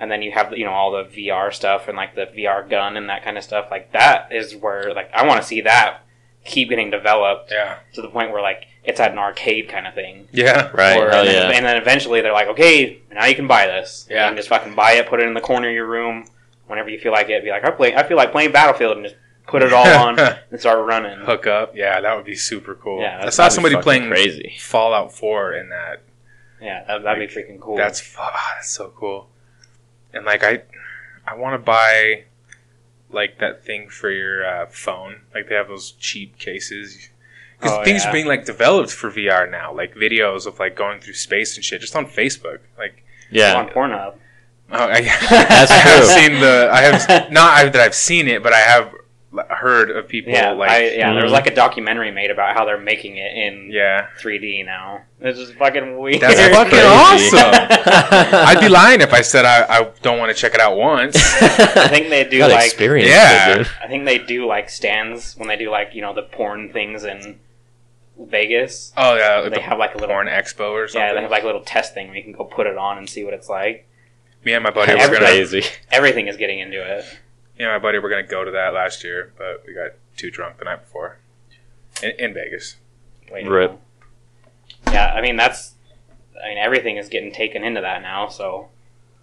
And 0.00 0.10
then 0.10 0.22
you 0.22 0.30
have 0.32 0.56
you 0.56 0.64
know 0.64 0.72
all 0.72 0.92
the 0.92 1.04
VR 1.04 1.52
stuff 1.52 1.88
and 1.88 1.96
like 1.96 2.14
the 2.14 2.26
VR 2.26 2.68
gun 2.68 2.96
and 2.96 3.08
that 3.08 3.24
kind 3.24 3.36
of 3.36 3.44
stuff. 3.44 3.68
Like 3.70 3.92
that 3.92 4.32
is 4.32 4.54
where 4.54 4.94
like 4.94 5.10
I 5.12 5.26
want 5.26 5.40
to 5.40 5.46
see 5.46 5.60
that 5.62 6.02
keep 6.44 6.68
getting 6.70 6.90
developed 6.90 7.50
Yeah, 7.50 7.78
to 7.94 8.00
the 8.02 8.08
point 8.08 8.30
where 8.32 8.40
like 8.40 8.64
it's 8.84 9.00
at 9.00 9.12
an 9.12 9.18
arcade 9.18 9.68
kind 9.68 9.86
of 9.86 9.94
thing. 9.94 10.28
yeah, 10.32 10.70
Right. 10.72 10.96
Or- 10.96 11.10
Hell 11.10 11.20
and, 11.20 11.28
then, 11.28 11.50
yeah. 11.50 11.56
and 11.56 11.66
then 11.66 11.76
eventually 11.76 12.22
they're 12.22 12.32
like, 12.32 12.48
okay, 12.48 13.02
now 13.12 13.26
you 13.26 13.34
can 13.34 13.46
buy 13.46 13.66
this. 13.66 14.06
Yeah. 14.08 14.24
You 14.24 14.30
can 14.30 14.36
just 14.36 14.48
fucking 14.48 14.74
buy 14.74 14.92
it, 14.92 15.06
put 15.08 15.20
it 15.20 15.26
in 15.26 15.34
the 15.34 15.42
corner 15.42 15.68
of 15.68 15.74
your 15.74 15.86
room 15.86 16.26
whenever 16.68 16.88
you 16.88 16.98
feel 16.98 17.12
like 17.12 17.28
it. 17.28 17.44
Be 17.44 17.50
like, 17.50 17.64
I 17.64 17.70
play, 17.70 17.94
I 17.94 18.02
feel 18.08 18.16
like 18.16 18.32
playing 18.32 18.52
Battlefield, 18.52 18.96
and 18.96 19.04
just 19.04 19.16
put 19.46 19.62
it 19.62 19.74
all 19.74 19.86
on 19.86 20.18
and 20.50 20.58
start 20.60 20.86
running. 20.86 21.18
Hook 21.18 21.46
up, 21.46 21.76
yeah, 21.76 22.00
that 22.00 22.16
would 22.16 22.24
be 22.24 22.34
super 22.36 22.74
cool. 22.76 23.00
Yeah, 23.02 23.20
I 23.24 23.28
saw 23.30 23.48
somebody 23.48 23.76
playing 23.76 24.08
crazy. 24.08 24.56
Fallout 24.58 25.12
4 25.12 25.52
in 25.54 25.68
that. 25.68 26.02
Yeah, 26.62 26.84
that, 26.86 27.02
that'd 27.02 27.28
be 27.28 27.34
freaking 27.34 27.60
cool. 27.60 27.76
That's 27.76 28.00
fu- 28.00 28.20
ah, 28.22 28.52
that's 28.54 28.70
so 28.70 28.90
cool. 28.96 29.28
And 30.18 30.26
like 30.26 30.44
I, 30.44 30.62
I 31.26 31.34
want 31.34 31.54
to 31.54 31.58
buy 31.64 32.24
like 33.10 33.38
that 33.38 33.64
thing 33.64 33.88
for 33.88 34.10
your 34.10 34.46
uh, 34.46 34.66
phone. 34.66 35.22
Like 35.34 35.48
they 35.48 35.54
have 35.54 35.68
those 35.68 35.92
cheap 35.92 36.38
cases. 36.38 37.08
because 37.58 37.78
Oh, 37.78 37.84
things 37.84 38.02
yeah. 38.04 38.10
are 38.10 38.12
being 38.12 38.26
like 38.26 38.44
developed 38.44 38.90
for 38.90 39.10
VR 39.10 39.50
now, 39.50 39.72
like 39.74 39.94
videos 39.94 40.46
of 40.46 40.58
like 40.58 40.76
going 40.76 41.00
through 41.00 41.14
space 41.14 41.56
and 41.56 41.64
shit, 41.64 41.80
just 41.80 41.96
on 41.96 42.04
Facebook. 42.06 42.58
Like, 42.76 43.02
Yeah. 43.30 43.54
on 43.54 43.68
Pornhub. 43.70 44.14
oh, 44.72 44.76
I, 44.76 45.00
That's 45.30 45.70
I 45.70 45.74
have 45.74 46.04
true. 46.04 46.08
seen 46.14 46.40
the. 46.40 46.68
I 46.70 46.80
have 46.82 47.30
not 47.32 47.54
I, 47.56 47.68
that 47.70 47.80
I've 47.80 47.94
seen 47.94 48.28
it, 48.28 48.42
but 48.42 48.52
I 48.52 48.58
have 48.60 48.86
l- 48.88 48.97
heard 49.48 49.90
of 49.90 50.08
people 50.08 50.32
Yeah, 50.32 50.50
like. 50.52 50.70
I, 50.70 50.90
yeah. 50.94 51.12
There 51.14 51.22
was 51.22 51.32
like 51.32 51.46
a 51.46 51.50
mm. 51.50 51.54
documentary 51.56 52.10
made 52.10 52.30
about 52.30 52.54
how 52.56 52.64
they're 52.64 52.78
making 52.80 53.16
it 53.16 53.32
in 53.36 53.70
yeah. 53.70 54.08
3D 54.20 54.64
now. 54.64 55.02
It's 55.20 55.38
just 55.38 55.54
fucking 55.54 55.98
weird. 55.98 56.20
That's 56.20 56.38
fucking 56.54 56.70
crazy. 56.70 57.36
awesome. 57.36 57.50
I'd 58.46 58.60
be 58.60 58.68
lying 58.68 59.00
if 59.00 59.12
I 59.12 59.20
said 59.20 59.44
I, 59.44 59.66
I 59.80 59.90
don't 60.02 60.18
want 60.18 60.34
to 60.34 60.40
check 60.40 60.54
it 60.54 60.60
out 60.60 60.76
once. 60.76 61.16
I 61.42 61.88
think 61.88 62.08
they 62.08 62.24
do 62.24 62.38
Gotta 62.38 62.54
like. 62.54 62.66
experience 62.66 63.10
Yeah. 63.10 63.60
it. 63.60 63.66
I 63.82 63.88
think 63.88 64.04
they 64.04 64.18
do 64.18 64.46
like 64.46 64.68
stands 64.70 65.34
when 65.36 65.48
they 65.48 65.56
do 65.56 65.70
like 65.70 65.94
you 65.94 66.02
know 66.02 66.14
the 66.14 66.22
porn 66.22 66.72
things 66.72 67.04
in 67.04 67.40
Vegas. 68.18 68.92
Oh 68.96 69.14
yeah, 69.16 69.42
They 69.42 69.50
the 69.50 69.60
have 69.60 69.78
like 69.78 69.94
a 69.94 69.98
little 69.98 70.14
porn 70.14 70.26
expo 70.28 70.70
or 70.72 70.88
something. 70.88 71.00
yeah, 71.06 71.14
they 71.14 71.22
have 71.22 71.30
like 71.30 71.42
a 71.44 71.46
little 71.46 71.62
test 71.64 71.94
thing 71.94 72.08
where 72.08 72.16
you 72.16 72.22
can 72.22 72.32
go 72.32 72.44
put 72.44 72.66
it 72.66 72.76
on 72.76 72.98
and 72.98 73.08
see 73.08 73.24
what 73.24 73.34
it's 73.34 73.48
like. 73.48 73.86
Me 74.44 74.52
and 74.54 74.62
my 74.62 74.70
buddy 74.70 74.92
were 74.92 74.98
That's 74.98 75.10
gonna. 75.10 75.24
crazy. 75.26 75.62
Everything 75.90 76.28
is 76.28 76.36
getting 76.36 76.60
into 76.60 76.80
it. 76.80 77.04
Me 77.58 77.64
and 77.64 77.72
my 77.72 77.78
buddy 77.78 77.98
we 77.98 78.02
were 78.02 78.08
gonna 78.08 78.22
go 78.22 78.44
to 78.44 78.50
that 78.50 78.72
last 78.72 79.02
year, 79.02 79.32
but 79.36 79.64
we 79.66 79.74
got 79.74 79.92
too 80.16 80.30
drunk 80.30 80.58
the 80.58 80.64
night 80.64 80.82
before 80.82 81.18
in, 82.02 82.12
in 82.18 82.34
Vegas. 82.34 82.76
Wait, 83.30 83.46
Rip. 83.46 83.78
Yeah, 84.90 85.12
I 85.12 85.20
mean 85.20 85.36
that's. 85.36 85.74
I 86.42 86.48
mean 86.48 86.58
everything 86.58 86.96
is 86.96 87.08
getting 87.08 87.32
taken 87.32 87.64
into 87.64 87.80
that 87.80 88.00
now, 88.02 88.28
so 88.28 88.68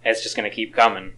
it's 0.04 0.22
just 0.22 0.36
gonna 0.36 0.50
keep 0.50 0.74
coming. 0.74 1.14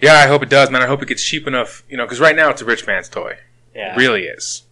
Yeah, 0.00 0.14
I 0.14 0.26
hope 0.26 0.42
it 0.42 0.50
does, 0.50 0.70
man. 0.70 0.82
I 0.82 0.86
hope 0.86 1.02
it 1.02 1.08
gets 1.08 1.24
cheap 1.24 1.46
enough, 1.46 1.82
you 1.88 1.96
know, 1.96 2.04
because 2.04 2.20
right 2.20 2.36
now 2.36 2.50
it's 2.50 2.60
a 2.60 2.66
rich 2.66 2.86
man's 2.86 3.08
toy. 3.08 3.38
Yeah. 3.74 3.94
It 3.94 3.96
really 3.96 4.24
is. 4.24 4.64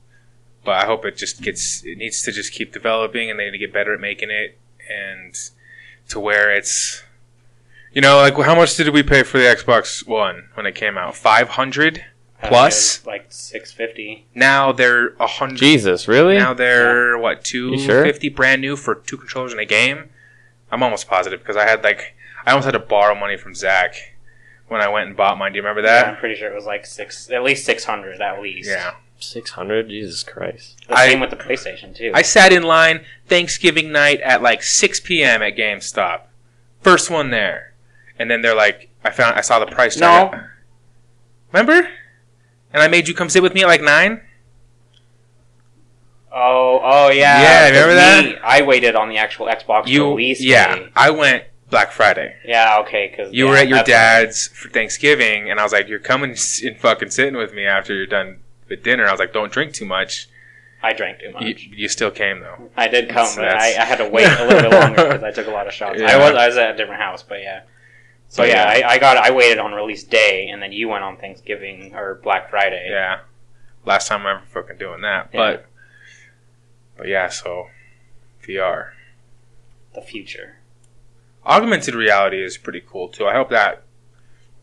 But 0.64 0.82
I 0.82 0.86
hope 0.86 1.04
it 1.04 1.16
just 1.16 1.42
gets. 1.42 1.84
It 1.84 1.98
needs 1.98 2.22
to 2.22 2.32
just 2.32 2.52
keep 2.52 2.72
developing, 2.72 3.30
and 3.30 3.38
they 3.38 3.44
need 3.44 3.52
to 3.52 3.58
get 3.58 3.72
better 3.72 3.94
at 3.94 4.00
making 4.00 4.30
it, 4.30 4.58
and 4.90 5.34
to 6.08 6.20
where 6.20 6.54
it's. 6.54 7.02
You 7.94 8.00
know, 8.00 8.16
like 8.16 8.36
how 8.36 8.54
much 8.54 8.76
did 8.76 8.88
we 8.90 9.02
pay 9.02 9.22
for 9.22 9.38
the 9.38 9.44
Xbox 9.44 10.06
One 10.06 10.48
when 10.54 10.66
it 10.66 10.74
came 10.74 10.98
out? 10.98 11.14
Five 11.16 11.50
hundred. 11.50 12.04
Uh, 12.42 12.48
plus? 12.48 13.06
like 13.06 13.26
six 13.30 13.72
fifty. 13.72 14.26
Now 14.34 14.72
they're 14.72 15.14
a 15.20 15.26
hundred. 15.26 15.58
Jesus, 15.58 16.08
really? 16.08 16.36
Now 16.36 16.52
they're 16.54 17.16
what 17.16 17.44
two 17.44 17.70
You 17.72 17.78
sure? 17.78 18.04
fifty 18.04 18.28
brand 18.28 18.60
new 18.60 18.76
for 18.76 18.96
two 18.96 19.16
controllers 19.16 19.52
in 19.52 19.58
a 19.58 19.64
game. 19.64 20.10
I'm 20.72 20.82
almost 20.82 21.08
positive 21.08 21.40
because 21.40 21.56
I 21.56 21.64
had 21.68 21.84
like 21.84 22.14
I 22.44 22.50
almost 22.50 22.64
had 22.66 22.72
to 22.72 22.80
borrow 22.80 23.14
money 23.14 23.36
from 23.36 23.54
Zac 23.54 23.94
when 24.68 24.80
I 24.80 24.88
went 24.88 25.06
and 25.06 25.16
bought 25.16 25.38
mine. 25.38 25.52
Do 25.52 25.56
you 25.56 25.62
remember 25.62 25.80
Yeah, 25.86 26.02
that? 26.02 26.08
I'm 26.08 26.16
pretty 26.16 26.34
sure 26.34 26.50
it 26.50 26.54
was 26.54 26.66
like 26.66 26.84
six, 26.86 27.30
at 27.30 27.42
least 27.44 27.64
six 27.64 27.84
hundred 27.84 28.20
at 28.20 28.42
least. 28.42 28.68
Yeah. 28.68 28.94
600? 29.20 29.88
Jesus 29.88 30.22
Christ. 30.22 30.76
The 30.88 30.94
I- 30.98 31.08
same 31.08 31.20
with 31.20 31.30
the 31.30 31.36
PlayStation 31.36 31.94
too. 31.96 32.10
I 32.12 32.20
sat 32.22 32.52
in 32.52 32.62
line 32.64 33.04
Thanksgiving 33.26 33.90
night 33.90 34.20
at 34.20 34.42
like 34.42 34.62
6 34.62 35.00
p.m. 35.00 35.40
at 35.40 35.56
GameStop. 35.56 36.22
First 36.82 37.10
one 37.10 37.30
there, 37.30 37.72
and 38.18 38.30
then 38.30 38.42
they're 38.42 38.54
like, 38.56 38.90
I 39.04 39.10
found 39.10 39.36
I 39.36 39.40
saw 39.40 39.58
the 39.58 39.66
price 39.66 39.96
tag. 39.96 40.32
No. 40.32 40.40
Remember? 41.52 41.88
And 42.72 42.82
I 42.82 42.88
made 42.88 43.06
you 43.08 43.14
come 43.14 43.28
sit 43.28 43.42
with 43.42 43.54
me 43.54 43.62
at 43.62 43.68
like 43.68 43.82
nine. 43.82 44.20
oh, 46.32 46.80
oh 46.82 47.10
yeah. 47.10 47.40
Yeah, 47.42 47.60
'cause 47.62 47.70
remember 47.72 47.94
that? 47.94 48.24
me, 48.24 48.36
I 48.42 48.62
waited 48.62 48.96
on 48.96 49.08
the 49.08 49.18
actual 49.18 49.46
Xbox 49.46 49.86
You 49.86 50.08
release. 50.10 50.40
yeah. 50.42 50.74
day. 50.76 50.88
I 50.96 51.10
went 51.10 51.44
Black 51.70 51.92
Friday. 51.92 52.34
Yeah. 52.44 52.78
Okay. 52.80 53.08
Because 53.10 53.32
You 53.32 53.48
were 53.48 53.56
at 53.56 53.68
your 53.68 53.82
dad's 53.82 54.48
for 54.48 54.68
Thanksgiving, 54.68 55.50
and 55.50 55.60
I 55.60 55.62
was 55.62 55.72
like, 55.72 55.88
"You're 55.88 55.98
coming 55.98 56.30
and 56.64 56.78
fucking 56.78 57.10
sitting 57.10 57.36
with 57.36 57.52
me 57.54 57.66
after 57.66 57.94
you're 57.94 58.06
done 58.06 58.40
with 58.68 58.82
dinner." 58.82 59.06
I 59.06 59.10
was 59.10 59.20
like, 59.20 59.32
"Don't 59.32 59.52
drink 59.52 59.72
too 59.74 59.86
much." 59.86 60.28
I 60.82 60.92
drank 60.92 61.20
too 61.20 61.32
much. 61.32 61.42
You, 61.44 61.54
you 61.74 61.88
still 61.88 62.10
came 62.10 62.40
though. 62.40 62.70
I 62.76 62.88
did 62.88 63.08
come, 63.08 63.24
That's- 63.36 63.36
but 63.36 63.46
I, 63.80 63.82
I 63.82 63.84
had 63.86 63.98
to 63.98 64.08
wait 64.10 64.26
a 64.26 64.44
little 64.44 64.60
bit 64.70 64.70
longer 64.72 65.02
because 65.04 65.22
I 65.22 65.30
took 65.30 65.46
a 65.46 65.50
lot 65.50 65.66
of 65.66 65.72
shots. 65.72 65.98
Yeah. 66.00 66.08
I 66.14 66.16
was 66.18 66.34
I 66.34 66.46
was 66.48 66.56
at 66.58 66.74
a 66.74 66.76
different 66.76 67.00
house, 67.00 67.22
but 67.22 67.40
yeah. 67.40 67.62
So 68.28 68.42
But 68.42 68.48
yeah, 68.48 68.78
yeah. 68.78 68.88
I, 68.88 68.92
I 68.94 68.98
got 68.98 69.16
I 69.16 69.30
waited 69.30 69.58
on 69.58 69.72
release 69.72 70.02
day, 70.04 70.48
and 70.48 70.60
then 70.62 70.72
you 70.72 70.88
went 70.88 71.04
on 71.04 71.16
Thanksgiving 71.16 71.94
or 71.94 72.16
Black 72.22 72.50
Friday. 72.50 72.88
Yeah, 72.90 73.20
last 73.84 74.08
time 74.08 74.26
I'm 74.26 74.36
ever 74.38 74.46
fucking 74.46 74.78
doing 74.78 75.02
that. 75.02 75.30
Yeah. 75.32 75.38
But 75.40 75.66
but 76.96 77.08
yeah, 77.08 77.28
so 77.28 77.68
VR 78.46 78.90
The 79.94 80.00
future. 80.02 80.56
augmented 81.46 81.94
reality 81.94 82.42
is 82.42 82.56
pretty 82.58 82.82
cool 82.86 83.08
too. 83.08 83.26
I 83.26 83.34
hope 83.34 83.50
that 83.50 83.82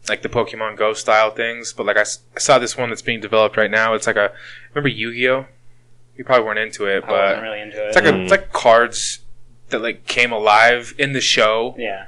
like 0.10 0.22
the 0.22 0.30
Pokemon 0.30 0.78
Go 0.78 0.94
style 0.94 1.32
things. 1.32 1.72
But 1.74 1.86
like 1.86 1.98
I 1.98 2.04
saw 2.40 2.60
this 2.60 2.76
one 2.78 2.90
that's 2.90 3.02
being 3.02 3.22
developed 3.22 3.56
right 3.58 3.72
now. 3.72 3.94
It's 3.94 4.08
like 4.08 4.16
a 4.18 4.32
remember 4.74 4.90
Yu 4.90 5.14
Gi 5.14 5.30
Oh. 5.30 5.46
You 6.18 6.26
probably 6.26 6.46
weren't 6.46 6.60
into 6.60 6.86
it, 6.88 7.04
I 7.06 7.12
wasn't 7.12 7.38
but 7.38 7.42
really 7.42 7.62
into 7.62 7.82
it. 7.84 7.88
it's 7.88 7.96
like 7.96 8.06
a 8.06 8.12
Mm. 8.12 8.24
it's 8.24 8.32
like 8.32 8.52
cards 8.52 9.20
that 9.70 9.80
like 9.82 10.06
came 10.08 10.32
alive 10.34 10.94
in 10.98 11.14
the 11.14 11.22
show. 11.22 11.74
yeah. 11.78 12.08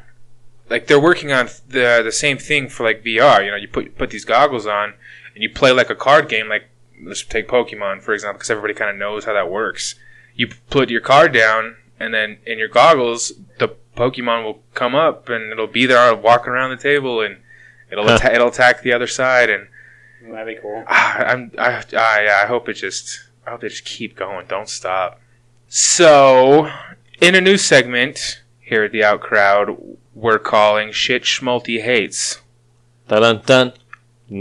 Like 0.70 0.88
they're 0.88 1.00
working 1.00 1.32
on 1.32 1.48
the 1.68 2.02
the 2.04 2.12
same 2.12 2.38
thing 2.38 2.70
for 2.70 2.84
like 2.84 3.04
VR. 3.04 3.44
You 3.44 3.52
know, 3.52 3.58
you 3.58 3.68
put 3.68 3.98
put 3.98 4.10
these 4.10 4.26
goggles 4.26 4.66
on 4.66 4.94
and 5.34 5.44
you 5.44 5.50
play 5.50 5.72
like 5.72 5.90
a 5.90 5.96
card 5.96 6.30
game. 6.30 6.48
Like 6.50 6.70
let's 7.04 7.24
take 7.24 7.48
Pokemon 7.48 8.02
for 8.02 8.14
example, 8.14 8.38
because 8.40 8.50
everybody 8.50 8.74
kind 8.74 8.90
of 8.92 8.98
knows 8.98 9.26
how 9.26 9.34
that 9.34 9.50
works. 9.52 9.96
You 10.36 10.48
put 10.70 10.90
your 10.90 11.02
card 11.02 11.32
down, 11.34 11.76
and 12.00 12.14
then 12.14 12.40
in 12.46 12.58
your 12.58 12.68
goggles, 12.70 13.34
the 13.60 13.76
Pokemon 13.96 14.44
will 14.44 14.64
come 14.74 14.96
up 14.96 15.30
and 15.30 15.52
it'll 15.52 15.68
be 15.68 15.86
there 15.86 16.16
walking 16.16 16.52
around 16.54 16.72
the 16.72 16.82
table, 16.82 17.22
and 17.22 17.38
it'll 17.92 18.08
Huh. 18.08 18.16
atta- 18.22 18.34
it'll 18.34 18.48
attack 18.48 18.82
the 18.82 18.94
other 18.94 19.06
side. 19.08 19.50
And 19.50 19.68
That'd 20.32 20.56
be 20.56 20.62
cool. 20.62 20.84
ah, 20.88 21.18
I'm 21.26 21.52
I, 21.58 21.84
I 21.96 22.44
I 22.44 22.46
hope 22.48 22.68
it 22.70 22.74
just 22.74 23.20
I 23.46 23.52
hope 23.52 23.62
they 23.62 23.68
just 23.70 23.86
keep 23.86 24.16
going. 24.16 24.48
Don't 24.48 24.70
stop. 24.70 25.20
So 25.68 26.70
in 27.22 27.36
a 27.36 27.42
new 27.42 27.58
segment 27.58 28.42
here 28.60 28.84
at 28.86 28.92
the 28.92 29.04
Out 29.04 29.22
Crowd, 29.22 29.76
we're 30.16 30.40
calling 30.40 30.92
shit 30.92 31.24
Schmalti 31.24 31.82
hates. 31.82 32.42
Dun 33.08 33.22
dun 33.22 33.42
dun. 33.46 33.74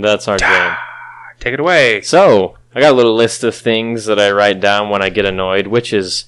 That's 0.02 0.28
our 0.28 0.38
game. 0.38 0.76
Take 1.40 1.54
it 1.54 1.61
away. 1.61 2.00
So, 2.02 2.56
I 2.74 2.80
got 2.80 2.92
a 2.92 2.96
little 2.96 3.14
list 3.14 3.42
of 3.44 3.54
things 3.54 4.06
that 4.06 4.18
I 4.18 4.30
write 4.30 4.61
down 4.61 4.88
when 4.90 5.02
I 5.02 5.08
get 5.08 5.24
annoyed, 5.26 5.66
which 5.66 5.92
is 5.92 6.26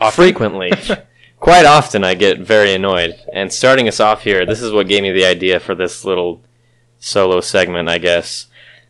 Often? 0.00 0.24
frequently. 0.24 0.72
Quite 1.40 1.66
often, 1.66 2.04
I 2.04 2.14
get 2.14 2.38
very 2.40 2.72
annoyed. 2.72 3.16
And 3.32 3.52
starting 3.52 3.86
us 3.88 4.00
off 4.00 4.22
here, 4.22 4.46
this 4.46 4.62
is 4.62 4.72
what 4.72 4.88
gave 4.88 5.02
me 5.02 5.12
the 5.12 5.26
idea 5.26 5.60
for 5.60 5.74
this 5.74 6.04
little 6.04 6.40
solo 6.98 7.40
segment, 7.40 7.88
I 7.88 7.98
guess. 7.98 8.46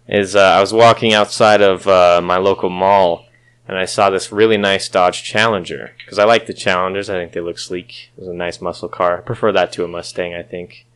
Is 0.07 0.37
uh, 0.37 0.41
I 0.41 0.61
was 0.61 0.73
walking 0.73 1.15
outside 1.15 1.63
of 1.63 1.89
uh, 1.89 2.21
my 2.23 2.37
local 2.37 2.69
mall, 2.71 3.27
and 3.67 3.79
I 3.79 3.85
saw 3.85 4.11
this 4.11 4.33
really 4.33 4.59
nice 4.59 4.89
Dodge 4.89 5.23
Challenger. 5.23 5.93
Because 5.99 6.19
I 6.19 6.25
like 6.25 6.47
the 6.47 6.55
Challengers, 6.55 7.09
I 7.09 7.15
think 7.15 7.33
they 7.33 7.41
look 7.41 7.59
sleek. 7.59 8.11
It 8.17 8.21
was 8.21 8.29
a 8.29 8.35
nice 8.35 8.61
muscle 8.61 8.89
car. 8.89 9.19
I 9.19 9.21
prefer 9.21 9.53
that 9.53 9.73
to 9.73 9.85
a 9.85 9.89
Mustang, 9.89 10.35
I 10.35 10.43
think, 10.43 10.87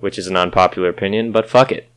which 0.00 0.18
is 0.18 0.26
an 0.26 0.36
unpopular 0.36 0.88
opinion, 0.88 1.32
but 1.32 1.48
fuck 1.48 1.72
it. 1.72 1.88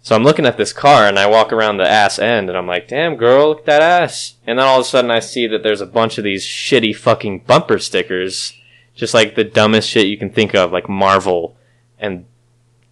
So 0.00 0.16
I'm 0.16 0.22
looking 0.24 0.46
at 0.46 0.56
this 0.56 0.72
car 0.72 1.06
and 1.06 1.18
I 1.18 1.26
walk 1.26 1.52
around 1.52 1.76
the 1.76 1.88
ass 1.88 2.18
end 2.18 2.48
and 2.48 2.56
I'm 2.56 2.66
like, 2.66 2.88
damn 2.88 3.16
girl, 3.16 3.48
look 3.48 3.60
at 3.60 3.66
that 3.66 3.82
ass. 3.82 4.36
And 4.46 4.58
then 4.58 4.66
all 4.66 4.80
of 4.80 4.86
a 4.86 4.88
sudden 4.88 5.10
I 5.10 5.18
see 5.18 5.46
that 5.48 5.62
there's 5.62 5.80
a 5.80 5.86
bunch 5.86 6.16
of 6.18 6.24
these 6.24 6.44
shitty 6.44 6.96
fucking 6.96 7.40
bumper 7.40 7.78
stickers. 7.78 8.54
Just 8.94 9.12
like 9.12 9.34
the 9.34 9.44
dumbest 9.44 9.88
shit 9.88 10.06
you 10.06 10.16
can 10.16 10.30
think 10.30 10.54
of, 10.54 10.72
like 10.72 10.88
Marvel. 10.88 11.56
And 11.98 12.24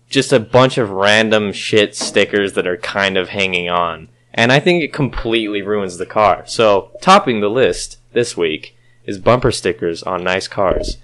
just 0.08 0.32
a 0.32 0.40
bunch 0.40 0.78
of 0.78 0.90
random 0.90 1.52
shit 1.52 1.96
stickers 1.96 2.52
that 2.52 2.66
are 2.66 2.76
kind 2.76 3.16
of 3.16 3.30
hanging 3.30 3.68
on. 3.68 4.08
And 4.36 4.52
I 4.52 4.60
think 4.60 4.82
it 4.82 4.92
completely 4.92 5.62
ruins 5.62 5.96
the 5.96 6.06
car. 6.06 6.44
So, 6.46 6.92
topping 7.00 7.40
the 7.40 7.48
list 7.48 7.98
this 8.12 8.36
week 8.36 8.76
is 9.06 9.18
bumper 9.18 9.50
stickers 9.50 10.02
on 10.02 10.22
nice 10.22 10.46
cars. 10.46 10.98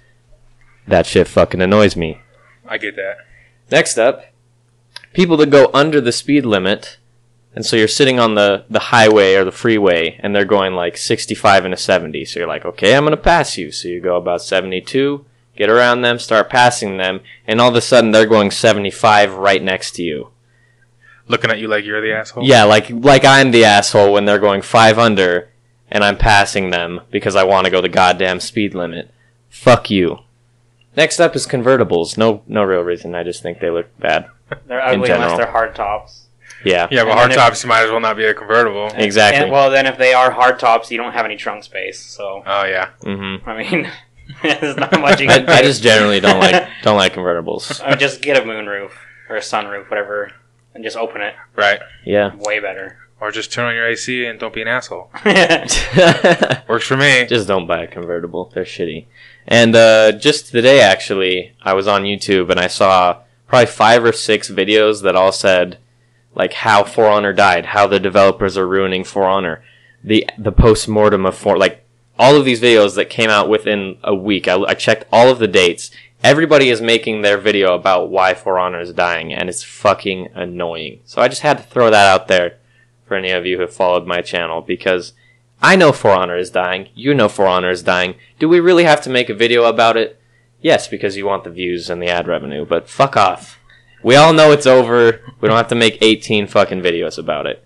That 0.87 1.07
shit 1.07 1.27
fucking 1.27 1.61
annoys 1.61 1.95
me. 1.95 2.19
I 2.67 2.77
get 2.77 2.95
that. 2.95 3.17
Next 3.71 3.97
up, 3.97 4.25
people 5.13 5.37
that 5.37 5.49
go 5.49 5.71
under 5.73 5.99
the 5.99 6.11
speed 6.11 6.45
limit, 6.45 6.97
and 7.55 7.65
so 7.65 7.75
you're 7.75 7.87
sitting 7.87 8.19
on 8.19 8.35
the, 8.35 8.65
the 8.69 8.79
highway 8.79 9.35
or 9.35 9.43
the 9.43 9.51
freeway, 9.51 10.19
and 10.21 10.35
they're 10.35 10.45
going 10.45 10.73
like 10.73 10.97
65 10.97 11.65
and 11.65 11.73
a 11.73 11.77
70. 11.77 12.25
So 12.25 12.39
you're 12.39 12.47
like, 12.47 12.65
okay, 12.65 12.95
I'm 12.95 13.03
gonna 13.03 13.17
pass 13.17 13.57
you. 13.57 13.71
So 13.71 13.87
you 13.87 13.99
go 13.99 14.17
about 14.17 14.41
72, 14.41 15.25
get 15.55 15.69
around 15.69 16.01
them, 16.01 16.19
start 16.19 16.49
passing 16.49 16.97
them, 16.97 17.21
and 17.47 17.59
all 17.61 17.69
of 17.69 17.75
a 17.75 17.81
sudden 17.81 18.11
they're 18.11 18.25
going 18.25 18.51
75 18.51 19.35
right 19.35 19.63
next 19.63 19.95
to 19.95 20.03
you. 20.03 20.32
Looking 21.27 21.49
at 21.51 21.59
you 21.59 21.67
like 21.67 21.85
you're 21.85 22.01
the 22.01 22.13
asshole. 22.13 22.43
Yeah, 22.45 22.63
like 22.65 22.89
like 22.89 23.23
I'm 23.25 23.51
the 23.51 23.65
asshole 23.65 24.11
when 24.13 24.25
they're 24.25 24.39
going 24.39 24.61
five 24.61 24.99
under, 24.99 25.49
and 25.89 26.03
I'm 26.03 26.17
passing 26.17 26.69
them 26.69 27.01
because 27.11 27.35
I 27.35 27.43
want 27.43 27.65
to 27.65 27.71
go 27.71 27.81
the 27.81 27.89
goddamn 27.89 28.39
speed 28.39 28.75
limit. 28.75 29.09
Fuck 29.49 29.89
you. 29.89 30.19
Next 30.95 31.19
up 31.19 31.35
is 31.35 31.47
convertibles. 31.47 32.17
No, 32.17 32.43
no 32.47 32.63
real 32.63 32.81
reason. 32.81 33.15
I 33.15 33.23
just 33.23 33.41
think 33.41 33.59
they 33.59 33.69
look 33.69 33.87
bad. 33.99 34.27
They're 34.67 34.81
ugly 34.85 35.09
unless 35.09 35.37
they're 35.37 35.49
hard 35.49 35.75
tops. 35.75 36.27
Yeah, 36.65 36.87
Yeah, 36.91 37.03
but 37.03 37.09
And 37.11 37.17
hard 37.19 37.31
then 37.31 37.37
if- 37.39 37.43
tops 37.43 37.65
might 37.65 37.83
as 37.83 37.89
well 37.91 37.99
not 37.99 38.15
be 38.15 38.25
a 38.25 38.33
convertible. 38.33 38.89
exactly. 38.93 39.43
And, 39.43 39.51
well, 39.51 39.69
then 39.71 39.85
if 39.85 39.97
they 39.97 40.13
are 40.13 40.29
hard 40.31 40.59
tops, 40.59 40.91
you 40.91 40.97
don't 40.97 41.11
have 41.13 41.25
any 41.25 41.35
trunk 41.35 41.63
space. 41.63 41.99
So 41.99 42.43
Oh 42.45 42.63
yeah. 42.65 42.89
hmm 43.01 43.37
I 43.45 43.57
mean, 43.57 43.89
there's 44.43 44.77
not 44.77 44.91
much 44.99 45.19
you 45.19 45.29
I, 45.29 45.39
can. 45.39 45.49
I 45.49 45.61
just 45.61 45.81
generally 45.83 46.19
don't 46.19 46.39
like 46.39 46.67
don't 46.83 46.95
like 46.97 47.13
convertibles. 47.15 47.81
I 47.81 47.89
would 47.89 47.99
just 47.99 48.21
get 48.21 48.37
a 48.37 48.41
moonroof 48.41 48.91
or 49.29 49.37
a 49.37 49.41
sunroof, 49.41 49.89
whatever. 49.89 50.31
And 50.73 50.83
just 50.83 50.97
open 50.97 51.21
it. 51.21 51.35
Right. 51.55 51.79
Yeah. 52.05 52.35
Way 52.35 52.59
better. 52.59 52.97
Or 53.19 53.31
just 53.31 53.53
turn 53.53 53.65
on 53.65 53.75
your 53.75 53.87
AC 53.87 54.25
and 54.25 54.37
don't 54.39 54.53
be 54.53 54.61
an 54.61 54.67
asshole. 54.67 55.09
Works 56.67 56.87
for 56.87 56.97
me. 56.97 57.25
Just 57.25 57.47
don't 57.47 57.67
buy 57.67 57.83
a 57.83 57.87
convertible. 57.87 58.51
They're 58.53 58.65
shitty. 58.65 59.05
And 59.47 59.75
uh, 59.75 60.11
just 60.13 60.47
today, 60.47 60.81
actually, 60.81 61.53
I 61.61 61.73
was 61.73 61.87
on 61.87 62.03
YouTube 62.03 62.49
and 62.49 62.59
I 62.59 62.67
saw 62.67 63.21
probably 63.47 63.67
five 63.67 64.03
or 64.03 64.11
six 64.11 64.49
videos 64.49 65.03
that 65.03 65.15
all 65.15 65.31
said 65.31 65.77
like 66.35 66.53
how 66.53 66.83
For 66.83 67.07
Honor 67.07 67.33
died, 67.33 67.67
how 67.67 67.87
the 67.87 67.99
developers 67.99 68.57
are 68.57 68.67
ruining 68.67 69.03
For 69.03 69.23
Honor, 69.23 69.63
the 70.03 70.27
the 70.37 70.51
post 70.51 70.87
mortem 70.87 71.25
of 71.25 71.35
For 71.35 71.57
like 71.57 71.85
all 72.17 72.35
of 72.35 72.45
these 72.45 72.61
videos 72.61 72.95
that 72.95 73.09
came 73.09 73.29
out 73.29 73.49
within 73.49 73.97
a 74.03 74.13
week. 74.13 74.47
I, 74.47 74.55
I 74.61 74.73
checked 74.73 75.05
all 75.11 75.29
of 75.29 75.39
the 75.39 75.47
dates. 75.47 75.91
Everybody 76.23 76.69
is 76.69 76.81
making 76.81 77.21
their 77.21 77.37
video 77.37 77.75
about 77.75 78.09
why 78.09 78.33
For 78.33 78.57
Honor 78.57 78.79
is 78.79 78.93
dying, 78.93 79.33
and 79.33 79.49
it's 79.49 79.61
fucking 79.61 80.29
annoying. 80.33 81.01
So 81.03 81.21
I 81.21 81.27
just 81.27 81.41
had 81.41 81.57
to 81.57 81.63
throw 81.63 81.89
that 81.89 82.07
out 82.07 82.29
there 82.29 82.59
for 83.05 83.17
any 83.17 83.31
of 83.31 83.45
you 83.45 83.57
who 83.57 83.67
followed 83.67 84.07
my 84.07 84.21
channel 84.21 84.61
because 84.61 85.11
I 85.61 85.75
know 85.75 85.91
For 85.91 86.11
Honor 86.11 86.37
is 86.37 86.49
dying. 86.49 86.87
You 86.95 87.13
know 87.13 87.27
For 87.27 87.45
Honor 87.45 87.71
is 87.71 87.83
dying. 87.83 88.15
Do 88.39 88.47
we 88.47 88.61
really 88.61 88.85
have 88.85 89.01
to 89.01 89.09
make 89.09 89.29
a 89.29 89.33
video 89.33 89.65
about 89.65 89.97
it? 89.97 90.17
Yes, 90.61 90.87
because 90.87 91.17
you 91.17 91.25
want 91.25 91.43
the 91.43 91.49
views 91.49 91.89
and 91.89 92.01
the 92.01 92.07
ad 92.07 92.25
revenue, 92.25 92.65
but 92.65 92.87
fuck 92.87 93.17
off. 93.17 93.59
We 94.01 94.15
all 94.15 94.31
know 94.31 94.53
it's 94.53 94.65
over. 94.65 95.19
We 95.41 95.49
don't 95.49 95.57
have 95.57 95.67
to 95.67 95.75
make 95.75 96.01
18 96.01 96.47
fucking 96.47 96.81
videos 96.81 97.17
about 97.17 97.47
it. 97.47 97.65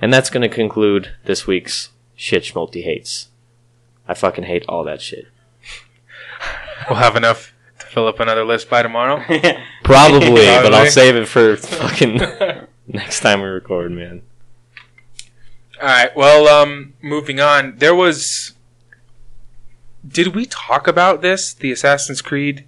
And 0.00 0.12
that's 0.12 0.30
going 0.30 0.48
to 0.48 0.54
conclude 0.54 1.14
this 1.24 1.48
week's 1.48 1.88
Shit 2.14 2.44
Schmulty 2.44 2.84
Hates. 2.84 3.26
I 4.06 4.14
fucking 4.14 4.44
hate 4.44 4.64
all 4.68 4.84
that 4.84 5.02
shit. 5.02 5.26
We'll 6.88 7.00
have 7.00 7.16
enough 7.16 7.52
to 7.78 7.86
fill 7.86 8.06
up 8.06 8.20
another 8.20 8.44
list 8.44 8.68
by 8.70 8.82
tomorrow. 8.82 9.22
Probably, 9.84 10.44
but 10.46 10.74
I'll 10.74 10.90
save 10.90 11.16
it 11.16 11.26
for 11.26 11.56
fucking 11.56 12.16
next 12.86 13.20
time 13.20 13.40
we 13.40 13.48
record, 13.48 13.92
man. 13.92 14.22
All 15.80 15.86
right. 15.88 16.14
Well, 16.16 16.48
um, 16.48 16.94
moving 17.02 17.40
on. 17.40 17.76
There 17.78 17.94
was. 17.94 18.52
Did 20.06 20.34
we 20.34 20.46
talk 20.46 20.86
about 20.88 21.22
this? 21.22 21.52
The 21.52 21.70
Assassin's 21.72 22.22
Creed? 22.22 22.64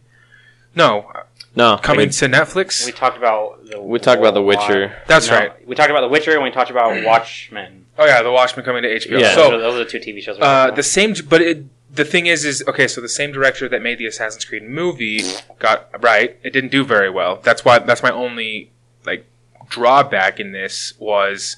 No, 0.75 1.11
No, 1.57 1.79
coming 1.83 2.09
it- 2.09 2.13
to 2.13 2.27
Netflix. 2.27 2.87
we 2.87 2.93
talked 2.93 3.17
about 3.17 3.65
the. 3.67 3.81
we 3.81 3.99
talked 3.99 4.21
about 4.21 4.35
The 4.35 4.43
Witcher. 4.43 4.97
That's 5.07 5.29
No, 5.29 5.37
right. 5.39 5.67
We 5.67 5.75
talked 5.75 5.91
about 5.91 6.03
The 6.03 6.09
Witcher 6.09 6.33
and 6.35 6.43
we 6.43 6.51
talked 6.51 6.71
about 6.71 7.03
Watchmen. 7.05 7.87
Oh 7.99 8.05
yeah, 8.07 8.23
The 8.23 8.31
Watchmen 8.31 8.65
coming 8.65 8.83
to 8.85 8.89
HBO. 8.89 9.19
Yeah. 9.21 9.35
those, 9.35 9.35
So 9.35 9.55
are, 9.55 9.59
those 9.59 9.75
are 9.75 9.85
the 9.85 9.91
two 9.91 9.99
TV 9.99 10.23
shows. 10.23 10.37
we 10.37 10.43
uh, 10.43 10.67
talked 10.67 10.77
the 10.77 10.81
about. 10.81 10.85
same, 10.85 11.15
but 11.29 11.41
it, 11.43 11.65
the 11.93 12.05
thing 12.05 12.27
is, 12.27 12.45
is 12.45 12.63
okay. 12.69 12.87
So 12.87 13.01
the 13.01 13.09
same 13.09 13.33
director 13.33 13.69
that 13.69 13.83
made 13.83 13.99
the 13.99 14.07
Assassin's 14.07 14.45
Creed 14.45 14.63
movie 14.63 15.23
got 15.59 15.91
right. 16.03 16.39
It 16.43 16.53
didn't 16.53 16.71
do 16.71 16.85
very 16.85 17.11
well. 17.11 17.41
That's 17.43 17.65
why. 17.65 17.79
That's 17.81 18.03
my 18.03 18.11
only 18.11 18.71
like 19.05 19.27
drawback 19.69 20.39
in 20.39 20.53
this 20.53 20.95
was 20.99 21.57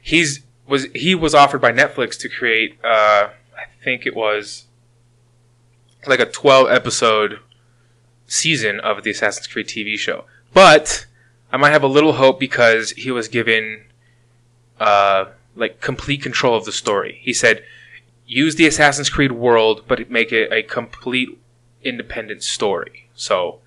he's 0.00 0.40
was 0.66 0.86
he 0.94 1.14
was 1.14 1.34
offered 1.34 1.60
by 1.60 1.72
Netflix 1.72 2.18
to 2.20 2.28
create. 2.28 2.78
Uh, 2.84 3.28
I 3.56 3.64
think 3.84 4.06
it 4.06 4.16
was 4.16 4.64
like 6.06 6.20
a 6.20 6.26
twelve 6.26 6.70
episode 6.70 7.38
season 8.26 8.80
of 8.80 9.04
the 9.04 9.10
Assassin's 9.10 9.46
Creed 9.46 9.68
TV 9.68 9.96
show, 9.96 10.24
but 10.52 11.06
I 11.52 11.56
might 11.56 11.70
have 11.70 11.82
a 11.82 11.88
little 11.88 12.14
hope 12.14 12.40
because 12.40 12.92
he 12.92 13.10
was 13.10 13.28
given 13.28 13.84
uh, 14.80 15.26
like 15.54 15.80
complete 15.80 16.22
control 16.22 16.56
of 16.56 16.64
the 16.64 16.72
story. 16.72 17.20
He 17.22 17.32
said, 17.32 17.62
use 18.32 18.56
the 18.56 18.66
Assassin's 18.66 19.10
Creed 19.10 19.32
world, 19.32 19.84
but 19.86 20.10
make 20.10 20.32
it 20.32 20.52
a 20.52 20.62
complete 20.62 21.38
independent 21.82 22.42
story. 22.42 23.08
So, 23.14 23.60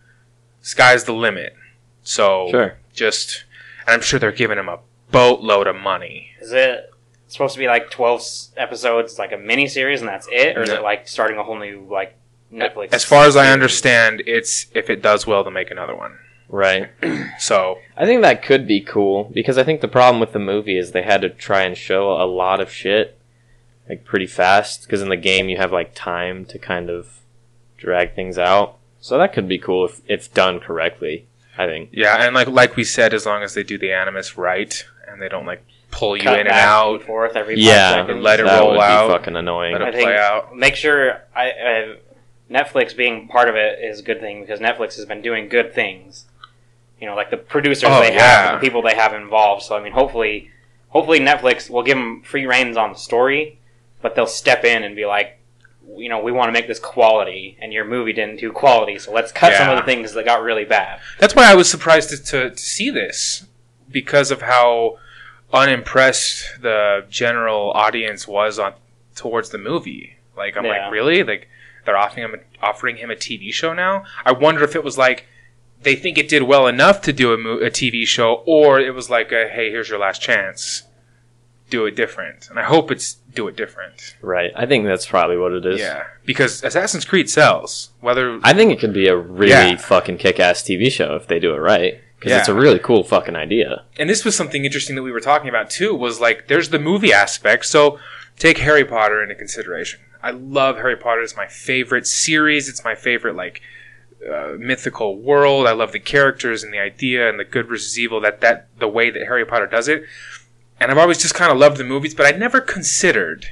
sky's 0.61 1.03
the 1.03 1.13
limit. 1.13 1.55
So, 2.03 2.47
Sure. 2.51 2.77
just, 2.93 3.43
and 3.85 3.93
I'm 3.93 4.01
sure 4.01 4.19
they're 4.19 4.31
giving 4.31 4.57
him 4.57 4.69
a 4.69 4.79
boatload 5.11 5.67
of 5.67 5.75
money. 5.75 6.31
Is 6.41 6.51
it 6.51 6.89
supposed 7.27 7.53
to 7.53 7.59
be 7.59 7.67
like 7.67 7.89
twelve 7.89 8.21
episodes, 8.57 9.17
like 9.19 9.31
a 9.31 9.37
mini 9.37 9.67
series, 9.67 10.01
and 10.01 10.09
that's 10.09 10.27
it, 10.31 10.57
or 10.57 10.63
is 10.63 10.69
No. 10.69 10.75
it 10.75 10.81
like 10.83 11.07
starting 11.07 11.37
a 11.37 11.43
whole 11.43 11.57
new 11.59 11.85
like 11.89 12.15
Netflix? 12.51 12.93
As 12.93 13.03
far 13.03 13.25
as 13.25 13.35
I 13.35 13.51
understand, 13.51 14.23
it's 14.25 14.67
if 14.73 14.89
it 14.89 15.01
does 15.01 15.25
well, 15.27 15.43
to 15.43 15.51
make 15.51 15.71
another 15.71 15.95
one. 15.95 16.17
Right. 16.49 16.89
So, 17.39 17.79
I 17.97 18.05
think 18.05 18.21
that 18.21 18.43
could 18.43 18.65
be 18.65 18.79
cool 18.81 19.25
because 19.33 19.57
I 19.57 19.63
think 19.63 19.81
the 19.81 19.87
problem 19.89 20.19
with 20.21 20.31
the 20.31 20.39
movie 20.39 20.77
is 20.77 20.91
they 20.91 21.01
had 21.03 21.21
to 21.21 21.29
try 21.29 21.63
and 21.63 21.75
show 21.77 22.11
a 22.13 22.23
lot 22.25 22.61
of 22.61 22.71
shit 22.71 23.14
like 23.89 24.03
pretty 24.05 24.27
fast 24.27 24.83
because 24.83 25.01
in 25.01 25.09
the 25.09 25.17
game 25.17 25.49
you 25.49 25.57
have 25.57 25.71
like 25.71 25.93
time 25.93 26.45
to 26.45 26.57
kind 26.59 26.89
of 26.89 27.19
drag 27.77 28.15
things 28.15 28.37
out. 28.37 28.77
So 28.99 29.17
that 29.17 29.33
could 29.33 29.47
be 29.47 29.57
cool 29.59 29.85
if 29.85 30.01
if 30.07 30.33
done 30.33 30.59
correctly. 30.59 31.25
I 31.57 31.67
think. 31.67 31.89
yeah, 31.93 32.25
and 32.25 32.35
like 32.35 32.47
like 32.47 32.75
we 32.75 32.83
said, 32.83 33.13
as 33.13 33.25
long 33.25 33.41
as 33.41 33.53
they 33.53 33.63
do 33.63 33.77
the 33.77 33.93
animus 33.93 34.37
right 34.37 34.83
and 35.07 35.21
they 35.21 35.29
don't 35.29 35.45
like 35.45 35.63
pull 35.89 36.17
you 36.17 36.23
Cut 36.23 36.33
in 36.33 36.39
and 36.41 36.49
back 36.49 36.67
out, 36.67 37.03
forth 37.03 37.37
every 37.37 37.55
five 37.55 37.63
Yeah, 37.63 37.91
seconds. 37.93 38.21
let 38.21 38.41
it 38.41 38.45
that 38.45 38.59
roll 38.59 38.71
would 38.71 38.79
out. 38.81 39.07
Be 39.07 39.13
fucking 39.13 39.35
annoying. 39.37 39.71
let 39.71 39.81
it 39.81 39.87
I 39.87 39.91
play 39.91 40.03
think- 40.03 40.19
out. 40.19 40.55
Make 40.57 40.75
sure 40.75 41.21
I, 41.33 41.51
uh, 41.51 41.95
Netflix 42.51 42.93
being 42.95 43.27
part 43.29 43.47
of 43.47 43.55
it 43.55 43.79
is 43.79 43.99
a 44.01 44.03
good 44.03 44.19
thing 44.19 44.41
because 44.41 44.59
Netflix 44.59 44.97
has 44.97 45.05
been 45.05 45.21
doing 45.21 45.47
good 45.47 45.73
things. 45.73 46.25
You 46.99 47.07
know, 47.07 47.15
like 47.15 47.29
the 47.31 47.37
producers 47.37 47.89
Oh, 47.89 48.01
they 48.01 48.13
yeah. 48.13 48.21
have, 48.21 48.53
and 48.55 48.61
the 48.61 48.65
people 48.67 48.81
they 48.81 48.95
have 48.95 49.13
involved. 49.13 49.63
So 49.63 49.77
I 49.77 49.81
mean, 49.81 49.93
hopefully, 49.93 50.51
hopefully 50.89 51.19
Netflix 51.21 51.69
will 51.69 51.83
give 51.83 51.97
them 51.97 52.21
free 52.23 52.45
reins 52.45 52.75
on 52.75 52.91
the 52.91 52.99
story, 52.99 53.59
but 54.05 54.13
they'll 54.13 54.27
step 54.27 54.63
in 54.63 54.83
and 54.83 54.95
be 54.95 55.03
like, 55.07 55.39
you 55.97 56.09
know, 56.09 56.19
we 56.21 56.31
want 56.31 56.47
to 56.47 56.51
make 56.51 56.67
this 56.67 56.77
quality, 56.77 57.57
and 57.59 57.73
your 57.73 57.85
movie 57.85 58.13
didn't 58.13 58.39
do 58.39 58.51
quality, 58.51 58.99
so 58.99 59.11
let's 59.11 59.31
cut 59.31 59.55
some 59.55 59.67
of 59.67 59.77
the 59.77 59.81
things 59.83 60.13
that 60.13 60.23
got 60.25 60.43
really 60.43 60.63
bad. 60.63 60.99
That's 61.17 61.33
why 61.33 61.49
I 61.51 61.55
was 61.55 61.67
surprised 61.67 62.11
to, 62.11 62.17
to, 62.23 62.49
to 62.51 62.57
see 62.57 62.91
this 62.91 63.47
because 63.89 64.29
of 64.29 64.43
how 64.43 64.99
unimpressed 65.51 66.61
the 66.61 67.03
general 67.09 67.71
audience 67.71 68.27
was 68.27 68.59
on 68.59 68.73
towards 69.15 69.49
the 69.49 69.57
movie. 69.57 70.17
Like 70.37 70.55
I'm 70.55 70.65
Yeah. 70.65 70.83
like, 70.83 70.91
really? 70.91 71.23
Like 71.23 71.47
they're 71.83 71.97
offering 71.97 72.25
him 72.29 72.39
offering 72.61 72.97
him 72.97 73.09
a 73.09 73.15
TV 73.15 73.51
show 73.51 73.73
now? 73.73 74.03
I 74.23 74.33
wonder 74.33 74.63
if 74.63 74.75
it 74.75 74.83
was 74.83 74.99
like 74.99 75.25
they 75.81 75.95
think 75.95 76.17
it 76.19 76.29
did 76.29 76.43
well 76.43 76.67
enough 76.67 77.01
to 77.01 77.13
do 77.13 77.33
a, 77.33 77.37
mo- 77.37 77.57
a 77.59 77.69
TV 77.71 78.05
show, 78.05 78.43
or 78.45 78.79
it 78.79 78.93
was 78.93 79.09
like, 79.09 79.31
a, 79.31 79.47
hey, 79.47 79.69
here's 79.69 79.87
your 79.89 79.99
last 79.99 80.19
chance, 80.21 80.83
do 81.69 81.85
it 81.85 81.95
different. 81.95 82.47
And 82.49 82.59
I 82.59 82.63
hope 82.63 82.91
it's 82.91 83.15
do 83.33 83.47
it 83.47 83.55
different. 83.55 84.15
right. 84.21 84.51
I 84.55 84.65
think 84.65 84.85
that's 84.85 85.05
probably 85.05 85.37
what 85.37 85.51
it 85.51 85.65
is. 85.65 85.79
Yeah, 85.79 86.03
because 86.25 86.63
Assassin's 86.63 87.05
Creed 87.05 87.29
sells. 87.29 87.89
Whether 88.01 88.39
I 88.43 88.53
think 88.53 88.71
it 88.71 88.79
could 88.79 88.93
be 88.93 89.07
a 89.07 89.15
really 89.17 89.51
Yeah. 89.71 89.75
fucking 89.77 90.17
kick-ass 90.17 90.63
TV 90.63 90.91
show 90.91 91.15
if 91.15 91.27
they 91.27 91.39
do 91.39 91.53
it 91.53 91.59
right 91.59 92.01
because 92.19 92.39
it's 92.39 92.47
a 92.49 92.53
really 92.53 92.79
cool 92.79 93.03
fucking 93.03 93.35
idea. 93.35 93.83
and 93.99 94.09
this 94.09 94.23
was 94.25 94.35
something 94.35 94.63
interesting 94.65 94.95
that 94.95 95.03
we 95.03 95.11
were 95.11 95.19
talking 95.19 95.49
about 95.49 95.69
too 95.69 95.93
was 95.93 96.19
like 96.21 96.47
there's 96.47 96.69
the 96.69 96.79
movie 96.79 97.11
aspect 97.13 97.65
so 97.65 97.99
take 98.39 98.57
harry 98.59 98.85
potter 98.85 99.21
into 99.21 99.35
consideration 99.35 99.99
i 100.23 100.31
love 100.31 100.77
harry 100.77 100.95
potter 100.95 101.21
it's 101.21 101.35
my 101.35 101.45
favorite 101.45 102.07
series 102.07 102.67
it's 102.69 102.83
my 102.83 102.95
favorite 102.95 103.35
like 103.35 103.61
uh, 104.33 104.53
mythical 104.57 105.19
world 105.19 105.67
i 105.67 105.71
love 105.73 105.91
the 105.91 105.99
characters 105.99 106.63
and 106.63 106.73
the 106.73 106.79
idea 106.79 107.29
and 107.29 107.37
the 107.39 107.43
good 107.43 107.67
versus 107.67 107.99
evil 107.99 108.19
that 108.21 108.41
that 108.41 108.69
the 108.79 108.87
way 108.87 109.11
that 109.11 109.23
harry 109.27 109.45
potter 109.45 109.67
does 109.67 109.87
it 109.87 110.03
and 110.79 110.91
i've 110.91 110.97
always 110.97 111.17
just 111.17 111.33
kind 111.35 111.51
of 111.51 111.57
loved 111.57 111.77
the 111.77 111.83
movies 111.83 112.13
but 112.13 112.25
i 112.25 112.31
never 112.37 112.59
considered 112.61 113.47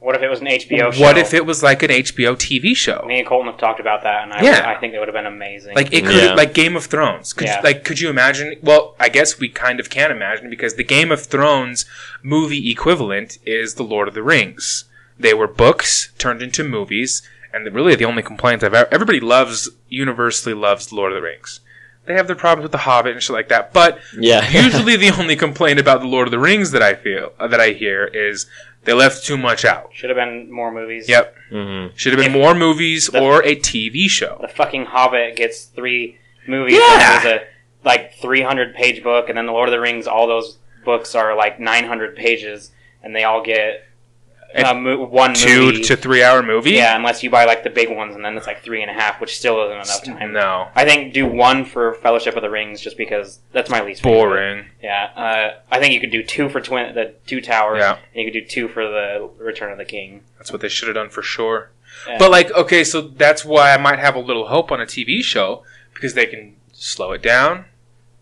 What 0.00 0.14
if 0.16 0.22
it 0.22 0.28
was 0.28 0.40
an 0.40 0.46
HBO 0.48 0.92
show? 0.92 1.00
what 1.02 1.16
if 1.16 1.32
it 1.32 1.46
was 1.46 1.62
like 1.62 1.82
an 1.82 1.90
hbo 1.90 2.36
tv 2.36 2.76
show 2.76 3.04
Me 3.06 3.18
and 3.20 3.26
Colton 3.28 3.50
have 3.50 3.58
talked 3.60 3.80
about 3.80 4.02
that, 4.02 4.22
and 4.24 4.32
I, 4.32 4.42
Yeah. 4.42 4.68
I 4.68 4.78
think 4.78 4.92
it 4.94 4.98
would 4.98 5.08
have 5.08 5.14
been 5.14 5.26
amazing. 5.26 5.74
Like 5.74 5.92
it 5.92 6.04
could, 6.04 6.14
Yeah. 6.22 6.34
like 6.34 6.52
Game 6.52 6.76
of 6.76 6.84
Thrones. 6.86 7.32
Could 7.32 7.46
Yeah. 7.48 7.58
you, 7.58 7.62
like 7.64 7.84
could 7.84 8.00
you 8.00 8.10
imagine? 8.10 8.56
Well, 8.62 8.94
I 9.00 9.08
guess 9.08 9.38
we 9.40 9.48
kind 9.48 9.80
of 9.80 9.88
can 9.88 10.10
imagine 10.10 10.50
because 10.50 10.74
the 10.74 10.84
Game 10.84 11.10
of 11.10 11.24
Thrones 11.24 11.86
movie 12.22 12.70
equivalent 12.70 13.38
is 13.46 13.74
the 13.74 13.82
Lord 13.82 14.08
of 14.08 14.14
the 14.14 14.22
Rings. 14.22 14.84
They 15.18 15.32
were 15.34 15.46
books 15.46 16.10
turned 16.18 16.42
into 16.42 16.64
movies, 16.64 17.22
and 17.52 17.72
really 17.74 17.94
the 17.94 18.04
only 18.04 18.22
complaint 18.22 18.62
I've 18.62 18.74
ever, 18.74 18.88
everybody 18.92 19.20
loves 19.20 19.70
universally 19.88 20.54
loves 20.54 20.92
Lord 20.92 21.12
of 21.12 21.16
the 21.16 21.22
Rings. 21.22 21.60
They 22.06 22.14
have 22.14 22.26
their 22.26 22.36
problems 22.36 22.64
with 22.64 22.72
the 22.72 22.78
Hobbit 22.78 23.12
and 23.12 23.22
shit 23.22 23.34
like 23.34 23.48
that, 23.48 23.72
but 23.72 23.98
Yeah. 24.18 24.48
usually 24.64 24.96
the 24.96 25.10
only 25.18 25.36
complaint 25.36 25.78
about 25.78 26.00
the 26.00 26.06
Lord 26.06 26.26
of 26.28 26.32
the 26.32 26.38
Rings 26.38 26.70
that 26.72 26.82
I 26.82 26.94
feel 26.94 27.32
uh, 27.38 27.46
that 27.48 27.60
I 27.60 27.70
hear 27.70 28.04
is 28.06 28.46
they 28.84 28.92
left 28.92 29.24
too 29.24 29.38
much 29.38 29.64
out. 29.64 29.90
should 29.94 30.10
have 30.10 30.16
been 30.16 30.50
more 30.52 30.70
movies. 30.70 31.08
Yep, 31.08 31.34
hmm 31.50 31.86
should 31.96 32.12
have 32.12 32.18
been 32.20 32.32
If- 32.34 32.38
more 32.42 32.54
movies 32.54 33.06
the- 33.08 33.20
or 33.22 33.42
a 33.44 33.56
TV 33.56 34.08
show. 34.10 34.38
the 34.42 34.48
fucking 34.48 34.84
Hobbit 34.86 35.36
gets 35.36 35.64
three 35.64 36.18
movies. 36.46 36.74
Yeah. 36.74 37.16
and 37.16 37.24
There's 37.24 37.40
a 37.40 37.44
like 37.86 38.14
300 38.16 38.74
page 38.74 39.02
book, 39.02 39.28
and 39.28 39.36
then 39.38 39.46
the 39.46 39.52
Lord 39.52 39.68
of 39.68 39.72
the 39.72 39.80
Rings. 39.80 40.06
All 40.06 40.26
those 40.26 40.58
books 40.84 41.14
are 41.14 41.34
like 41.34 41.58
900 41.58 42.16
pages, 42.16 42.70
and 43.02 43.16
they 43.16 43.24
all 43.24 43.42
get 43.42 43.86
And 44.56 44.66
uh, 44.68 44.74
mo- 44.74 45.04
one 45.06 45.34
Two 45.34 45.66
movie. 45.72 45.82
to 45.82 45.96
three 45.96 46.22
hour 46.22 46.40
movie. 46.42 46.70
yeah, 46.70 46.96
unless 46.96 47.22
you 47.24 47.28
buy 47.30 47.44
like 47.44 47.64
the 47.64 47.70
big 47.70 47.90
ones, 47.90 48.14
and 48.14 48.24
then 48.24 48.36
it's 48.36 48.46
like 48.46 48.62
three 48.62 48.82
and 48.82 48.90
a 48.90 48.94
half, 48.94 49.20
which 49.20 49.36
still 49.36 49.60
isn't 49.64 49.72
enough 49.76 50.04
time. 50.04 50.32
No. 50.32 50.68
I 50.76 50.84
think 50.84 51.12
do 51.12 51.26
one 51.26 51.64
for 51.64 51.94
Fellowship 51.94 52.36
of 52.36 52.42
the 52.42 52.50
Rings, 52.50 52.80
just 52.80 52.96
because 52.96 53.40
that's 53.52 53.68
my 53.68 53.82
least 53.82 54.02
favorite. 54.02 54.16
Boring. 54.20 54.64
Yeah, 54.80 55.10
uh, 55.16 55.60
I 55.72 55.80
think 55.80 55.92
you 55.92 55.98
could 56.00 56.12
do 56.12 56.22
two 56.22 56.48
for 56.48 56.60
twin 56.60 56.94
the 56.94 57.14
two 57.26 57.40
towers, 57.40 57.78
Yeah. 57.80 57.94
and 58.14 58.24
you 58.24 58.30
could 58.30 58.38
do 58.38 58.46
two 58.46 58.68
for 58.68 58.84
the 58.88 59.28
Return 59.38 59.72
of 59.72 59.78
the 59.78 59.84
King. 59.84 60.22
That's 60.38 60.52
what 60.52 60.60
they 60.60 60.68
should 60.68 60.86
have 60.86 60.94
done 60.94 61.08
for 61.10 61.22
sure. 61.22 61.70
Yeah. 62.08 62.18
But 62.18 62.30
like, 62.30 62.50
okay, 62.52 62.84
so 62.84 63.00
that's 63.00 63.44
why 63.44 63.72
I 63.72 63.76
might 63.76 63.98
have 63.98 64.14
a 64.14 64.20
little 64.20 64.46
hope 64.48 64.70
on 64.70 64.80
a 64.80 64.86
TV 64.86 65.22
show 65.22 65.64
because 65.94 66.14
they 66.14 66.26
can 66.26 66.54
slow 66.72 67.10
it 67.12 67.22
down, 67.22 67.64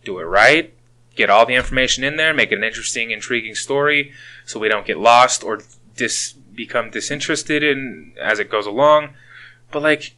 do 0.04 0.18
it 0.18 0.24
right, 0.24 0.72
get 1.14 1.28
all 1.28 1.44
the 1.44 1.54
information 1.54 2.04
in 2.04 2.16
there, 2.16 2.32
make 2.32 2.52
it 2.52 2.56
an 2.58 2.64
interesting, 2.64 3.10
intriguing 3.10 3.54
story, 3.54 4.12
so 4.46 4.58
we 4.58 4.68
don't 4.68 4.86
get 4.86 4.98
lost 4.98 5.42
or 5.44 5.60
dis 5.96 6.32
become 6.54 6.90
disinterested 6.90 7.62
in 7.62 8.12
as 8.20 8.38
it 8.38 8.50
goes 8.50 8.66
along. 8.66 9.10
But 9.70 9.82
like, 9.82 10.14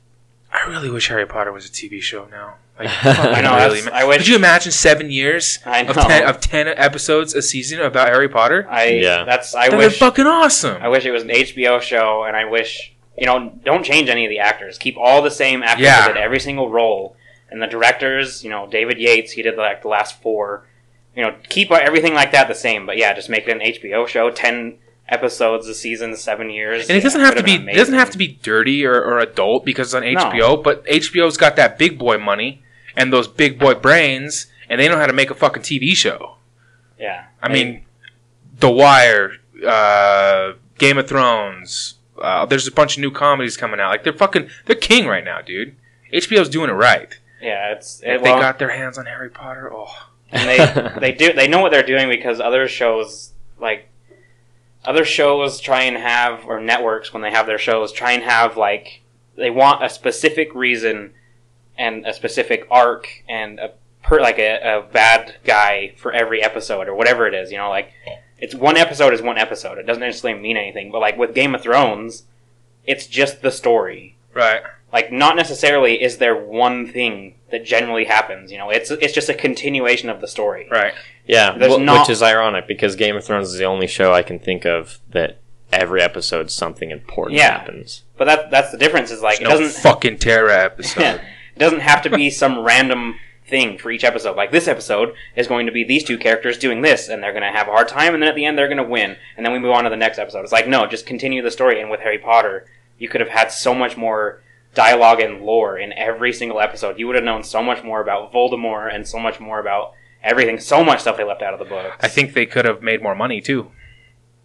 I 0.52 0.68
really 0.68 0.90
wish 0.90 1.08
Harry 1.08 1.26
Potter 1.26 1.52
was 1.52 1.66
a 1.66 1.68
TV 1.70 2.00
show 2.02 2.26
now. 2.30 2.54
Like, 2.78 2.88
I 3.04 3.40
know, 3.40 3.54
really, 3.56 3.80
that's- 3.80 3.84
man. 3.84 3.94
I 3.94 4.04
wish- 4.04 4.16
Could 4.18 4.28
you 4.28 4.36
imagine 4.36 4.72
seven 4.72 5.10
years 5.10 5.58
of 5.64 5.94
ten 5.96 6.26
of 6.28 6.40
ten 6.40 6.66
episodes 6.68 7.34
a 7.34 7.42
season 7.42 7.80
about 7.80 8.08
Harry 8.08 8.28
Potter? 8.28 8.66
I 8.68 8.86
Yeah. 8.88 9.24
that's 9.24 9.54
I 9.54 9.68
That'd 9.68 9.78
wish 9.78 9.98
fucking 9.98 10.26
awesome. 10.26 10.82
I 10.82 10.88
wish 10.88 11.04
it 11.04 11.12
was 11.12 11.22
an 11.22 11.28
HBO 11.30 11.80
show, 11.80 12.24
and 12.24 12.36
I 12.36 12.44
wish 12.46 12.92
you 13.16 13.26
know 13.26 13.52
don't 13.64 13.84
change 13.84 14.08
any 14.08 14.26
of 14.26 14.30
the 14.30 14.40
actors. 14.40 14.76
Keep 14.78 14.96
all 14.98 15.22
the 15.22 15.30
same 15.30 15.62
actors 15.62 15.84
Yeah. 15.84 16.00
that 16.08 16.14
did 16.14 16.20
every 16.22 16.40
single 16.40 16.68
role, 16.68 17.16
and 17.48 17.62
the 17.62 17.68
directors. 17.68 18.42
You 18.42 18.50
know, 18.50 18.66
David 18.66 18.98
Yates, 18.98 19.30
he 19.32 19.42
did 19.42 19.56
like 19.56 19.82
the 19.82 19.88
last 19.88 20.20
four. 20.20 20.66
You 21.14 21.22
know, 21.22 21.36
keep 21.48 21.70
everything 21.70 22.12
like 22.14 22.32
that 22.32 22.48
the 22.48 22.56
same. 22.56 22.86
But 22.86 22.96
yeah, 22.96 23.12
just 23.14 23.30
make 23.30 23.46
it 23.46 23.52
an 23.52 23.60
HBO 23.60 24.08
show. 24.08 24.30
Ten 24.32 24.78
episodes 25.08 25.68
a 25.68 25.74
season, 25.74 26.16
seven 26.16 26.50
years. 26.50 26.88
and 26.88 26.96
it 26.96 27.02
doesn't 27.02 27.20
have 27.20 27.36
to 27.36 27.42
be 27.42 27.54
it 27.54 27.76
doesn't 27.76 27.94
have 27.94 28.10
to 28.10 28.18
be 28.18 28.28
dirty 28.42 28.84
or, 28.86 28.94
or 28.94 29.18
adult 29.18 29.64
because 29.64 29.88
it's 29.88 29.94
on 29.94 30.02
No. 30.12 30.20
HBO. 30.30 30.62
But 30.62 30.84
HBO's 30.86 31.36
got 31.36 31.56
that 31.56 31.78
big 31.78 31.98
boy 31.98 32.18
money 32.18 32.62
and 32.96 33.12
those 33.12 33.28
big 33.28 33.58
boy 33.58 33.74
brains, 33.74 34.46
and 34.68 34.80
they 34.80 34.88
know 34.88 34.96
how 34.96 35.06
to 35.06 35.12
make 35.12 35.30
a 35.30 35.34
fucking 35.34 35.62
TV 35.62 35.94
show. 35.94 36.36
Yeah, 36.98 37.26
I 37.42 37.48
mean, 37.52 37.84
The 38.60 38.70
Wire, 38.70 39.32
uh, 39.66 40.52
Game 40.78 40.96
of 40.96 41.08
Thrones. 41.08 41.94
Uh, 42.20 42.46
there's 42.46 42.66
a 42.68 42.72
bunch 42.72 42.96
of 42.96 43.00
new 43.00 43.10
comedies 43.10 43.56
coming 43.56 43.80
out. 43.80 43.90
Like 43.90 44.04
they're 44.04 44.12
fucking 44.12 44.48
they're 44.66 44.76
king 44.76 45.06
right 45.06 45.24
now, 45.24 45.40
dude. 45.40 45.74
HBO's 46.12 46.48
doing 46.48 46.70
it 46.70 46.74
right. 46.74 47.18
yeah, 47.42 47.72
it's 47.72 48.00
If 48.00 48.06
it, 48.06 48.22
they 48.22 48.30
well, 48.30 48.40
got 48.40 48.58
their 48.60 48.70
hands 48.70 48.96
on 48.96 49.06
Harry 49.06 49.28
Potter, 49.28 49.70
oh, 49.74 49.88
and 50.30 50.48
they 50.48 51.00
they 51.00 51.12
do 51.12 51.32
they 51.32 51.48
know 51.48 51.60
what 51.60 51.72
they're 51.72 51.82
doing 51.82 52.08
because 52.08 52.40
other 52.40 52.68
shows 52.68 53.32
like 53.58 53.88
other 54.84 55.04
shows 55.04 55.60
try 55.60 55.82
and 55.82 55.96
have 55.96 56.44
or 56.46 56.60
networks 56.60 57.12
when 57.12 57.22
they 57.22 57.30
have 57.30 57.46
their 57.46 57.58
shows 57.58 57.92
try 57.92 58.12
and 58.12 58.22
have 58.22 58.56
like 58.56 59.02
they 59.36 59.50
want 59.50 59.84
a 59.84 59.88
specific 59.88 60.54
reason 60.54 61.12
and 61.76 62.06
a 62.06 62.12
specific 62.12 62.66
arc 62.70 63.08
and 63.28 63.58
a 63.58 63.72
per 64.02 64.20
like 64.20 64.38
a, 64.38 64.78
a 64.78 64.82
bad 64.92 65.36
guy 65.44 65.92
for 65.96 66.12
every 66.12 66.42
episode 66.42 66.86
or 66.86 66.94
whatever 66.94 67.26
it 67.26 67.34
is 67.34 67.50
you 67.50 67.56
know 67.56 67.70
like 67.70 67.90
it's 68.38 68.54
one 68.54 68.76
episode 68.76 69.14
is 69.14 69.22
one 69.22 69.38
episode 69.38 69.78
it 69.78 69.86
doesn't 69.86 70.02
necessarily 70.02 70.38
mean 70.40 70.56
anything 70.56 70.92
but 70.92 71.00
like 71.00 71.16
with 71.16 71.34
game 71.34 71.54
of 71.54 71.62
thrones 71.62 72.24
it's 72.84 73.06
just 73.06 73.40
the 73.40 73.50
story 73.50 74.16
right. 74.34 74.62
like 74.92 75.10
not 75.10 75.34
necessarily 75.36 76.02
is 76.02 76.18
there 76.18 76.36
one 76.36 76.86
thing 76.86 77.34
that 77.54 77.64
generally 77.64 78.04
happens 78.04 78.50
you 78.52 78.58
know 78.58 78.68
it's 78.70 78.90
it's 78.90 79.14
just 79.14 79.28
a 79.28 79.34
continuation 79.34 80.08
of 80.10 80.20
the 80.20 80.28
story 80.28 80.66
Right. 80.70 80.92
Yeah, 81.26 81.56
There's 81.56 81.76
wh- 81.76 81.80
not- 81.80 82.00
which 82.00 82.10
is 82.10 82.22
ironic 82.22 82.66
because 82.68 82.96
Game 82.96 83.16
of 83.16 83.24
Thrones 83.24 83.48
is 83.52 83.58
the 83.58 83.64
only 83.64 83.86
show 83.86 84.12
I 84.12 84.22
can 84.22 84.38
think 84.38 84.66
of 84.66 84.98
that 85.10 85.38
every 85.72 86.02
episode 86.02 86.50
something 86.50 86.90
important 86.90 87.38
Yeah. 87.38 87.58
happens. 87.58 88.02
But 88.18 88.26
that 88.26 88.50
that's 88.50 88.70
the 88.70 88.76
difference. 88.78 89.10
Is 89.10 89.22
like 89.22 89.40
no 89.40 89.48
it 89.48 89.50
doesn't 89.58 89.80
fucking 89.82 90.18
Terra 90.18 90.62
episode. 90.64 91.00
it 91.56 91.58
doesn't 91.58 91.80
have 91.80 92.02
to 92.02 92.10
be 92.10 92.28
some 92.28 92.58
random 92.60 93.14
thing 93.46 93.78
for 93.78 93.90
each 93.90 94.04
episode. 94.04 94.36
Like 94.36 94.50
this 94.52 94.68
episode 94.68 95.14
is 95.34 95.46
going 95.46 95.64
to 95.66 95.72
be 95.72 95.82
these 95.82 96.04
two 96.04 96.18
characters 96.18 96.58
doing 96.58 96.82
this, 96.82 97.08
and 97.08 97.22
they're 97.22 97.32
going 97.32 97.42
to 97.42 97.50
have 97.58 97.68
a 97.68 97.72
hard 97.72 97.88
time, 97.88 98.12
and 98.12 98.22
then 98.22 98.28
at 98.28 98.34
the 98.36 98.44
end 98.44 98.58
they're 98.58 98.68
going 98.68 98.76
to 98.76 98.82
win, 98.84 99.16
and 99.36 99.44
then 99.46 99.52
we 99.54 99.58
move 99.58 99.72
on 99.72 99.84
to 99.84 99.90
the 99.90 99.96
next 99.96 100.18
episode. 100.18 100.42
It's 100.42 100.52
like 100.52 100.68
no, 100.68 100.86
just 100.86 101.06
continue 101.06 101.40
the 101.42 101.50
story. 101.50 101.80
And 101.80 101.90
with 101.90 102.00
Harry 102.00 102.18
Potter, 102.18 102.66
you 102.98 103.08
could 103.08 103.22
have 103.22 103.30
had 103.30 103.50
so 103.50 103.74
much 103.74 103.96
more 103.96 104.42
dialogue 104.74 105.20
and 105.20 105.42
lore 105.42 105.78
in 105.78 105.92
every 105.92 106.32
single 106.32 106.60
episode. 106.60 106.98
You 106.98 107.06
would 107.06 107.16
have 107.16 107.24
known 107.24 107.42
so 107.42 107.62
much 107.62 107.82
more 107.82 108.00
about 108.00 108.32
Voldemort 108.32 108.94
and 108.94 109.06
so 109.06 109.18
much 109.18 109.40
more 109.40 109.60
about 109.60 109.92
everything. 110.22 110.58
So 110.60 110.82
much 110.84 111.00
stuff 111.00 111.16
they 111.16 111.24
left 111.24 111.42
out 111.42 111.52
of 111.54 111.58
the 111.58 111.64
book. 111.64 111.92
I 112.00 112.08
think 112.08 112.32
they 112.34 112.46
could 112.46 112.64
have 112.64 112.82
made 112.82 113.02
more 113.02 113.14
money 113.14 113.40
too. 113.40 113.70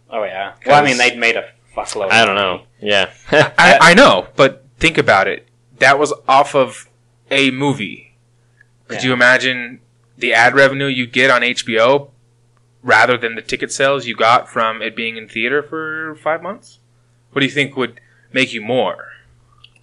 Oh 0.10 0.24
yeah. 0.24 0.54
Well, 0.66 0.82
I 0.82 0.86
mean, 0.86 0.98
they'd 0.98 1.18
made 1.18 1.36
a 1.36 1.50
fuckload. 1.76 2.12
I 2.12 2.26
don't 2.26 2.36
money. 2.36 2.48
know. 2.48 2.64
Yeah. 2.82 3.12
I, 3.32 3.78
I 3.82 3.94
know, 3.94 4.28
but 4.36 4.66
think 4.78 4.98
about 4.98 5.28
it. 5.28 5.48
That 5.80 5.98
was 6.00 6.14
off 6.28 6.56
of 6.56 6.90
a 7.32 7.52
movie. 7.52 8.16
Could 8.88 9.00
Yeah. 9.02 9.08
you 9.10 9.14
imagine 9.14 9.80
the 10.18 10.34
ad 10.34 10.56
revenue 10.56 10.88
you 10.88 11.06
get 11.08 11.30
on 11.32 11.42
HBO 11.42 12.10
rather 12.82 13.18
than 13.18 13.36
the 13.36 13.42
ticket 13.42 13.72
sales 13.72 14.08
you 14.08 14.16
got 14.16 14.50
from 14.50 14.82
it 14.82 14.96
being 14.96 15.16
in 15.18 15.28
theater 15.28 15.62
for 15.62 16.16
five 16.24 16.42
months? 16.42 16.80
What 17.32 17.42
do 17.42 17.46
you 17.46 17.52
think 17.52 17.78
would 17.78 18.02
make 18.34 18.52
you 18.54 18.62
more? 18.62 19.10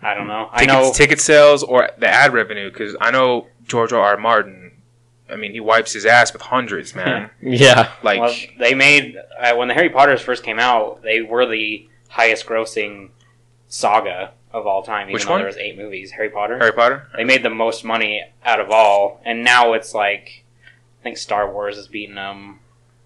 I 0.06 0.14
don't 0.14 0.26
know. 0.28 0.48
I 0.52 0.60
Tickets, 0.66 0.72
know. 0.86 0.92
ticket 0.92 1.20
sales 1.20 1.62
or 1.62 1.90
the 1.98 2.08
ad 2.08 2.32
revenue? 2.32 2.70
Because 2.70 2.96
I 3.00 3.10
know 3.10 3.46
George 3.66 3.92
R. 3.92 4.00
R. 4.00 4.16
Martin. 4.16 4.72
I 5.28 5.34
mean, 5.36 5.50
he 5.52 5.58
wipes 5.60 5.92
his 5.92 6.06
ass 6.06 6.32
with 6.32 6.42
hundreds, 6.42 6.94
man. 6.94 7.30
yeah. 7.42 7.90
like, 8.04 8.20
well, 8.20 8.34
they 8.60 8.74
made 8.74 9.16
uh, 9.40 9.54
when 9.56 9.66
the 9.68 9.74
Harry 9.74 9.88
Potters 9.90 10.20
first 10.20 10.44
came 10.44 10.58
out, 10.60 11.02
they 11.02 11.20
were 11.22 11.46
the 11.46 11.88
highest 12.08 12.46
grossing 12.46 13.10
saga 13.68 14.32
of 14.52 14.66
all 14.66 14.82
time. 14.82 15.08
Even 15.08 15.14
Which 15.14 15.24
though 15.24 15.32
one? 15.32 15.40
there 15.40 15.46
was 15.48 15.56
eight 15.56 15.76
movies, 15.76 16.12
Harry 16.12 16.30
Potter. 16.30 16.58
Harry 16.58 16.72
Potter. 16.72 17.08
They 17.16 17.24
made 17.24 17.42
the 17.42 17.50
most 17.50 17.84
money 17.84 18.22
out 18.44 18.60
of 18.60 18.70
all, 18.70 19.20
and 19.24 19.42
now 19.44 19.72
it's 19.72 19.94
like 19.94 20.44
I 21.00 21.02
think 21.02 21.16
Star 21.18 21.52
Wars 21.52 21.76
is 21.76 21.88
beating 21.88 22.14
them 22.14 22.60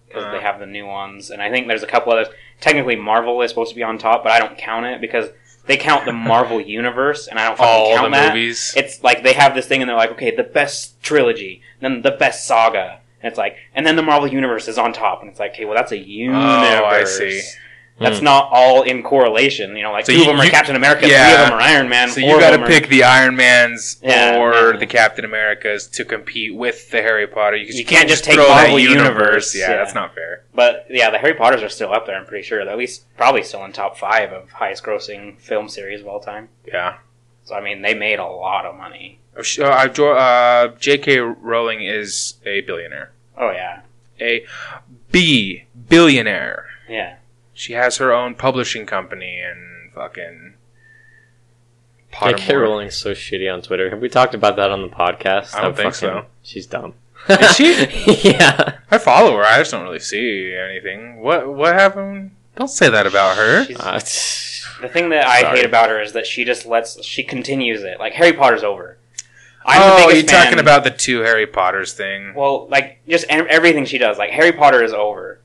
because 0.07 0.25
Uh. 0.25 0.31
they 0.31 0.41
have 0.41 0.59
the 0.59 0.65
new 0.67 0.85
ones, 0.85 1.31
and 1.31 1.41
I 1.41 1.49
think 1.49 1.67
there's 1.67 1.83
a 1.83 1.87
couple 1.87 2.11
others. 2.13 2.27
Technically, 2.59 2.95
Marvel 2.95 3.41
is 3.41 3.49
supposed 3.49 3.69
to 3.71 3.75
be 3.75 3.81
on 3.83 3.97
top, 3.97 4.23
but 4.23 4.31
I 4.31 4.37
don't 4.39 4.57
count 4.57 4.85
it 4.85 5.01
because 5.01 5.29
they 5.67 5.77
count 5.77 6.05
the 6.05 6.13
Marvel 6.13 6.59
universe, 6.79 7.27
and 7.27 7.39
I 7.39 7.47
don't 7.47 7.57
fucking 7.57 7.71
All 7.73 7.95
count 7.95 8.11
the 8.11 8.17
that. 8.17 8.33
movies. 8.33 8.73
It's 8.75 9.03
like 9.03 9.23
they 9.23 9.33
have 9.33 9.55
this 9.55 9.67
thing, 9.67 9.81
and 9.81 9.89
they're 9.89 9.97
like, 9.97 10.11
okay, 10.11 10.35
the 10.35 10.43
best 10.43 11.01
trilogy, 11.03 11.61
then 11.79 12.01
the 12.01 12.11
best 12.11 12.45
saga, 12.47 12.99
and 13.21 13.29
it's 13.29 13.37
like, 13.37 13.57
and 13.75 13.85
then 13.85 13.95
the 13.95 14.01
Marvel 14.01 14.27
universe 14.27 14.67
is 14.67 14.77
on 14.77 14.93
top, 14.93 15.21
and 15.21 15.29
it's 15.29 15.39
like, 15.39 15.51
okay, 15.51 15.65
well, 15.65 15.75
that's 15.75 15.91
a 15.91 15.97
universe. 15.97 16.41
Oh, 16.41 16.85
I 16.85 17.03
see. 17.03 17.41
That's 17.99 18.17
Hmm. 18.19 18.25
not 18.25 18.49
all 18.51 18.81
in 18.81 19.03
correlation. 19.03 19.75
You 19.77 19.83
know, 19.83 19.91
like 19.91 20.05
So 20.07 20.13
two 20.13 20.17
you- 20.19 20.23
of 20.23 20.27
them 20.29 20.39
are 20.41 20.45
you- 20.45 20.49
Captain 20.51 20.75
America, 20.75 21.07
yeah. 21.07 21.25
three 21.25 21.33
of 21.43 21.49
them 21.49 21.53
are 21.59 21.61
Iron 21.61 21.87
Man. 21.89 22.09
So 22.09 22.19
you 22.19 22.39
got 22.39 22.49
to 22.49 22.57
them 22.57 22.63
are- 22.63 22.67
pick 22.67 22.87
the 22.87 23.03
Iron 23.03 23.35
Mans 23.35 23.97
Yeah, 24.01 24.37
or 24.39 24.71
yeah. 24.73 24.77
the 24.79 24.87
Captain 24.87 25.23
Americas 25.23 25.85
to 25.87 26.03
compete 26.05 26.55
with 26.55 26.89
the 26.89 27.01
Harry 27.03 27.27
Potter. 27.27 27.57
You, 27.57 27.71
You 27.73 27.85
can't 27.85 28.09
just 28.09 28.23
take 28.23 28.37
Marvel 28.37 28.79
universe, 28.79 29.53
Yeah, 29.55 29.69
yeah. 29.71 29.77
that's 29.77 29.93
not 29.93 30.15
fair. 30.15 30.43
But 30.55 30.87
yeah, 30.89 31.11
the 31.11 31.19
Harry 31.19 31.35
Potters 31.35 31.61
are 31.61 31.69
still 31.69 31.93
up 31.93 32.07
there. 32.07 32.15
I'm 32.15 32.25
pretty 32.25 32.43
sure. 32.43 32.63
They're 32.63 32.73
at 32.73 32.77
least 32.79 33.03
probably 33.17 33.43
still 33.43 33.63
in 33.65 33.71
top 33.71 33.97
five 33.99 34.31
of 34.33 34.49
highest 34.51 34.83
grossing 34.83 35.39
film 35.39 35.69
series 35.69 36.01
of 36.01 36.07
all 36.07 36.19
time. 36.19 36.49
Yeah. 36.65 36.95
So 37.43 37.55
I 37.55 37.61
mean, 37.61 37.81
they 37.83 37.93
made 37.93 38.17
a 38.19 38.25
lot 38.25 38.65
of 38.65 38.75
money. 38.75 39.19
Uh, 39.37 39.43
sh- 39.43 39.59
Uh, 39.59 39.65
uh, 39.65 40.67
J.K. 40.79 41.19
Rowling 41.19 41.83
is 41.83 42.35
a 42.45 42.61
billionaire. 42.61 43.11
Oh 43.37 43.51
yeah, 43.51 43.79
A 44.19 44.43
B 45.11 45.65
billionaire. 45.89 46.65
yeah. 46.89 47.13
She 47.61 47.73
has 47.73 47.97
her 47.97 48.11
own 48.11 48.33
publishing 48.33 48.87
company 48.87 49.39
and 49.39 49.91
fucking. 49.93 50.55
J.K. 52.19 52.55
Rowling's 52.55 52.97
so 52.97 53.11
shitty 53.11 53.53
on 53.53 53.61
Twitter. 53.61 53.91
Have 53.91 53.99
we 54.01 54.09
talked 54.09 54.33
about 54.33 54.55
that 54.55 54.71
on 54.71 54.81
the 54.81 54.87
podcast? 54.89 55.53
I 55.53 55.61
don't 55.61 55.75
That 55.75 55.83
think 55.83 55.93
fucking- 55.93 56.23
so. 56.23 56.25
She's 56.41 56.65
dumb. 56.65 56.95
Is 57.29 57.55
she? 57.55 57.85
yeah. 58.31 58.79
I 58.89 58.97
follow 58.97 59.37
her. 59.37 59.43
I 59.43 59.59
just 59.59 59.69
don't 59.69 59.83
really 59.83 59.99
see 59.99 60.55
anything. 60.55 61.19
What 61.21 61.53
What 61.53 61.75
happened? 61.75 62.31
Don't 62.55 62.67
say 62.67 62.89
that 62.89 63.05
about 63.05 63.37
her. 63.37 63.67
Uh, 63.79 63.99
the 63.99 64.89
thing 64.91 65.09
that 65.09 65.27
I 65.27 65.41
Sorry. 65.41 65.57
hate 65.57 65.65
about 65.65 65.91
her 65.91 66.01
is 66.01 66.13
that 66.13 66.25
she 66.25 66.43
just 66.43 66.65
lets 66.65 67.03
she 67.05 67.21
continues 67.23 67.83
it. 67.83 67.99
Like 67.99 68.13
Harry 68.13 68.33
Potter's 68.33 68.63
over. 68.63 68.97
I'm 69.63 69.79
oh, 69.83 69.95
the 69.97 70.01
you're 70.01 70.09
biggest 70.13 70.29
fan- 70.33 70.43
talking 70.45 70.59
about 70.59 70.83
the 70.83 70.89
two 70.89 71.19
Harry 71.19 71.45
Potters 71.45 71.93
thing. 71.93 72.33
Well, 72.33 72.67
like 72.69 73.01
just 73.07 73.25
everything 73.29 73.85
she 73.85 73.99
does. 73.99 74.17
Like 74.17 74.31
Harry 74.31 74.51
Potter 74.51 74.83
is 74.83 74.91
over. 74.93 75.40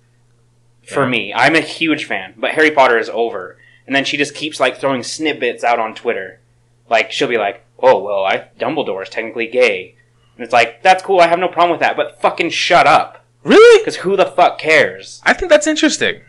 For 0.87 1.03
Yeah. 1.05 1.09
me, 1.11 1.35
I'm 1.35 1.55
a 1.57 1.61
huge 1.61 2.05
fan, 2.05 2.35
but 2.37 2.53
Harry 2.53 2.71
Potter 2.71 2.99
is 2.99 3.09
over. 3.11 3.59
And 3.87 3.95
then 3.95 4.05
she 4.05 4.17
just 4.17 4.35
keeps 4.35 4.59
like 4.61 4.79
throwing 4.79 5.03
snippets 5.03 5.63
out 5.65 5.79
on 5.79 5.95
Twitter. 5.95 6.41
Like 6.89 7.13
she'll 7.13 7.29
be 7.29 7.39
like, 7.39 7.65
"Oh 7.81 7.99
well, 8.03 8.25
I 8.25 8.45
Dumbledore 8.59 9.03
is 9.03 9.09
technically 9.09 9.47
gay," 9.47 9.95
and 10.37 10.45
it's 10.45 10.53
like, 10.53 10.83
"That's 10.83 11.03
cool. 11.03 11.21
I 11.21 11.27
have 11.29 11.39
no 11.39 11.49
problem 11.49 11.73
with 11.73 11.81
that." 11.81 11.97
But 11.97 12.21
fucking 12.21 12.51
shut 12.51 12.87
up, 12.87 13.25
Really? 13.45 13.81
because 13.81 13.97
who 13.97 14.17
the 14.17 14.25
fuck 14.27 14.59
cares? 14.59 15.21
I 15.25 15.33
think 15.33 15.51
that's 15.51 15.67
interesting. 15.67 16.21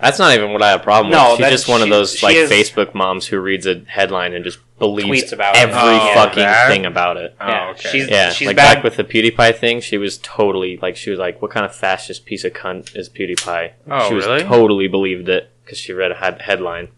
That's 0.00 0.18
not 0.18 0.34
even 0.34 0.52
what 0.52 0.62
I 0.62 0.70
have 0.70 0.80
a 0.80 0.84
problem 0.84 1.12
No, 1.12 1.32
with. 1.32 1.40
She's 1.40 1.50
just 1.50 1.68
one 1.68 1.82
of 1.82 1.88
those 1.90 2.22
like 2.22 2.34
is- 2.36 2.50
Facebook 2.50 2.94
moms 2.94 3.26
who 3.26 3.38
reads 3.38 3.66
a 3.66 3.82
headline 3.86 4.32
and 4.34 4.44
just 4.44 4.58
believes 4.80 5.22
Tweets 5.30 5.32
about 5.32 5.54
it. 5.54 5.60
every 5.60 5.74
Oh, 5.76 6.10
fucking 6.14 6.42
that? 6.42 6.68
thing 6.68 6.84
about 6.86 7.16
it. 7.16 7.36
Oh, 7.40 7.46
Yeah, 7.46 7.70
okay. 7.70 7.88
she's- 7.90 8.08
Yeah, 8.10 8.30
she's 8.32 8.46
like 8.48 8.56
bad- 8.56 8.74
back 8.76 8.82
with 8.84 8.96
the 8.96 9.04
PewDiePie 9.04 9.54
thing, 9.54 9.80
she 9.80 9.96
was 9.98 10.18
totally 10.18 10.76
like 10.82 10.96
she 10.96 11.10
was 11.10 11.18
like, 11.20 11.40
"What 11.40 11.52
kind 11.52 11.64
of 11.64 11.72
fascist 11.74 12.26
piece 12.26 12.42
of 12.44 12.52
cunt 12.54 12.96
is 12.96 13.08
PewDiePie?" 13.08 13.70
Oh, 13.88 14.08
she 14.08 14.14
was 14.14 14.26
really? 14.26 14.42
totally 14.42 14.88
believed 14.88 15.28
it 15.28 15.50
because 15.64 15.78
she 15.78 15.92
read 15.92 16.10
a 16.10 16.16
head- 16.16 16.42
headline. 16.42 16.88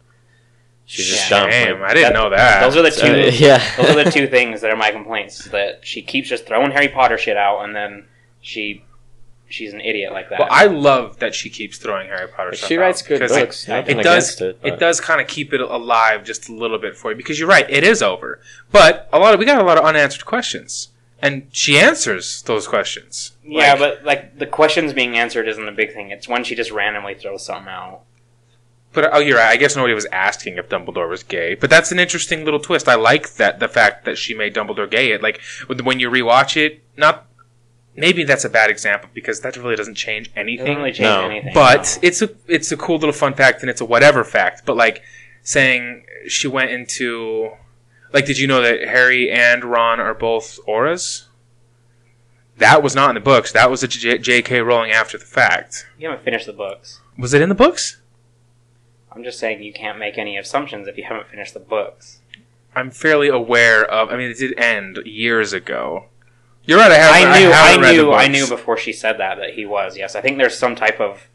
She's 0.87 1.07
just 1.09 1.31
Yeah. 1.31 1.41
dumb. 1.41 1.51
Damn, 1.51 1.81
like- 1.81 1.91
I 1.91 1.95
didn't 1.95 2.13
That- 2.13 2.19
know 2.23 2.31
that. 2.31 2.61
Those 2.63 2.77
are 2.77 2.83
the 2.83 2.91
two. 2.91 3.13
Uh, 3.13 3.31
yeah, 3.33 3.63
those 3.77 3.91
are 3.97 4.05
the 4.05 4.11
two 4.11 4.27
things 4.27 4.61
that 4.63 4.71
are 4.71 4.77
my 4.77 4.91
complaints. 4.91 5.45
That 5.47 5.81
she 5.83 6.03
keeps 6.03 6.29
just 6.29 6.47
throwing 6.47 6.71
Harry 6.73 6.89
Potter 6.89 7.19
shit 7.19 7.37
out, 7.37 7.63
and 7.65 7.75
then 7.77 8.05
she 8.41 8.85
she's 9.53 9.73
an 9.73 9.81
idiot 9.81 10.13
like 10.13 10.29
that. 10.31 10.39
Well, 10.41 10.49
I 10.51 10.67
love 10.67 11.19
that 11.21 11.35
she 11.35 11.51
keeps 11.51 11.79
throwing 11.79 12.09
Harry 12.09 12.29
Potter 12.29 12.55
stuff 12.55 12.69
she 12.69 12.77
writes 12.77 13.03
out, 13.03 13.09
good 13.09 13.15
because 13.21 13.37
it- 13.37 13.41
books. 13.41 13.69
It, 13.69 14.03
does. 14.03 14.41
it. 14.41 14.59
It 14.63 14.79
does 14.79 15.01
kind 15.01 15.21
of 15.21 15.27
keep 15.29 15.53
it 15.53 15.61
alive 15.61 16.25
just 16.25 16.49
a 16.49 16.53
little 16.55 16.79
bit 16.79 16.97
for 16.97 17.11
you 17.11 17.17
because 17.17 17.39
you're 17.39 17.49
right. 17.49 17.69
It 17.69 17.85
is 17.85 18.03
over, 18.03 18.41
but 18.71 19.09
a 19.13 19.19
lot 19.19 19.35
of 19.35 19.41
we 19.41 19.47
got 19.47 19.61
a 19.61 19.65
lot 19.65 19.79
of 19.79 19.85
unanswered 19.85 20.25
questions, 20.25 20.89
and 21.21 21.47
she 21.53 21.79
answers 21.79 22.43
those 22.43 22.67
questions. 22.67 23.33
Yeah, 23.45 23.75
Like- 23.75 23.79
but 23.79 24.05
like 24.05 24.39
the 24.39 24.47
questions 24.47 24.93
being 24.93 25.17
answered 25.17 25.47
isn't 25.49 25.69
a 25.69 25.73
big 25.73 25.93
thing. 25.93 26.11
It's 26.11 26.27
when 26.29 26.45
she 26.45 26.55
just 26.55 26.71
randomly 26.71 27.15
throws 27.15 27.45
something 27.45 27.69
out. 27.73 28.01
But 28.95 29.09
oh, 29.15 29.21
you're 29.21 29.39
right. 29.39 29.49
I 29.49 29.57
guess 29.57 29.75
nobody 29.75 29.95
was 29.95 30.05
asking 30.13 30.59
if 30.59 30.69
Dumbledore 30.69 31.09
was 31.09 31.23
gay. 31.23 31.55
But 31.55 31.71
that's 31.71 31.93
an 31.93 31.99
interesting 31.99 32.45
little 32.45 32.61
twist. 32.61 32.89
I 32.89 32.95
like 32.97 33.35
that 33.37 33.59
the 33.59 33.69
fact 33.69 34.05
that 34.05 34.19
she 34.19 34.35
made 34.35 34.55
Dumbledore 34.55 34.91
gay. 34.91 35.13
It 35.13 35.23
like 35.23 35.41
when 35.67 35.79
when 35.85 35.99
you 35.99 36.11
rewatch 36.11 36.59
it, 36.59 36.83
not 36.97 37.27
maybe 37.97 38.25
that's 38.25 38.45
a 38.45 38.49
bad 38.49 38.71
example 38.71 39.09
because 39.15 39.41
that 39.41 39.57
really 39.57 39.77
doesn't 39.77 39.95
change 39.97 40.29
It 40.29 40.31
doesn't 40.35 40.49
anything. 40.49 40.77
really 40.79 40.93
change 40.93 41.01
No. 41.01 41.29
anything. 41.29 41.53
but 41.55 41.99
no. 42.03 42.09
it's 42.09 42.23
a 42.23 42.31
it's 42.49 42.73
a 42.73 42.77
cool 42.77 42.97
little 42.99 43.13
fun 43.13 43.35
fact 43.35 43.61
and 43.63 43.71
it's 43.71 43.81
a 43.81 43.85
whatever 43.85 44.25
fact. 44.25 44.63
But 44.65 44.77
like 44.77 45.03
saying 45.43 46.05
she 46.29 46.49
went 46.49 46.71
into 46.71 47.51
like, 48.13 48.27
did 48.27 48.39
you 48.39 48.47
know 48.47 48.61
that 48.63 48.81
Harry 48.89 49.31
and 49.31 49.65
Ron 49.65 49.99
are 50.01 50.15
both 50.15 50.59
Aurors? 50.69 51.25
That 52.59 52.83
was 52.83 52.95
not 52.95 53.09
in 53.11 53.15
the 53.15 53.21
books. 53.21 53.51
That 53.53 53.71
was 53.71 53.83
a 53.83 53.89
J- 53.89 54.19
J.K. 54.19 54.61
Rowling 54.61 54.91
after 54.93 55.17
the 55.19 55.25
fact. 55.25 55.87
you 55.99 56.09
haven't 56.09 56.23
finished 56.25 56.47
the 56.47 56.53
books. 56.53 57.01
Was 57.19 57.33
it 57.33 57.41
in 57.43 57.49
the 57.49 57.55
books? 57.55 57.97
I'm 59.11 59.25
just 59.25 59.39
saying 59.39 59.63
you 59.63 59.73
can't 59.73 59.99
make 59.99 60.17
any 60.19 60.37
assumptions 60.37 60.87
if 60.87 60.97
you 60.99 61.05
haven't 61.05 61.29
finished 61.29 61.55
the 61.55 61.61
books. 61.61 62.21
I'm 62.75 62.91
fairly 62.91 63.29
aware 63.29 63.85
of. 63.85 64.11
I 64.11 64.17
mean, 64.17 64.31
it 64.31 64.39
did 64.39 64.59
end 64.59 64.99
years 65.05 65.53
ago. 65.53 66.07
You're 66.65 66.79
right. 66.79 66.91
I 66.93 66.95
haven't. 66.97 67.29
I 67.33 67.39
knew, 67.41 67.53
I, 67.53 67.77
the 67.77 67.93
knew, 68.03 68.13
I 68.13 68.29
knew 68.29 68.47
before 68.49 68.77
she 68.77 68.93
said 68.93 69.19
that 69.19 69.39
that 69.39 69.55
he 69.55 69.67
was. 69.67 69.97
Yes, 69.97 70.15
I 70.15 70.21
think 70.21 70.39
there's 70.39 70.57
some 70.57 70.77
type 70.77 71.01
of 71.01 71.29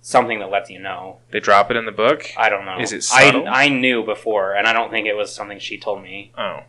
something 0.00 0.38
that 0.40 0.50
lets 0.50 0.68
you 0.70 0.78
know. 0.80 1.18
They 1.30 1.40
drop 1.40 1.70
it 1.70 1.76
in 1.76 1.86
the 1.86 1.92
book. 1.92 2.26
I 2.36 2.48
don't 2.48 2.64
know. 2.66 2.78
Is 2.78 2.92
it 2.92 3.04
subtle? 3.04 3.46
I 3.48 3.64
I 3.64 3.68
knew 3.68 4.04
before, 4.04 4.54
and 4.54 4.66
I 4.66 4.72
don't 4.72 4.90
think 4.90 5.06
it 5.06 5.14
was 5.16 5.32
something 5.32 5.58
she 5.58 5.78
told 5.78 6.02
me. 6.02 6.32
Oh, 6.36 6.60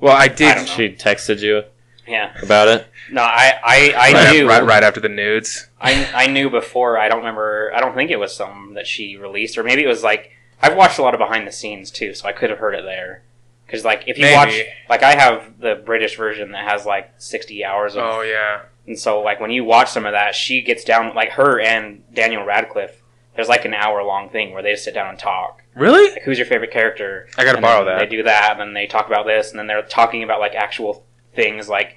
well, 0.00 0.16
I 0.16 0.28
did. 0.28 0.56
I 0.56 0.64
she 0.64 0.88
texted 0.90 1.40
you 1.40 1.62
Yeah. 2.06 2.32
about 2.42 2.68
it. 2.68 2.86
No, 3.10 3.22
I 3.22 3.54
I, 3.64 3.92
I 3.96 4.12
right, 4.12 4.32
knew. 4.32 4.48
right, 4.48 4.64
right 4.64 4.82
after 4.82 5.00
the 5.00 5.08
nudes. 5.08 5.68
I 5.80 6.10
I 6.14 6.26
knew 6.26 6.50
before. 6.50 6.98
I 6.98 7.08
don't 7.08 7.18
remember. 7.18 7.72
I 7.74 7.80
don't 7.80 7.94
think 7.94 8.10
it 8.10 8.18
was 8.18 8.34
something 8.34 8.74
that 8.74 8.86
she 8.88 9.16
released, 9.16 9.56
or 9.56 9.62
maybe 9.62 9.84
it 9.84 9.88
was 9.88 10.02
like 10.02 10.32
I've 10.60 10.76
watched 10.76 10.98
a 10.98 11.02
lot 11.02 11.14
of 11.14 11.18
behind 11.18 11.46
the 11.46 11.52
scenes 11.52 11.90
too, 11.92 12.12
so 12.14 12.26
I 12.26 12.32
could 12.32 12.50
have 12.50 12.58
heard 12.58 12.74
it 12.74 12.84
there. 12.84 13.22
Because 13.66 13.84
like 13.84 14.04
if 14.06 14.16
you 14.18 14.24
Maybe. 14.24 14.36
watch, 14.36 14.54
like 14.88 15.02
I 15.02 15.16
have 15.16 15.58
the 15.60 15.74
British 15.84 16.16
version 16.16 16.52
that 16.52 16.68
has 16.68 16.86
like 16.86 17.12
sixty 17.18 17.64
hours 17.64 17.96
of, 17.96 18.02
Oh 18.04 18.20
yeah. 18.22 18.62
and 18.86 18.98
so 18.98 19.20
like 19.20 19.40
when 19.40 19.50
you 19.50 19.64
watch 19.64 19.90
some 19.90 20.06
of 20.06 20.12
that, 20.12 20.34
she 20.34 20.62
gets 20.62 20.84
down 20.84 21.14
like 21.14 21.30
her 21.32 21.60
and 21.60 22.02
Daniel 22.14 22.44
Radcliffe. 22.44 23.02
There's 23.34 23.48
like 23.48 23.64
an 23.66 23.74
hour 23.74 24.02
long 24.02 24.30
thing 24.30 24.52
where 24.54 24.62
they 24.62 24.70
just 24.72 24.84
sit 24.84 24.94
down 24.94 25.08
and 25.08 25.18
talk. 25.18 25.62
Really? 25.74 26.10
Like, 26.12 26.22
who's 26.22 26.38
your 26.38 26.46
favorite 26.46 26.70
character? 26.70 27.28
I 27.36 27.44
gotta 27.44 27.58
And 27.58 27.62
borrow 27.62 27.84
that. 27.84 27.98
They 27.98 28.06
do 28.06 28.22
that, 28.22 28.52
and 28.52 28.60
then 28.60 28.72
they 28.72 28.86
talk 28.86 29.08
about 29.08 29.26
this, 29.26 29.50
and 29.50 29.58
then 29.58 29.66
they're 29.66 29.82
talking 29.82 30.22
about 30.22 30.40
like 30.40 30.54
actual 30.54 31.04
things, 31.34 31.68
like 31.68 31.96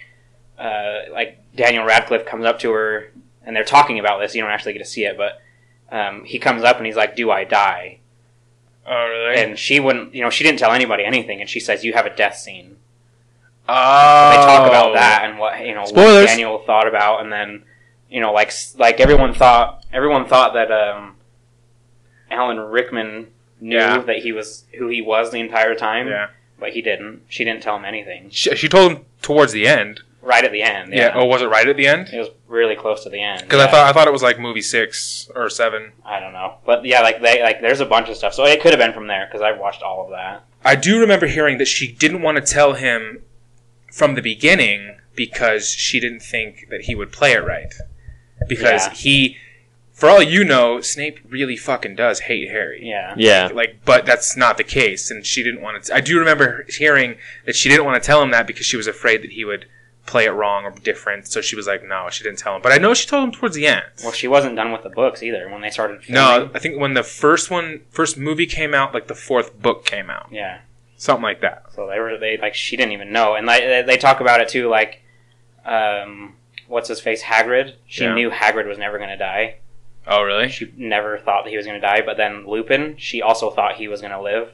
uh, 0.57 1.03
like 1.13 1.37
Daniel 1.55 1.85
Radcliffe 1.85 2.25
comes 2.25 2.43
up 2.45 2.59
to 2.59 2.71
her, 2.71 3.11
and 3.43 3.55
they're 3.55 3.63
talking 3.63 3.99
about 3.99 4.19
this. 4.19 4.35
You 4.35 4.41
don't 4.41 4.51
actually 4.51 4.73
get 4.73 4.79
to 4.79 4.85
see 4.85 5.05
it, 5.05 5.17
but 5.17 5.39
um, 5.95 6.25
he 6.25 6.39
comes 6.39 6.63
up 6.63 6.75
and 6.77 6.85
he's 6.85 6.97
like, 6.97 7.15
"Do 7.15 7.31
I 7.31 7.45
die?" 7.45 7.98
Oh 8.91 9.05
really? 9.07 9.41
And 9.41 9.57
she 9.59 9.79
wouldn't, 9.79 10.15
you 10.15 10.23
know, 10.23 10.29
she 10.31 10.43
didn't 10.43 10.57
tell 10.59 10.71
anybody 10.71 11.03
anything, 11.05 11.39
and 11.41 11.49
she 11.49 11.59
says, 11.59 11.83
"You 11.85 11.93
have 11.93 12.05
a 12.07 12.15
death 12.15 12.37
scene." 12.37 12.77
oh, 13.67 14.29
They 14.31 14.37
talk 14.37 14.67
about 14.67 14.93
that 14.95 15.21
and 15.25 15.37
what 15.37 15.59
you 15.65 15.75
know 15.75 15.85
Spoilers. 15.85 16.21
what 16.23 16.25
Daniel 16.27 16.57
thought 16.65 16.87
about, 16.87 17.21
and 17.21 17.31
then 17.31 17.63
you 18.09 18.19
know, 18.19 18.33
like 18.33 18.51
like 18.77 18.99
everyone 18.99 19.33
thought, 19.33 19.83
everyone 19.93 20.25
thought 20.25 20.53
that 20.53 20.71
um, 20.71 21.15
Alan 22.31 22.57
Rickman 22.59 23.27
knew 23.61 23.77
Yeah. 23.77 23.99
that 23.99 24.17
he 24.17 24.31
was 24.31 24.65
who 24.77 24.87
he 24.87 25.01
was 25.01 25.31
the 25.31 25.39
entire 25.39 25.75
time. 25.75 26.07
Yeah. 26.07 26.29
But 26.59 26.71
he 26.71 26.81
didn't. 26.81 27.21
She 27.29 27.45
didn't 27.45 27.63
tell 27.63 27.77
him 27.77 27.85
anything. 27.85 28.29
She, 28.31 28.53
she 28.55 28.67
told 28.67 28.91
him 28.91 29.05
towards 29.21 29.53
the 29.53 29.65
end. 29.67 30.01
Right 30.21 30.43
at 30.43 30.51
the 30.51 30.61
end. 30.61 30.93
Yeah. 30.93 31.07
Yeah. 31.07 31.11
Oh, 31.15 31.25
was 31.25 31.41
it 31.41 31.45
right 31.47 31.67
at 31.67 31.77
the 31.77 31.87
end? 31.87 32.09
It 32.11 32.19
was 32.19 32.29
really 32.47 32.75
close 32.75 33.03
to 33.03 33.09
the 33.09 33.21
end. 33.21 33.41
Because 33.41 33.59
yeah. 33.59 33.65
I 33.65 33.71
thought 33.71 33.89
I 33.89 33.93
thought 33.93 34.07
it 34.07 34.11
was 34.13 34.21
like 34.23 34.39
movie 34.39 34.61
six 34.61 35.29
or 35.35 35.49
seven. 35.49 35.93
I 36.05 36.19
don't 36.19 36.33
know, 36.33 36.55
but 36.65 36.83
yeah, 36.85 37.01
like 37.01 37.21
they 37.21 37.41
like 37.41 37.61
there's 37.61 37.79
a 37.79 37.85
bunch 37.85 38.09
of 38.09 38.17
stuff. 38.17 38.33
So 38.33 38.43
it 38.45 38.61
could 38.61 38.71
have 38.71 38.79
been 38.79 38.93
from 38.93 39.07
there 39.07 39.27
because 39.27 39.41
I've 39.41 39.59
watched 39.59 39.81
all 39.81 40.03
of 40.03 40.09
that. 40.11 40.43
I 40.63 40.75
do 40.75 40.99
remember 40.99 41.27
hearing 41.27 41.57
that 41.59 41.67
she 41.67 41.89
didn't 41.89 42.21
want 42.21 42.35
to 42.37 42.41
tell 42.41 42.73
him 42.73 43.23
from 43.93 44.15
the 44.15 44.21
beginning 44.21 44.97
because 45.15 45.69
she 45.69 45.99
didn't 45.99 46.21
think 46.21 46.67
that 46.69 46.81
he 46.81 46.95
would 46.95 47.11
play 47.11 47.31
it 47.31 47.43
right. 47.45 47.73
Because 48.47 48.87
Yeah. 48.87 48.93
he, 48.93 49.37
for 49.93 50.09
all 50.09 50.21
you 50.21 50.43
know, 50.43 50.79
Snape 50.81 51.19
really 51.27 51.57
fucking 51.57 51.95
does 51.95 52.21
hate 52.21 52.49
Harry. 52.49 52.81
Yeah. 52.83 53.13
Yeah. 53.17 53.49
Like, 53.53 53.81
but 53.85 54.05
that's 54.05 54.37
not 54.37 54.57
the 54.57 54.63
case, 54.63 55.09
and 55.11 55.25
she 55.25 55.43
didn't 55.43 55.61
want 55.61 55.83
to. 55.83 55.95
I 55.95 56.01
do 56.01 56.19
remember 56.19 56.65
hearing 56.69 57.17
that 57.45 57.55
she 57.55 57.69
didn't 57.69 57.85
want 57.85 58.01
to 58.01 58.05
tell 58.05 58.21
him 58.21 58.31
that 58.31 58.47
because 58.47 58.65
she 58.65 58.77
was 58.77 58.87
afraid 58.87 59.21
that 59.23 59.31
he 59.31 59.43
would 59.43 59.65
play 60.05 60.25
it 60.25 60.31
wrong 60.31 60.63
or 60.65 60.71
different. 60.71 61.27
So 61.27 61.39
she 61.41 61.55
was 61.55 61.67
like, 61.67 61.83
no, 61.83 62.07
she 62.09 62.23
didn't 62.23 62.39
tell 62.39 62.55
him. 62.55 62.61
But 62.61 62.71
I 62.71 62.77
know 62.77 62.93
she 62.93 63.07
told 63.07 63.23
him 63.25 63.31
towards 63.31 63.55
the 63.55 63.67
end. 63.67 63.83
Well, 64.03 64.11
she 64.11 64.27
wasn't 64.27 64.55
done 64.55 64.71
with 64.71 64.83
the 64.83 64.89
books 64.89 65.21
either 65.21 65.47
when 65.49 65.61
they 65.61 65.69
started. 65.69 66.01
no, 66.09 66.49
I 66.53 66.59
think 66.59 66.79
when 66.79 66.93
the 66.95 67.03
first 67.03 67.51
one, 67.51 67.81
first 67.91 68.17
movie 68.17 68.45
came 68.47 68.73
out, 68.73 68.93
like 68.93 69.07
the 69.07 69.15
fourth 69.15 69.59
book 69.61 69.85
came 69.85 70.09
out, 70.09 70.27
Yeah. 70.31 70.61
something 70.97 71.23
like 71.23 71.41
that. 71.41 71.65
So 71.75 71.87
they 71.87 71.99
were 71.99 72.17
they 72.17 72.37
like 72.37 72.55
she 72.55 72.75
didn't 72.75 72.93
even 72.93 73.11
know, 73.11 73.35
and 73.35 73.45
like, 73.45 73.61
they 73.61 73.83
they 73.85 73.97
talk 73.97 74.19
about 74.19 74.41
it 74.41 74.49
too. 74.49 74.67
Like, 74.67 75.01
um, 75.65 76.35
what's 76.67 76.87
his 76.89 76.99
face 76.99 77.23
Hagrid? 77.23 77.73
She 77.85 78.03
Yeah. 78.03 78.13
knew 78.15 78.29
Hagrid 78.29 78.67
was 78.67 78.77
never 78.77 78.97
going 78.97 79.09
to 79.09 79.17
die. 79.17 79.57
Oh, 80.07 80.23
really? 80.23 80.49
She 80.49 80.73
never 80.75 81.19
thought 81.19 81.43
that 81.43 81.51
he 81.51 81.57
was 81.57 81.65
going 81.67 81.79
to 81.79 81.85
die. 81.85 82.01
But 82.01 82.17
then 82.17 82.47
Lupin, 82.47 82.95
she 82.97 83.21
also 83.21 83.51
thought 83.51 83.75
he 83.75 83.87
was 83.87 84.01
going 84.01 84.11
to 84.13 84.21
live, 84.21 84.49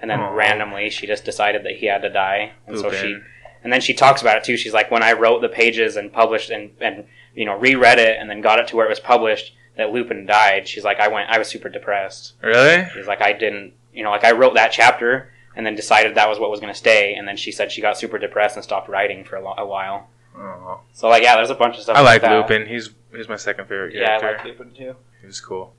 and 0.00 0.10
then 0.10 0.20
randomly 0.20 0.90
she 0.90 1.06
just 1.06 1.24
decided 1.24 1.62
that 1.64 1.76
he 1.76 1.86
had 1.86 2.02
to 2.02 2.10
die, 2.10 2.52
and 2.66 2.76
so 2.78 2.90
she 2.90 3.06
Lupin. 3.08 3.24
And 3.64 3.72
then 3.72 3.80
she 3.80 3.94
talks 3.94 4.20
about 4.22 4.36
it 4.38 4.44
too. 4.44 4.56
She's 4.56 4.72
like, 4.72 4.90
when 4.90 5.02
I 5.02 5.12
wrote 5.12 5.40
the 5.42 5.48
pages 5.48 5.96
and 5.96 6.12
published 6.12 6.50
and 6.50 6.70
and 6.80 7.04
you 7.34 7.44
know 7.44 7.56
reread 7.58 7.98
it 7.98 8.18
and 8.18 8.28
then 8.28 8.40
got 8.40 8.58
it 8.58 8.68
to 8.68 8.76
where 8.76 8.86
it 8.86 8.90
was 8.90 9.00
published 9.00 9.54
that 9.76 9.90
Lupin 9.92 10.26
died. 10.26 10.68
She's 10.68 10.84
like, 10.84 11.00
I 11.00 11.08
went, 11.08 11.30
I 11.30 11.38
was 11.38 11.48
super 11.48 11.68
depressed. 11.68 12.34
Really? 12.42 12.86
She's 12.92 13.06
like, 13.06 13.22
I 13.22 13.32
didn't, 13.32 13.72
you 13.94 14.02
know, 14.02 14.10
like 14.10 14.24
I 14.24 14.32
wrote 14.32 14.54
that 14.54 14.70
chapter 14.70 15.32
and 15.56 15.64
then 15.64 15.74
decided 15.74 16.14
that 16.16 16.28
was 16.28 16.38
what 16.38 16.50
was 16.50 16.60
going 16.60 16.72
to 16.72 16.78
stay. 16.78 17.14
And 17.14 17.26
then 17.26 17.36
she 17.38 17.52
said 17.52 17.72
she 17.72 17.80
got 17.80 17.96
super 17.96 18.18
depressed 18.18 18.56
and 18.56 18.62
stopped 18.64 18.88
writing 18.90 19.24
for 19.24 19.36
a, 19.36 19.42
lo- 19.42 19.54
a 19.56 19.64
while. 19.64 20.08
Oh. 20.36 20.80
So 20.92 21.08
like, 21.08 21.22
yeah, 21.22 21.36
there's 21.36 21.48
a 21.50 21.54
bunch 21.54 21.76
of 21.76 21.82
stuff. 21.84 21.96
I 21.96 22.02
like 22.02 22.20
that. 22.22 22.32
Lupin. 22.36 22.66
He's 22.66 22.90
he's 23.14 23.28
my 23.30 23.36
second 23.36 23.64
favorite 23.66 23.94
Yeah, 23.94 24.16
I 24.16 24.20
character. 24.20 24.48
like 24.48 24.58
Lupin 24.58 24.74
too. 24.74 24.96
He 25.20 25.26
was 25.26 25.40
cool. 25.40 25.72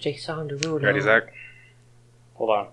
Jason 0.00 0.48
Derulo. 0.48 0.80
You 0.80 0.86
ready, 0.86 1.00
Zac? 1.00 1.32
Hold 2.34 2.50
on. 2.50 2.66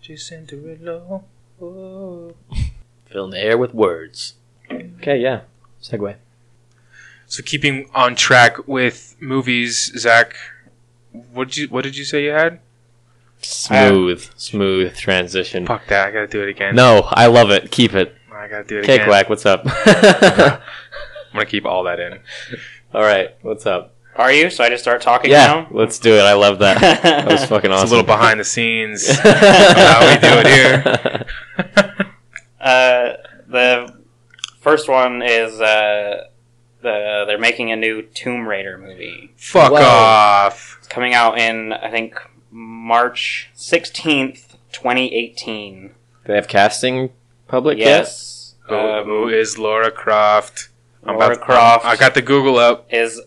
Jason 0.00 0.46
Derulo. 0.46 1.22
Oh. 1.60 2.34
Filling 3.10 3.30
the 3.30 3.38
air 3.40 3.56
with 3.58 3.72
words. 3.74 4.34
Okay, 4.70 5.18
yeah. 5.18 5.40
Segue. 5.82 6.16
So 7.28 7.42
keeping 7.42 7.88
on 7.94 8.14
track 8.14 8.66
with 8.68 9.16
movies, 9.20 9.92
Zac, 9.98 10.36
what 11.32 11.48
did 11.48 11.56
you 11.56 11.68
what 11.68 11.82
did 11.84 11.96
you 11.96 12.04
say 12.04 12.24
you 12.24 12.30
had? 12.30 12.60
Smooth, 13.42 14.28
smooth 14.36 14.96
transition. 14.96 15.66
Fuck 15.66 15.86
that! 15.88 16.08
I 16.08 16.10
gotta 16.10 16.26
do 16.26 16.42
it 16.42 16.48
again. 16.48 16.74
No, 16.74 17.06
I 17.10 17.26
love 17.26 17.50
it. 17.50 17.70
Keep 17.70 17.94
it. 17.94 18.14
I 18.32 18.48
gotta 18.48 18.64
do 18.64 18.78
it 18.78 18.84
Cake 18.84 19.00
again. 19.02 19.08
whack, 19.10 19.28
what's 19.28 19.46
up? 19.46 19.62
I'm 19.86 20.60
gonna 21.32 21.46
keep 21.46 21.64
all 21.64 21.84
that 21.84 22.00
in. 22.00 22.18
All 22.94 23.02
right, 23.02 23.34
what's 23.42 23.66
up? 23.66 23.94
Are 24.16 24.32
you? 24.32 24.48
So 24.50 24.64
I 24.64 24.68
just 24.70 24.82
start 24.82 25.02
talking 25.02 25.30
Yeah, 25.30 25.46
now? 25.46 25.68
let's 25.70 25.98
do 25.98 26.14
it. 26.14 26.22
I 26.22 26.32
love 26.32 26.58
that. 26.60 26.80
That 27.02 27.26
was 27.28 27.44
fucking 27.44 27.70
awesome. 27.70 27.84
It's 27.84 27.92
a 27.92 27.94
little 27.96 28.06
behind 28.06 28.40
the 28.40 28.44
scenes. 28.44 29.06
how 29.18 30.00
we 30.08 30.16
do 30.20 30.28
it 30.42 30.46
here. 30.46 32.05
Uh, 32.66 33.16
the 33.48 33.96
first 34.60 34.88
one 34.88 35.22
is 35.22 35.60
uh, 35.60 36.24
the 36.82 37.24
they're 37.26 37.38
making 37.38 37.70
a 37.70 37.76
new 37.76 38.02
Tomb 38.02 38.46
Raider 38.48 38.76
movie. 38.78 39.32
Fuck 39.36 39.72
Whoa. 39.72 39.80
off. 39.82 40.76
It's 40.80 40.88
coming 40.88 41.14
out 41.14 41.38
in 41.38 41.72
I 41.72 41.90
think 41.90 42.18
March 42.50 43.50
sixteenth, 43.54 44.56
twenty 44.72 45.14
eighteen. 45.14 45.94
they 46.24 46.34
have 46.34 46.48
casting 46.48 47.10
public 47.48 47.78
Yes. 47.78 48.54
Who- 48.68 48.74
Um, 48.74 49.04
who 49.04 49.28
is 49.28 49.58
Laura 49.58 49.92
Croft? 49.92 50.70
I'm 51.04 51.16
Laura 51.18 51.34
about- 51.34 51.44
Croft 51.44 51.84
I 51.84 51.94
got 51.94 52.14
the 52.14 52.22
Google 52.22 52.58
up. 52.58 52.86
is 52.92 53.20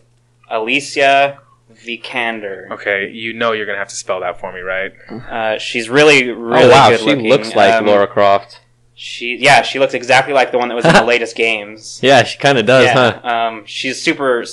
Alicia 0.50 1.38
Vikander. 1.72 2.70
Okay, 2.72 3.08
you 3.10 3.32
know 3.32 3.52
you're 3.52 3.64
gonna 3.64 3.78
have 3.78 3.88
to 3.88 3.94
spell 3.96 4.20
that 4.20 4.38
for 4.38 4.52
me, 4.52 4.60
right? 4.60 4.92
Uh, 5.08 5.58
she's 5.58 5.88
really, 5.88 6.30
really 6.30 6.64
oh 6.64 6.68
wow, 6.70 6.90
good 6.90 7.00
she 7.00 7.06
looking. 7.06 7.28
looks 7.30 7.54
like 7.54 7.72
Um, 7.72 7.86
Laura 7.86 8.06
Croft. 8.06 8.60
She, 9.02 9.36
yeah, 9.36 9.62
she 9.62 9.78
looks 9.78 9.94
exactly 9.94 10.34
like 10.34 10.52
the 10.52 10.58
one 10.58 10.68
that 10.68 10.74
was 10.74 10.84
in 10.84 10.92
the 10.92 11.02
latest 11.06 11.34
games. 11.34 12.00
Yeah, 12.02 12.22
she 12.22 12.36
kind 12.36 12.58
of 12.58 12.66
does, 12.66 12.84
yeah, 12.84 13.20
huh? 13.22 13.26
um, 13.26 13.64
she's 13.64 13.98
super. 14.02 14.44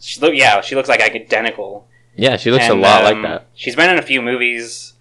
She 0.00 0.20
look, 0.20 0.34
yeah, 0.34 0.60
she 0.62 0.74
looks 0.74 0.88
like 0.88 1.00
identical. 1.00 1.86
Yeah, 2.16 2.36
she 2.38 2.50
looks 2.50 2.64
And, 2.64 2.72
a 2.72 2.82
lot 2.82 3.04
um, 3.04 3.22
like 3.22 3.30
that. 3.30 3.46
She's 3.54 3.76
been 3.76 3.88
in 3.88 3.96
a 3.96 4.02
few 4.02 4.20
movies. 4.20 4.94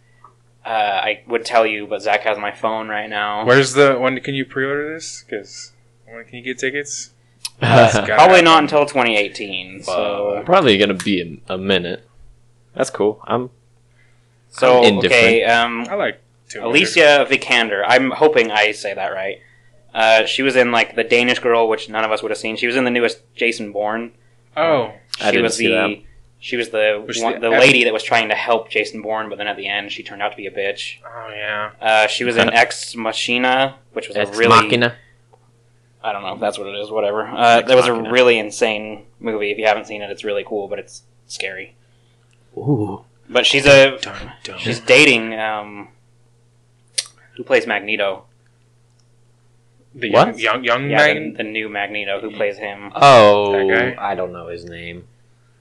Uh, 0.63 0.69
I 0.69 1.23
would 1.27 1.43
tell 1.43 1.65
you, 1.65 1.87
but 1.87 2.03
Zac 2.03 2.21
has 2.21 2.37
my 2.37 2.51
phone 2.51 2.87
right 2.87 3.09
now. 3.09 3.45
Where's 3.47 3.73
the 3.73 3.95
when 3.97 4.19
can 4.19 4.35
you 4.35 4.45
pre-order 4.45 4.93
this? 4.93 5.23
Because 5.23 5.71
when 6.05 6.23
can 6.25 6.35
you 6.35 6.43
get 6.43 6.59
tickets? 6.59 7.09
Uh, 7.59 7.89
probably 8.05 8.13
happen. 8.35 8.45
not 8.45 8.61
until 8.61 8.85
2018. 8.85 9.81
So, 9.81 10.43
Probably 10.45 10.77
gonna 10.77 10.93
be 10.93 11.41
a, 11.49 11.53
a 11.55 11.57
minute. 11.57 12.07
That's 12.75 12.91
cool. 12.91 13.19
I'm 13.25 13.49
so 14.49 14.83
indifferent. 14.83 15.23
okay. 15.23 15.43
Um, 15.45 15.87
I 15.89 15.95
like 15.95 16.21
Tomb 16.21 16.21
Raider. 16.21 16.26
Alicia 16.55 17.25
Vikander. 17.29 17.83
I'm 17.87 18.11
hoping 18.11 18.51
I 18.51 18.71
say 18.71 18.93
that 18.93 19.13
right. 19.13 19.39
Uh, 19.93 20.25
she 20.25 20.43
was 20.43 20.55
in 20.55 20.71
like 20.71 20.95
the 20.95 21.03
Danish 21.03 21.39
Girl, 21.39 21.67
which 21.67 21.89
none 21.89 22.03
of 22.03 22.11
us 22.11 22.21
would 22.21 22.31
have 22.31 22.37
seen. 22.37 22.55
She 22.57 22.67
was 22.67 22.75
in 22.75 22.83
the 22.83 22.91
newest 22.91 23.21
Jason 23.35 23.71
Bourne. 23.71 24.11
Oh, 24.55 24.93
She 25.17 25.23
I 25.25 25.31
didn't 25.31 25.43
was 25.43 25.55
see 25.57 25.67
the 25.67 25.73
that. 25.73 25.97
she 26.39 26.55
was 26.55 26.69
the 26.69 27.03
Was 27.05 27.17
she 27.17 27.23
one, 27.23 27.33
the 27.41 27.49
the 27.49 27.55
F- 27.55 27.61
lady 27.61 27.83
that 27.83 27.93
was 27.93 28.03
trying 28.03 28.29
to 28.29 28.35
help 28.35 28.69
Jason 28.69 29.01
Bourne, 29.01 29.29
but 29.29 29.37
then 29.37 29.47
at 29.47 29.57
the 29.57 29.67
end 29.67 29.91
she 29.91 30.03
turned 30.03 30.21
out 30.21 30.29
to 30.31 30.37
be 30.37 30.45
a 30.47 30.51
bitch. 30.51 30.97
oh 31.05 31.29
yeah. 31.33 31.71
Uh, 31.81 32.07
she 32.07 32.23
was 32.23 32.37
in 32.37 32.51
Ex 32.53 32.95
Machina, 32.95 33.75
which 33.93 34.07
was 34.07 34.17
a 34.17 34.25
really 34.37 34.49
Machina. 34.63 34.95
I 36.03 36.11
don't 36.13 36.21
know 36.21 36.33
if 36.35 36.39
that's 36.39 36.57
what 36.57 36.67
it 36.67 36.75
is. 36.79 36.89
Whatever. 36.91 37.27
Uh, 37.27 37.61
that 37.61 37.75
was 37.75 37.87
a 37.87 37.91
Machina. 37.93 38.11
really 38.11 38.37
insane 38.39 39.05
movie. 39.19 39.51
If 39.51 39.57
you 39.57 39.65
haven't 39.65 39.85
seen 39.87 40.01
it, 40.01 40.09
it's 40.11 40.23
really 40.23 40.43
cool, 40.47 40.67
but 40.67 40.79
it's 40.79 41.03
scary. 41.25 41.75
Ooh. 42.55 43.03
But 43.29 43.45
she's 43.45 43.65
a 43.65 43.97
Dun, 43.99 44.31
dun. 44.43 44.57
she's 44.59 44.79
dating 44.79 45.37
um, 45.37 45.89
who 47.37 47.43
plays 47.43 47.65
Magneto. 47.67 48.25
the 49.95 50.11
What? 50.11 50.37
young 50.39 50.63
young 50.63 50.63
young 50.63 50.89
Yeah, 50.89 51.13
the, 51.13 51.19
Mag- 51.19 51.37
the 51.37 51.43
new 51.43 51.69
Magneto 51.69 52.19
who 52.21 52.31
plays 52.31 52.57
him. 52.57 52.91
Oh, 52.95 53.67
That? 53.69 53.99
I 53.99 54.15
don't 54.15 54.31
know 54.31 54.47
his 54.47 54.65
name. 54.65 55.07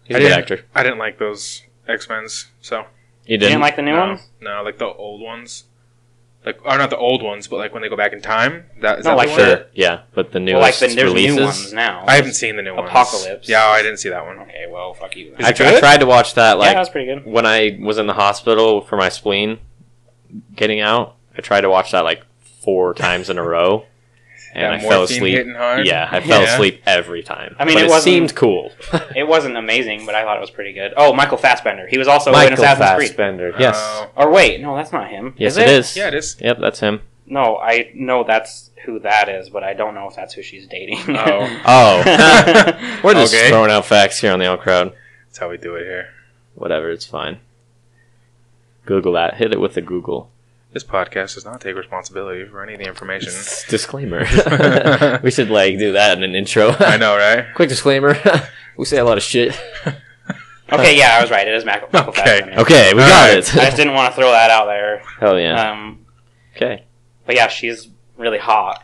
He's 0.04 0.16
I 0.16 0.18
a 0.18 0.22
good 0.22 0.28
didn't- 0.28 0.38
actor. 0.40 0.64
I 0.74 0.82
didn't 0.82 0.98
like 0.98 1.18
those 1.18 1.62
X 1.88 2.08
Men's. 2.08 2.46
So 2.60 2.78
You 2.78 2.84
You 3.26 3.38
didn't, 3.38 3.50
didn't 3.52 3.62
like 3.62 3.76
the 3.76 3.82
new 3.82 3.92
no, 3.92 4.06
ones? 4.08 4.28
No, 4.40 4.62
like 4.64 4.78
the 4.78 4.86
old 4.86 5.20
ones. 5.20 5.64
Like, 6.44 6.64
or 6.64 6.78
not 6.78 6.90
the 6.90 6.96
old 6.96 7.22
ones, 7.24 7.48
but 7.48 7.56
like 7.56 7.72
when 7.72 7.82
they 7.82 7.88
go 7.88 7.96
back 7.96 8.12
in 8.12 8.20
time. 8.22 8.66
That 8.80 9.00
is 9.00 9.04
No, 9.04 9.12
that 9.12 9.16
like 9.16 9.28
the 9.30 9.32
one? 9.34 9.40
the- 9.50 9.56
Sure. 9.56 9.66
Yeah, 9.74 10.00
but 10.14 10.30
the 10.30 10.38
Well, 10.38 10.60
like 10.60 10.74
newest 10.74 10.80
the, 10.80 10.86
there's 10.94 11.12
releases. 11.12 11.36
new 11.36 11.44
ones 11.44 11.72
now. 11.72 12.04
I 12.06 12.14
haven't 12.16 12.34
seen 12.34 12.54
the 12.56 12.62
new 12.62 12.74
ones. 12.76 12.88
Apocalypse. 12.88 13.48
Yeah, 13.48 13.64
I 13.66 13.82
didn't 13.82 13.96
see 13.98 14.10
that 14.10 14.24
one. 14.24 14.38
Okay, 14.40 14.66
well, 14.70 14.94
fuck 14.94 15.16
you. 15.16 15.34
Is 15.38 15.44
I, 15.44 15.50
it 15.50 15.56
tr- 15.56 15.62
I 15.64 15.70
good? 15.72 15.80
tried 15.80 16.00
to 16.00 16.06
watch 16.06 16.34
that 16.34 16.50
yeah, 16.50 16.54
like 16.54 16.74
that 16.74 16.78
was 16.78 16.88
pretty 16.90 17.06
good. 17.12 17.26
when 17.26 17.46
I 17.46 17.76
was 17.80 17.98
in 17.98 18.06
the 18.06 18.12
hospital 18.14 18.80
for 18.80 18.96
my 18.96 19.08
spleen 19.08 19.58
getting 20.54 20.80
out. 20.80 21.15
I 21.36 21.40
tried 21.42 21.62
to 21.62 21.70
watch 21.70 21.92
that 21.92 22.04
like 22.04 22.22
four 22.62 22.94
times 22.94 23.30
in 23.30 23.38
a 23.38 23.42
row, 23.42 23.84
and 24.54 24.64
That 24.64 24.84
I 24.84 24.88
fell 24.88 25.02
asleep. 25.04 25.46
hard? 25.54 25.86
Yeah, 25.86 26.08
I 26.10 26.20
fell 26.20 26.42
Yeah. 26.42 26.54
asleep 26.54 26.82
every 26.86 27.22
time. 27.22 27.54
I 27.58 27.64
mean, 27.64 27.74
But 27.74 27.82
it 27.82 27.86
it, 27.86 27.90
wasn't- 27.90 28.04
seemed 28.04 28.34
cool. 28.34 28.72
It 29.14 29.26
wasn't 29.28 29.56
amazing, 29.56 30.06
but 30.06 30.14
I 30.14 30.22
thought 30.24 30.36
it 30.36 30.40
was 30.40 30.50
pretty 30.50 30.72
good. 30.72 30.92
Oh, 30.96 31.12
Michael 31.12 31.36
Fassbender. 31.38 31.86
He 31.86 31.98
was 31.98 32.08
also 32.08 32.30
in 32.30 32.36
Michael 32.36 32.54
Assassin's 32.54 32.94
Creed. 32.96 33.08
Fassbender. 33.08 33.52
Oh. 33.54 33.58
Yes. 33.60 33.76
Oh. 33.78 34.10
Or 34.16 34.30
wait, 34.30 34.60
no, 34.60 34.74
that's 34.76 34.92
not 34.92 35.08
him. 35.10 35.34
yes, 35.36 35.52
is 35.52 35.58
it 35.58 35.68
is. 35.68 35.96
yeah, 35.96 36.08
it 36.08 36.14
is. 36.14 36.36
Yep, 36.40 36.58
that's 36.60 36.80
him. 36.80 37.02
No, 37.26 37.56
I 37.58 37.90
know 37.94 38.22
that's 38.24 38.70
who 38.84 39.00
that 39.00 39.28
is, 39.28 39.50
but 39.50 39.64
I 39.64 39.74
don't 39.74 39.94
know 39.94 40.08
if 40.08 40.14
that's 40.14 40.32
who 40.34 40.42
she's 40.42 40.66
dating. 40.66 40.98
Oh. 41.08 41.60
Oh, 41.66 43.00
we're 43.04 43.14
just 43.14 43.34
Okay. 43.34 43.48
throwing 43.48 43.70
out 43.70 43.84
facts 43.84 44.20
here 44.20 44.32
on 44.32 44.38
the 44.38 44.46
old 44.46 44.60
crowd. 44.60 44.92
That's 45.26 45.38
how 45.38 45.50
we 45.50 45.56
do 45.58 45.74
it 45.74 45.84
here. 45.84 46.08
Whatever, 46.54 46.90
it's 46.90 47.04
fine. 47.06 47.40
Google 48.84 49.12
that. 49.14 49.34
Hit 49.34 49.52
it 49.52 49.60
with 49.60 49.76
a 49.76 49.80
Google. 49.82 50.30
This 50.76 50.84
podcast 50.84 51.36
does 51.36 51.46
not 51.46 51.62
take 51.62 51.74
responsibility 51.74 52.44
for 52.44 52.62
any 52.62 52.74
of 52.74 52.80
the 52.80 52.84
information. 52.86 53.30
Disclaimer. 53.70 54.18
we 55.22 55.30
should 55.30 55.48
like 55.48 55.78
do 55.78 55.92
that 55.92 56.18
in 56.18 56.22
an 56.22 56.34
intro. 56.34 56.68
I 56.78 56.98
know, 56.98 57.16
right? 57.16 57.46
Quick 57.54 57.70
disclaimer. 57.70 58.14
we 58.76 58.84
say 58.84 58.98
a 58.98 59.04
lot 59.06 59.16
of 59.16 59.22
shit. 59.22 59.58
okay, 60.70 60.98
yeah, 60.98 61.16
I 61.16 61.22
was 61.22 61.30
right. 61.30 61.48
It 61.48 61.54
is 61.54 61.64
Michael, 61.64 61.88
Michael 61.94 62.10
Okay. 62.10 62.22
Fassbender. 62.40 62.60
Okay, 62.60 62.92
we 62.92 63.00
All 63.00 63.08
got 63.08 63.28
right. 63.30 63.38
it. 63.38 63.56
I 63.56 63.64
just 63.64 63.78
didn't 63.78 63.94
want 63.94 64.12
to 64.14 64.20
throw 64.20 64.30
that 64.32 64.50
out 64.50 64.66
there. 64.66 64.98
Hell 65.18 65.40
yeah. 65.40 65.70
Um, 65.70 66.04
okay. 66.54 66.84
but 67.24 67.36
yeah, 67.36 67.48
she's 67.48 67.88
really 68.18 68.36
hot. 68.36 68.82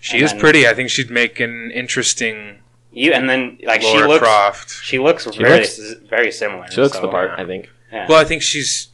She 0.00 0.18
And 0.18 0.24
is 0.26 0.30
then- 0.30 0.40
pretty. 0.40 0.68
I 0.68 0.74
think 0.74 0.88
she'd 0.88 1.10
make 1.10 1.40
an 1.40 1.72
interesting 1.72 2.60
You 2.92 3.12
and 3.12 3.28
then 3.28 3.58
like 3.64 3.82
Laura 3.82 4.02
she 4.02 4.06
looks, 4.06 4.20
Croft. 4.20 4.70
she 4.84 4.98
looks 5.00 5.24
She 5.32 5.42
very 5.42 5.62
looks- 5.62 5.94
very 6.08 6.30
similar. 6.30 6.70
She 6.70 6.80
looks 6.80 6.94
so- 6.94 7.02
the 7.02 7.08
part, 7.08 7.32
I 7.36 7.44
think. 7.44 7.70
Yeah. 7.90 8.06
Well, 8.08 8.20
I 8.20 8.24
think 8.24 8.42
she's. 8.42 8.90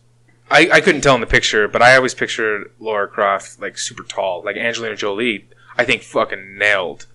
I, 0.50 0.68
I 0.72 0.80
couldn't 0.80 1.02
tell 1.02 1.14
in 1.14 1.20
the 1.20 1.26
picture, 1.26 1.68
but 1.68 1.80
I 1.80 1.96
always 1.96 2.14
pictured 2.14 2.72
Laura 2.80 3.06
Croft 3.06 3.60
like 3.60 3.78
super 3.78 4.02
tall, 4.02 4.42
like 4.44 4.56
Angelina 4.56 4.96
Jolie. 4.96 5.46
I 5.78 5.84
think 5.84 6.02
fucking 6.02 6.58
nailed 6.58 7.06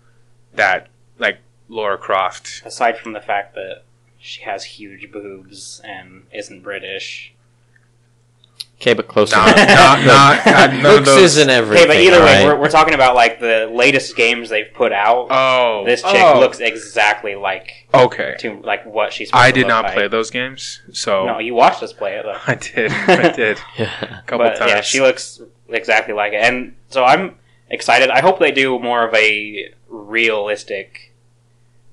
that, 0.53 0.87
like 1.19 1.39
Laura 1.67 1.97
Croft. 1.97 2.63
Aside 2.65 2.97
from 2.97 3.13
the 3.13 3.21
fact 3.21 3.53
that 3.55 3.83
she 4.17 4.41
has 4.43 4.63
huge 4.63 5.11
boobs 5.11 5.81
and 5.83 6.23
isn't 6.33 6.63
British. 6.63 7.34
Okay, 8.81 8.93
but 8.93 9.07
close 9.07 9.31
Not, 9.31 9.57
enough. 9.57 9.67
not, 9.69 10.05
not, 10.05 10.45
not 10.45 10.73
none 10.83 10.97
of 10.99 11.05
those. 11.05 11.37
isn't 11.37 11.49
everything. 11.49 11.85
Okay, 11.85 11.93
but 11.93 11.97
either 12.01 12.19
way, 12.23 12.41
alright? 12.41 12.45
we're, 12.57 12.63
we're 12.63 12.69
talking 12.69 12.93
about 12.93 13.15
like 13.15 13.39
the 13.39 13.69
latest 13.73 14.15
games 14.17 14.49
they've 14.49 14.71
put 14.73 14.91
out. 14.91 15.27
Oh, 15.31 15.83
this 15.85 16.01
chick 16.01 16.11
oh, 16.21 16.39
looks 16.41 16.59
exactly 16.59 17.35
like 17.35 17.87
okay. 17.93 18.35
to 18.39 18.59
like 18.61 18.85
what 18.85 19.13
she's. 19.13 19.29
supposed 19.29 19.43
I 19.43 19.47
to 19.51 19.53
did 19.53 19.61
look 19.61 19.67
not 19.69 19.83
like. 19.85 19.93
play 19.93 20.07
those 20.09 20.29
games, 20.29 20.81
so 20.91 21.25
No, 21.25 21.39
you 21.39 21.55
watched 21.55 21.81
us 21.83 21.93
play 21.93 22.15
it 22.15 22.23
though. 22.25 22.37
I 22.47 22.55
did. 22.55 22.91
I 23.07 23.29
did 23.31 23.57
Yeah. 23.79 24.19
a 24.19 24.21
couple 24.23 24.39
but 24.45 24.57
times. 24.57 24.71
yeah, 24.71 24.81
she 24.81 24.99
looks 24.99 25.41
exactly 25.69 26.13
like 26.13 26.33
it, 26.33 26.41
and 26.43 26.75
so 26.89 27.05
I'm 27.05 27.35
excited. 27.69 28.09
I 28.09 28.19
hope 28.19 28.39
they 28.39 28.51
do 28.51 28.77
more 28.77 29.07
of 29.07 29.13
a 29.15 29.73
realistic 29.87 31.13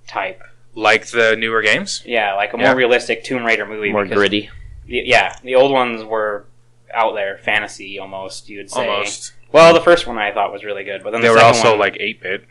type. 0.08 0.42
like 0.74 1.06
the 1.08 1.36
newer 1.36 1.62
games. 1.62 2.02
Yeah, 2.04 2.34
like 2.34 2.52
a 2.54 2.56
more 2.56 2.66
Yeah. 2.68 2.72
realistic 2.74 3.22
Tomb 3.24 3.44
Raider 3.44 3.66
movie. 3.66 3.92
More 3.92 4.04
gritty. 4.06 4.50
y- 4.88 5.02
Yeah, 5.04 5.36
the 5.44 5.54
old 5.54 5.70
ones 5.70 6.02
were 6.04 6.46
out 6.94 7.14
there, 7.14 7.38
fantasy 7.38 7.98
almost. 7.98 8.48
You 8.48 8.58
would 8.58 8.70
say. 8.70 8.88
Almost. 8.88 9.32
Well, 9.52 9.74
the 9.74 9.80
first 9.80 10.06
one 10.06 10.18
I 10.18 10.32
thought 10.32 10.52
was 10.52 10.64
really 10.64 10.84
good, 10.84 11.02
but 11.04 11.10
then 11.12 11.20
They 11.20 11.28
the 11.28 11.34
were 11.34 11.40
second 11.40 11.56
also 11.56 11.70
one, 11.70 11.78
like 11.80 11.96
eight 12.00 12.22
bit. 12.22 12.44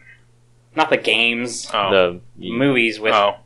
not 0.75 0.89
the 0.89 0.97
games, 0.97 1.67
Oh, 1.73 1.89
The 2.37 2.51
movies 2.51 2.99
with 2.99 3.13
oh, 3.13 3.37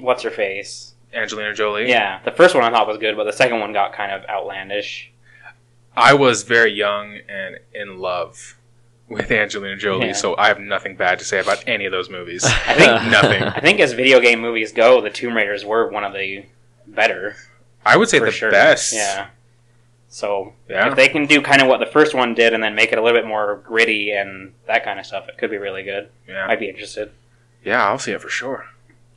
what's 0.00 0.22
her 0.22 0.30
face. 0.30 0.94
Angelina 1.14 1.52
Jolie. 1.52 1.88
Yeah, 1.90 2.20
the 2.24 2.30
first 2.30 2.54
one 2.54 2.64
I 2.64 2.70
thought 2.70 2.88
was 2.88 2.96
good, 2.96 3.16
but 3.16 3.24
the 3.24 3.32
second 3.34 3.60
one 3.60 3.74
got 3.74 3.92
kind 3.92 4.12
of 4.12 4.24
outlandish. 4.30 5.12
I 5.94 6.14
was 6.14 6.42
very 6.44 6.72
young 6.72 7.18
and 7.28 7.58
in 7.74 7.98
love 7.98 8.56
with 9.10 9.30
Angelina 9.30 9.76
Jolie, 9.76 10.06
Yeah. 10.06 10.12
so 10.14 10.34
I 10.38 10.48
have 10.48 10.58
nothing 10.58 10.96
bad 10.96 11.18
to 11.18 11.24
say 11.26 11.38
about 11.38 11.62
any 11.66 11.84
of 11.84 11.92
those 11.92 12.08
movies. 12.08 12.42
I 12.46 12.48
think 12.74 13.10
Nothing. 13.10 13.42
I 13.42 13.60
think 13.60 13.78
as 13.78 13.92
video 13.92 14.20
game 14.20 14.40
movies 14.40 14.72
go, 14.72 15.02
the 15.02 15.10
Tomb 15.10 15.34
Raiders 15.36 15.66
were 15.66 15.90
one 15.90 16.02
of 16.04 16.14
the 16.14 16.46
better. 16.86 17.36
I 17.84 17.98
would 17.98 18.08
say 18.08 18.20
for 18.20 18.24
the 18.26 18.32
sure. 18.32 18.50
best. 18.50 18.94
Yeah. 18.94 19.26
So 20.14 20.52
Yeah. 20.68 20.88
if 20.88 20.94
they 20.94 21.08
can 21.08 21.24
do 21.24 21.40
kind 21.40 21.62
of 21.62 21.68
what 21.68 21.80
the 21.80 21.86
first 21.86 22.14
one 22.14 22.34
did 22.34 22.52
and 22.52 22.62
then 22.62 22.74
make 22.74 22.92
it 22.92 22.98
a 22.98 23.02
little 23.02 23.18
bit 23.18 23.26
more 23.26 23.56
gritty 23.66 24.10
and 24.12 24.52
that 24.66 24.84
kind 24.84 25.00
of 25.00 25.06
stuff, 25.06 25.26
it 25.26 25.38
could 25.38 25.50
be 25.50 25.56
really 25.56 25.82
good. 25.82 26.10
Yeah. 26.28 26.46
I'd 26.46 26.60
be 26.60 26.68
interested. 26.68 27.12
Yeah, 27.64 27.82
I'll 27.88 27.98
see 27.98 28.12
it 28.12 28.20
for 28.20 28.28
sure. 28.28 28.66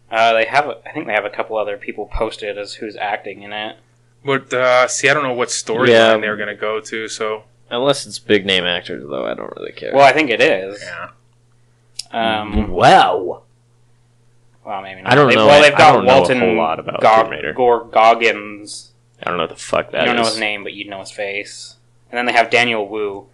Uh, 0.10 0.32
they 0.32 0.46
have, 0.46 0.70
I 0.86 0.92
think 0.94 1.08
they 1.08 1.12
have 1.14 1.26
a 1.26 1.30
couple 1.30 1.58
other 1.58 1.76
people 1.76 2.06
posted 2.06 2.58
as 2.58 2.76
who's 2.76 2.96
acting 2.96 3.42
in 3.44 3.52
it. 3.52 3.76
But 4.24 4.54
uh, 4.54 4.88
see, 4.88 5.10
I 5.10 5.14
don't 5.14 5.24
know 5.24 5.34
what 5.34 5.50
storyline 5.50 5.90
Yeah. 5.90 6.18
they're 6.18 6.38
gonna 6.38 6.56
go 6.56 6.80
to. 6.80 7.10
So 7.10 7.44
Unless 7.70 8.06
it's 8.08 8.18
big 8.20 8.46
name 8.46 8.64
actors, 8.64 9.04
though, 9.10 9.26
I 9.26 9.34
don't 9.34 9.52
really 9.58 9.74
care. 9.74 9.92
Well, 9.94 10.06
I 10.06 10.14
think 10.14 10.30
it 10.30 10.40
is. 10.40 10.82
yeah, 10.82 11.10
Um, 12.12 12.70
wow. 12.70 13.42
well, 14.64 14.82
maybe 14.82 15.02
not. 15.02 15.12
I 15.12 15.16
don't 15.16 15.28
They- 15.28 15.36
know- 15.36 15.48
Well, 15.48 15.62
they've 15.62 15.78
got 15.78 15.92
don't 15.94 16.04
a 16.08 16.08
Walton 16.08 16.40
whole 16.40 16.56
lot 16.56 16.80
about 16.80 17.02
Gog- 17.02 17.26
Tomb 17.26 17.32
Raider. 17.32 17.54
Goggins. 17.54 18.92
I 19.22 19.26
don't 19.30 19.38
know 19.38 19.44
what 19.44 19.50
the 19.50 19.56
fuck 19.56 19.92
that 19.92 20.02
you 20.02 20.06
don't 20.08 20.16
know 20.18 20.26
his 20.26 20.40
name, 20.40 20.64
but 20.64 20.74
you'd 20.74 20.88
know 20.88 21.00
his 21.00 21.12
face. 21.12 21.76
And 22.12 22.18
then 22.18 22.26
they 22.26 22.34
have 22.34 22.50
Daniel 22.50 22.88
Wu, 22.88 23.28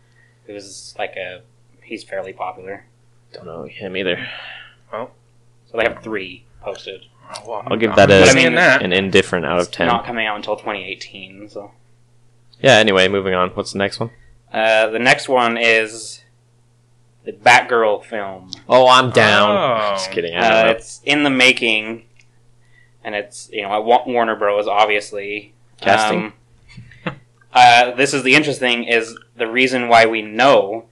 who's 0.45 0.95
like 0.97 1.15
a 1.15 1.41
he's 1.83 2.03
fairly 2.03 2.33
popular. 2.33 2.85
Don't 3.33 3.45
know 3.45 3.63
him 3.63 3.95
either. 3.97 4.27
Well, 4.91 5.11
so 5.69 5.77
they 5.77 5.83
have 5.83 6.03
three 6.03 6.45
posted. 6.61 7.05
Oh, 7.33 7.49
well, 7.49 7.63
I'll 7.67 7.77
give 7.77 7.95
that 7.95 8.11
a- 8.11 8.33
mean, 8.35 8.55
that. 8.55 8.81
An 8.81 8.91
indifferent 8.91 9.45
out 9.45 9.59
of 9.59 9.71
10. 9.71 9.87
Not 9.87 10.05
coming 10.05 10.25
out 10.27 10.35
until 10.35 10.55
2018. 10.57 11.47
So 11.49 11.71
Yeah, 12.61 12.73
anyway, 12.75 13.07
moving 13.07 13.33
on. 13.33 13.49
What's 13.51 13.71
the 13.71 13.77
next 13.79 13.99
one? 13.99 14.11
uh, 14.51 14.87
the 14.89 14.99
next 14.99 15.29
one 15.29 15.57
is 15.57 16.23
the 17.23 17.31
Batgirl 17.31 18.03
film. 18.03 18.51
Oh, 18.67 18.87
I'm 18.87 19.11
down. 19.11 19.49
Oh. 19.51 19.91
Just 19.95 20.11
kidding. 20.11 20.35
Uh, 20.35 20.73
it's 20.75 20.99
in 21.05 21.23
the 21.23 21.29
making, 21.29 22.03
and 23.03 23.15
it's 23.15 23.49
you 23.53 23.61
know 23.61 23.71
at 23.73 23.85
Wa- 23.85 24.03
Warner 24.05 24.35
Bros. 24.35 24.67
Obviously 24.67 25.53
Casting? 25.81 26.33
Um, 27.05 27.13
uh, 27.53 27.91
this 27.95 28.13
is 28.13 28.23
the 28.23 28.35
interesting 28.35 28.85
is 28.85 29.17
the 29.35 29.47
reason 29.47 29.89
why 29.89 30.05
we 30.05 30.21
know 30.21 30.85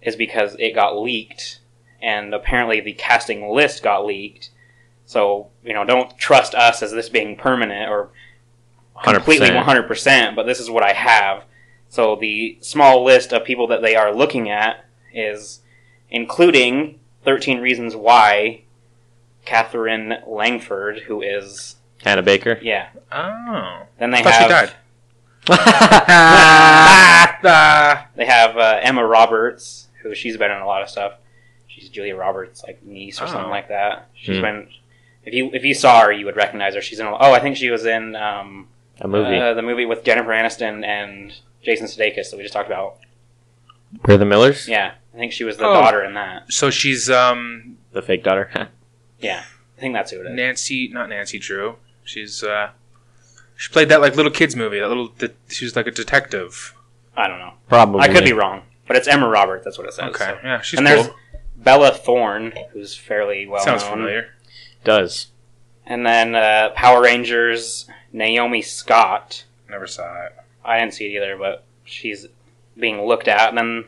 is 0.00 0.16
because 0.16 0.56
it 0.58 0.74
got 0.74 0.98
leaked, 0.98 1.60
and 2.00 2.32
apparently 2.32 2.80
the 2.80 2.92
casting 2.92 3.50
list 3.50 3.82
got 3.82 4.06
leaked. 4.06 4.50
So 5.04 5.48
you 5.64 5.74
know, 5.74 5.84
don't 5.84 6.16
trust 6.16 6.54
us 6.54 6.82
as 6.82 6.92
this 6.92 7.08
being 7.08 7.36
permanent 7.36 7.90
or 7.90 8.10
completely 9.02 9.48
100%. 9.48 9.86
100%, 9.86 10.36
but 10.36 10.46
this 10.46 10.60
is 10.60 10.70
what 10.70 10.82
I 10.82 10.92
have. 10.92 11.44
So 11.88 12.16
the 12.16 12.58
small 12.60 13.04
list 13.04 13.32
of 13.32 13.44
people 13.44 13.66
that 13.68 13.82
they 13.82 13.94
are 13.94 14.14
looking 14.14 14.50
at 14.50 14.84
is 15.12 15.60
including 16.10 16.98
13 17.24 17.60
Reasons 17.60 17.94
Why, 17.96 18.62
Katherine 19.44 20.14
Langford, 20.26 21.00
who 21.06 21.22
is, 21.22 21.75
Hannah 22.04 22.22
Baker. 22.22 22.58
yeah. 22.62 22.88
Oh, 23.12 23.82
Then 23.98 24.10
they 24.10 24.18
I 24.18 24.22
thought 24.22 24.34
she 24.34 24.42
have, 24.42 24.50
died. 24.50 24.72
They 28.16 28.24
have 28.26 28.56
uh, 28.56 28.80
Emma 28.82 29.04
Roberts, 29.06 29.88
who 30.02 30.14
she's 30.14 30.36
been 30.36 30.50
in 30.50 30.58
a 30.58 30.66
lot 30.66 30.82
of 30.82 30.88
stuff. 30.88 31.14
She's 31.68 31.88
Julia 31.88 32.16
Roberts' 32.16 32.62
like 32.66 32.82
niece 32.84 33.20
or 33.20 33.24
Oh. 33.24 33.28
something 33.28 33.50
like 33.50 33.68
that. 33.68 34.08
She's 34.14 34.36
Hmm. 34.36 34.42
been, 34.42 34.68
if 35.24 35.34
you 35.34 35.50
if 35.52 35.64
you 35.64 35.74
saw 35.74 36.00
her, 36.02 36.12
you 36.12 36.24
would 36.26 36.36
recognize 36.36 36.74
her. 36.74 36.80
She's 36.80 36.98
in. 36.98 37.06
A, 37.06 37.14
oh, 37.16 37.32
I 37.32 37.40
think 37.40 37.56
she 37.56 37.70
was 37.70 37.84
in 37.86 38.16
um, 38.16 38.68
A 39.00 39.08
movie. 39.08 39.36
Uh, 39.38 39.54
the 39.54 39.62
movie 39.62 39.84
with 39.84 40.04
Jennifer 40.04 40.30
Aniston 40.30 40.84
and 40.84 41.32
Jason 41.62 41.86
Sudeikis 41.86 42.30
that 42.30 42.36
we 42.36 42.42
just 42.42 42.54
talked 42.54 42.68
about. 42.68 42.98
We're 44.06 44.16
the 44.16 44.24
Millers? 44.24 44.68
Yeah, 44.68 44.94
I 45.14 45.18
think 45.18 45.32
she 45.32 45.44
was 45.44 45.58
the 45.58 45.66
Oh. 45.66 45.74
daughter 45.74 46.02
in 46.02 46.14
that. 46.14 46.52
So 46.52 46.70
she's 46.70 47.10
um 47.10 47.76
the 47.92 48.02
fake 48.02 48.24
daughter. 48.24 48.50
Yeah, 49.18 49.44
I 49.78 49.80
think 49.80 49.94
that's 49.94 50.10
who 50.10 50.20
it 50.20 50.26
is. 50.26 50.36
Nancy, 50.36 50.88
not 50.92 51.08
Nancy 51.08 51.38
Drew. 51.38 51.76
She's 52.06 52.42
uh 52.42 52.70
she 53.56 53.70
played 53.72 53.88
that 53.90 54.00
like 54.00 54.16
little 54.16 54.32
kids 54.32 54.56
movie. 54.56 54.80
That 54.80 54.88
little 54.88 55.08
de- 55.08 55.34
she 55.48 55.64
was 55.64 55.76
like 55.76 55.86
a 55.86 55.90
detective. 55.90 56.74
I 57.16 57.28
don't 57.28 57.38
know. 57.38 57.54
Probably. 57.68 58.00
I 58.00 58.08
could 58.08 58.24
be 58.24 58.32
wrong, 58.32 58.62
but 58.86 58.96
it's 58.96 59.08
Emma 59.08 59.28
Roberts. 59.28 59.64
That's 59.64 59.76
what 59.78 59.86
it 59.86 59.92
says. 59.94 60.10
Okay, 60.14 60.24
so. 60.24 60.38
yeah, 60.42 60.60
she's 60.60 60.78
and 60.78 60.86
cool. 60.88 60.96
there's 60.96 61.14
Bella 61.56 61.92
Thorne, 61.92 62.52
who's 62.72 62.94
fairly 62.94 63.46
well 63.46 63.62
Sounds 63.62 63.82
known. 63.82 63.92
familiar. 63.92 64.34
Does. 64.84 65.28
And 65.86 66.04
then 66.06 66.34
uh, 66.34 66.70
Power 66.74 67.02
Rangers, 67.02 67.88
Naomi 68.12 68.62
Scott. 68.62 69.44
Never 69.68 69.86
saw 69.86 70.24
it. 70.26 70.36
I 70.64 70.78
didn't 70.78 70.94
see 70.94 71.06
it 71.06 71.16
either, 71.16 71.36
but 71.36 71.64
she's 71.84 72.26
being 72.76 73.02
looked 73.02 73.28
at. 73.28 73.48
And 73.50 73.58
then 73.58 73.84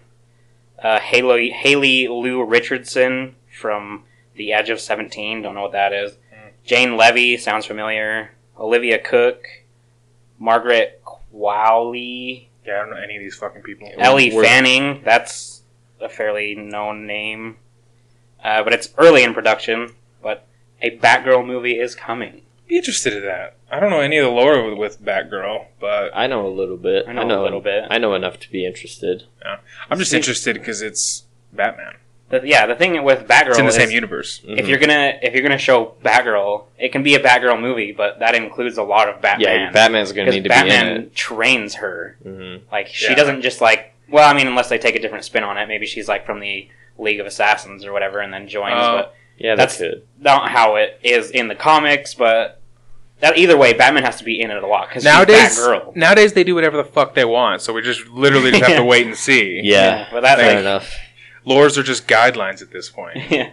uh, 0.83 1.01
Haley, 1.01 1.51
Haley 1.51 2.09
Lu 2.09 2.45
Richardson 2.45 3.35
from 3.51 4.05
The 4.37 4.53
Edge 4.53 4.71
of 4.71 4.81
17. 4.81 5.43
Don't 5.43 5.55
know 5.55 5.63
what 5.63 5.73
that 5.73 5.93
is. 5.93 6.17
Jane 6.69 6.99
Levy, 6.99 7.39
sounds 7.39 7.65
familiar. 7.65 8.33
Olivia 8.59 8.99
Cooke. 8.99 9.47
Margaret 10.39 11.03
Qualley. 11.03 12.49
Yeah, 12.67 12.75
I 12.75 12.77
don't 12.81 12.91
know 12.91 12.97
any 12.97 13.17
of 13.17 13.23
these 13.23 13.35
fucking 13.37 13.63
people. 13.63 13.91
Ellie 13.97 14.31
We're- 14.31 14.47
Fanning. 14.47 15.01
That's 15.03 15.63
a 15.99 16.11
fairly 16.11 16.55
known 16.55 17.07
name. 17.07 17.57
Uh, 18.45 18.63
but 18.63 18.75
it's 18.75 18.93
early 18.99 19.23
in 19.25 19.33
production. 19.33 19.95
But 20.23 20.47
a 20.83 20.97
Batgirl 20.99 21.47
movie 21.47 21.81
is 21.81 21.95
coming. 21.95 22.43
Be 22.69 22.77
interested 22.77 23.15
in 23.15 23.23
that. 23.23 23.57
I 23.71 23.81
don't 23.81 23.89
know 23.89 24.01
any 24.01 24.19
of 24.19 24.27
the 24.27 24.31
lore 24.31 24.69
with, 24.69 24.79
with 24.79 25.03
Batgirl, 25.03 25.69
but 25.81 26.11
I 26.15 26.27
know 26.27 26.47
a 26.47 26.53
little 26.53 26.77
bit. 26.77 27.07
I 27.09 27.15
know 27.15 27.41
a 27.41 27.45
little 27.45 27.63
bit. 27.63 27.85
I 27.89 27.97
know 27.97 28.13
enough 28.15 28.39
to 28.41 28.51
be 28.51 28.67
interested. 28.67 29.25
I'm 29.91 29.99
just 29.99 30.13
interested 30.13 30.53
because 30.53 30.83
it's 30.83 31.25
Batman. 31.51 31.95
The, 32.31 32.43
yeah, 32.45 32.67
the 32.67 32.75
thing 32.75 33.03
with 33.05 33.27
Batgirl 33.27 33.49
It's 33.51 33.59
in 33.59 33.65
the 33.65 33.71
is 33.71 33.75
same 33.77 33.91
universe. 33.91 34.43
if 34.47 34.67
Mhm. 34.67 34.69
you're 34.69 34.79
gonna 34.79 35.19
if 35.23 35.33
you're 35.33 35.43
gonna 35.43 35.57
show 35.57 35.95
Batgirl, 36.05 36.65
it 36.79 36.93
can 36.93 37.03
be 37.03 37.15
a 37.15 37.21
Batgirl 37.21 37.59
movie, 37.61 37.93
but 37.93 38.19
that 38.21 38.35
includes 38.35 38.77
a 38.77 38.83
lot 38.83 39.09
of 39.09 39.21
Batman. 39.23 39.61
yeah, 39.61 39.71
Batman's 39.71 40.13
gonna 40.13 40.31
need 40.31 40.43
to 40.45 40.49
Batman 40.51 40.67
be 40.69 40.75
in 40.91 40.95
Batman 40.97 41.11
trains 41.15 41.75
her. 41.77 42.17
it. 42.25 42.29
hmm 42.29 42.57
Like 42.71 42.89
she 42.89 43.07
Yeah. 43.09 43.15
doesn't 43.15 43.41
just 43.43 43.61
like. 43.63 43.95
Well, 44.11 44.29
I 44.29 44.35
mean, 44.35 44.47
unless 44.47 44.69
they 44.69 44.79
take 44.79 44.95
a 44.97 44.99
different 45.01 45.25
spin 45.25 45.43
on 45.43 45.57
it, 45.59 45.69
maybe 45.69 45.87
she's 45.87 46.09
like 46.09 46.25
from 46.27 46.41
the 46.41 46.69
League 46.99 47.21
of 47.21 47.27
Assassins 47.27 47.85
or 47.85 47.93
whatever, 47.93 48.21
and 48.21 48.33
then 48.33 48.47
joins. 48.49 48.75
Oh. 48.77 48.97
but 48.97 49.15
Yeah, 49.39 49.55
That's- 49.55 49.79
that's 49.79 50.01
not 50.21 50.51
how 50.51 50.75
it 50.77 50.99
is 51.05 51.31
in 51.31 51.47
the 51.47 51.55
comics. 51.55 52.13
But 52.13 52.61
that 53.21 53.39
either 53.39 53.57
way, 53.57 53.73
Batman 53.73 54.03
has 54.03 54.17
to 54.17 54.25
be 54.25 54.41
in 54.41 54.51
it 54.51 54.63
a 54.63 54.67
lot 54.67 54.89
because 54.89 55.05
Nowadays, 55.05 55.41
she's 55.55 55.59
Batgirl. 55.61 55.95
nowadays 55.97 56.33
they 56.33 56.43
do 56.45 56.57
whatever 56.57 56.77
the 56.77 56.85
fuck 56.85 57.15
they 57.15 57.25
want, 57.25 57.63
so 57.63 57.73
we 57.73 57.81
just 57.81 58.07
literally 58.09 58.51
just 58.51 58.65
have 58.65 58.77
to 58.79 58.85
wait 58.95 59.07
and 59.07 59.17
see. 59.17 59.61
Yeah, 59.63 60.09
but 60.11 60.23
that's 60.23 60.41
fair 60.41 60.51
like, 60.55 60.59
enough. 60.61 60.93
Lores 61.47 61.77
are 61.79 61.83
just 61.83 62.07
guidelines 62.09 62.61
at 62.63 62.71
this 62.71 62.89
point. 62.91 63.19
yeah. 63.31 63.51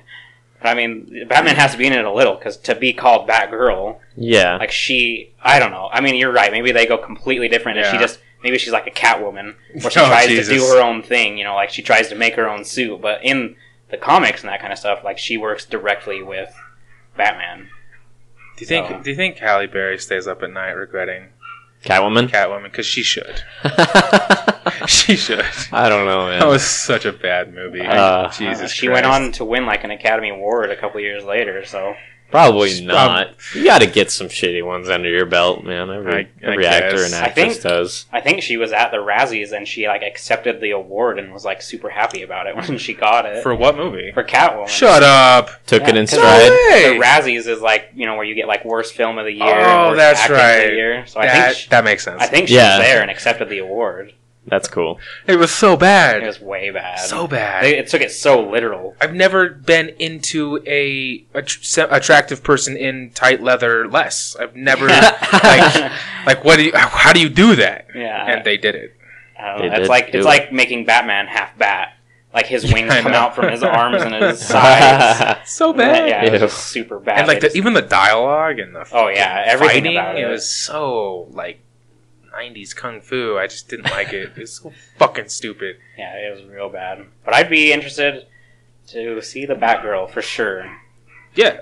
I 0.61 0.73
mean, 0.73 1.27
Batman 1.27 1.55
has 1.57 1.73
to 1.73 1.77
be 1.77 1.85
in 1.85 1.93
it 1.93 2.03
a 2.05 2.11
little 2.11 2.35
because 2.35 2.57
to 2.57 2.73
be 2.75 2.91
called 2.91 3.27
Batgirl, 3.29 3.99
Yeah, 4.15 4.57
like 4.57 4.71
she, 4.71 5.33
I 5.43 5.59
don't 5.59 5.69
know. 5.71 5.89
I 5.91 6.01
mean, 6.01 6.15
you're 6.15 6.31
right. 6.31 6.51
Maybe 6.51 6.71
they 6.71 6.87
go 6.87 6.97
completely 6.97 7.47
different, 7.49 7.77
and 7.77 7.87
she 7.87 7.97
just 7.99 8.19
maybe 8.43 8.57
she's 8.57 8.73
like 8.73 8.87
a 8.87 8.91
Catwoman, 8.91 9.55
where 9.79 9.91
she 9.91 9.99
Oh, 9.99 10.07
tries 10.07 10.27
Jesus. 10.27 10.47
to 10.47 10.55
do 10.55 10.61
her 10.65 10.81
own 10.81 11.03
thing. 11.03 11.37
You 11.37 11.43
know, 11.43 11.53
like 11.53 11.69
she 11.69 11.83
tries 11.83 12.07
to 12.09 12.15
make 12.15 12.33
her 12.35 12.49
own 12.49 12.63
suit. 12.65 12.99
But 13.01 13.23
in 13.23 13.55
the 13.91 13.97
comics 13.97 14.41
and 14.41 14.49
that 14.49 14.59
kind 14.59 14.73
of 14.73 14.79
stuff, 14.79 15.03
like 15.03 15.19
she 15.19 15.37
works 15.37 15.65
directly 15.65 16.23
with 16.23 16.51
Batman. 17.15 17.69
Do 18.57 18.61
you 18.61 18.65
think? 18.67 18.87
So- 18.87 18.99
Do 19.03 19.09
you 19.11 19.15
think 19.15 19.37
Halle 19.37 19.67
Berry 19.67 19.99
stays 19.99 20.25
up 20.25 20.41
at 20.41 20.49
night 20.49 20.71
regretting 20.71 21.27
Catwoman. 21.85 22.27
Catwoman? 22.29 22.63
Because 22.63 22.85
she 22.85 23.03
should. 23.03 23.41
She 24.87 25.15
should. 25.15 25.45
I 25.71 25.89
don't 25.89 26.05
know, 26.05 26.25
man. 26.27 26.39
That 26.39 26.47
was 26.47 26.63
such 26.63 27.05
a 27.05 27.13
bad 27.13 27.53
movie. 27.53 27.81
Uh, 27.81 28.29
Jesus. 28.31 28.71
she 28.71 28.87
Christ. 28.87 29.03
went 29.03 29.05
on 29.05 29.31
to 29.33 29.45
win 29.45 29.65
like 29.65 29.83
an 29.83 29.91
Academy 29.91 30.29
Award 30.29 30.71
a 30.71 30.75
couple 30.75 30.99
years 30.99 31.23
later. 31.23 31.63
So 31.65 31.95
Probably 32.31 32.69
She's 32.69 32.81
not. 32.81 33.29
you 33.53 33.63
got 33.63 33.79
to 33.79 33.87
get 33.87 34.11
some 34.11 34.27
shitty 34.27 34.65
ones 34.65 34.89
under 34.89 35.07
your 35.09 35.25
belt, 35.25 35.63
man. 35.63 35.89
Every, 35.89 36.13
I- 36.13 36.17
I 36.17 36.27
every 36.51 36.65
actor 36.65 36.97
guess. 36.97 37.05
and 37.05 37.15
I 37.15 37.27
actress 37.27 37.53
think- 37.53 37.63
does. 37.63 38.05
I 38.11 38.19
think 38.19 38.41
she 38.41 38.57
was 38.57 38.73
at 38.73 38.91
the 38.91 38.97
Razzies 38.97 39.51
and 39.55 39.65
she 39.67 39.87
like 39.87 40.01
accepted 40.01 40.59
the 40.59 40.71
award 40.71 41.17
and 41.17 41.31
was 41.31 41.45
like 41.45 41.61
super 41.61 41.89
happy 41.89 42.23
about 42.23 42.47
it 42.47 42.55
when 42.67 42.77
she 42.77 42.93
got 42.93 43.25
it 43.25 43.41
For 43.41 43.55
what 43.55 43.77
movie? 43.77 44.11
for 44.11 44.23
Catwoman. 44.23 44.67
Shut 44.67 45.01
up. 45.03 45.49
Took 45.65 45.83
Yeah, 45.83 45.89
it 45.89 45.97
in 45.97 46.07
'cause- 46.07 46.17
stride. 46.17 46.51
The 46.51 46.99
Razzies 47.01 47.47
is 47.47 47.61
like 47.61 47.91
you 47.95 48.05
know 48.05 48.15
where 48.15 48.25
you 48.25 48.35
get 48.35 48.47
like 48.47 48.65
worst 48.65 48.95
film 48.95 49.17
of 49.17 49.25
the 49.25 49.31
year. 49.33 49.45
Oh, 49.45 49.89
worst 49.89 49.97
that's 49.97 50.19
acting 50.21 50.35
of 50.35 50.41
the 50.41 50.43
right. 50.67 50.73
year. 50.73 51.05
So 51.07 51.19
I 51.21 51.25
that, 51.27 51.45
think 51.47 51.57
she, 51.57 51.69
that 51.69 51.83
makes 51.85 52.03
sense. 52.03 52.21
I 52.21 52.25
think 52.27 52.47
she 52.49 52.55
Yeah. 52.55 52.79
was 52.79 52.87
there 52.87 53.01
and 53.01 53.09
accepted 53.11 53.49
the 53.49 53.59
award. 53.59 54.13
That's 54.47 54.67
cool. 54.67 54.99
it 55.27 55.37
was 55.37 55.51
so 55.51 55.75
bad. 55.75 56.17
It 56.17 56.19
bad. 56.21 56.27
was 56.27 56.39
way 56.39 56.69
bad. 56.69 56.99
so 56.99 57.27
bad. 57.27 57.63
They, 57.63 57.77
it 57.77 57.87
took 57.87 58.01
it 58.01 58.11
so 58.11 58.47
literal. 58.47 58.95
I've 59.01 59.13
never 59.15 59.49
been 59.49 59.89
into 59.99 60.61
a, 60.67 61.25
att- 61.33 61.77
attractive 61.91 62.43
person 62.43 62.77
in 62.77 63.09
tight 63.15 63.41
leather 63.41 63.87
less. 63.87 64.35
I've 64.39 64.55
never 64.55 64.85
like 65.33 65.91
like 66.25 66.43
what 66.43 66.57
do 66.57 66.65
you 66.65 66.71
how 66.75 67.11
do 67.13 67.19
you 67.21 67.29
do 67.29 67.55
that? 67.55 67.87
yeah, 67.95 68.25
And 68.35 68.45
they 68.45 68.57
did 68.57 68.75
it. 68.75 68.95
I 69.39 69.57
They 69.57 69.67
know. 69.67 69.73
it's 69.73 69.79
did 69.81 69.89
like 69.89 70.05
it's 70.09 70.15
it. 70.17 70.23
like 70.25 70.51
making 70.53 70.85
Batman 70.85 71.27
half 71.27 71.57
bat. 71.57 71.93
Like 72.33 72.45
his 72.47 72.63
wings 72.73 72.91
I 72.91 73.01
come 73.01 73.13
out 73.13 73.33
from 73.33 73.49
his 73.49 73.63
arms 73.63 74.01
and 74.03 74.13
his 74.13 74.39
sides. 74.47 75.49
So 75.49 75.73
bad. 75.73 76.07
yeah, 76.09 76.23
it 76.25 76.31
was 76.33 76.41
just 76.41 76.67
super 76.67 76.99
bad. 76.99 77.19
And 77.19 77.27
like 77.27 77.39
They 77.39 77.47
the, 77.49 77.57
even 77.57 77.73
the 77.73 77.81
dialogue 77.81 78.59
and 78.59 78.75
the 78.75 78.85
Oh, 78.91 79.07
yeah, 79.07 79.43
everything 79.47 79.83
fighting, 79.85 79.97
about 79.97 80.17
it. 80.19 80.27
was 80.27 80.47
so 80.49 81.27
like 81.31 81.61
90s 82.35 82.75
kung 82.75 83.01
fu. 83.01 83.37
I 83.37 83.47
just 83.47 83.69
didn't 83.69 83.91
like 83.91 84.13
it. 84.13 84.33
It's 84.35 84.59
so 84.59 84.71
fucking 84.97 85.29
stupid. 85.29 85.77
Yeah, 85.97 86.13
it 86.15 86.35
was 86.35 86.45
real 86.45 86.69
bad. 86.69 87.05
But 87.23 87.33
I'd 87.33 87.49
be 87.49 87.71
interested 87.71 88.27
to 88.87 89.21
see 89.21 89.45
the 89.45 89.55
Batgirl 89.55 90.11
for 90.11 90.21
sure. 90.21 90.77
Yeah, 91.33 91.61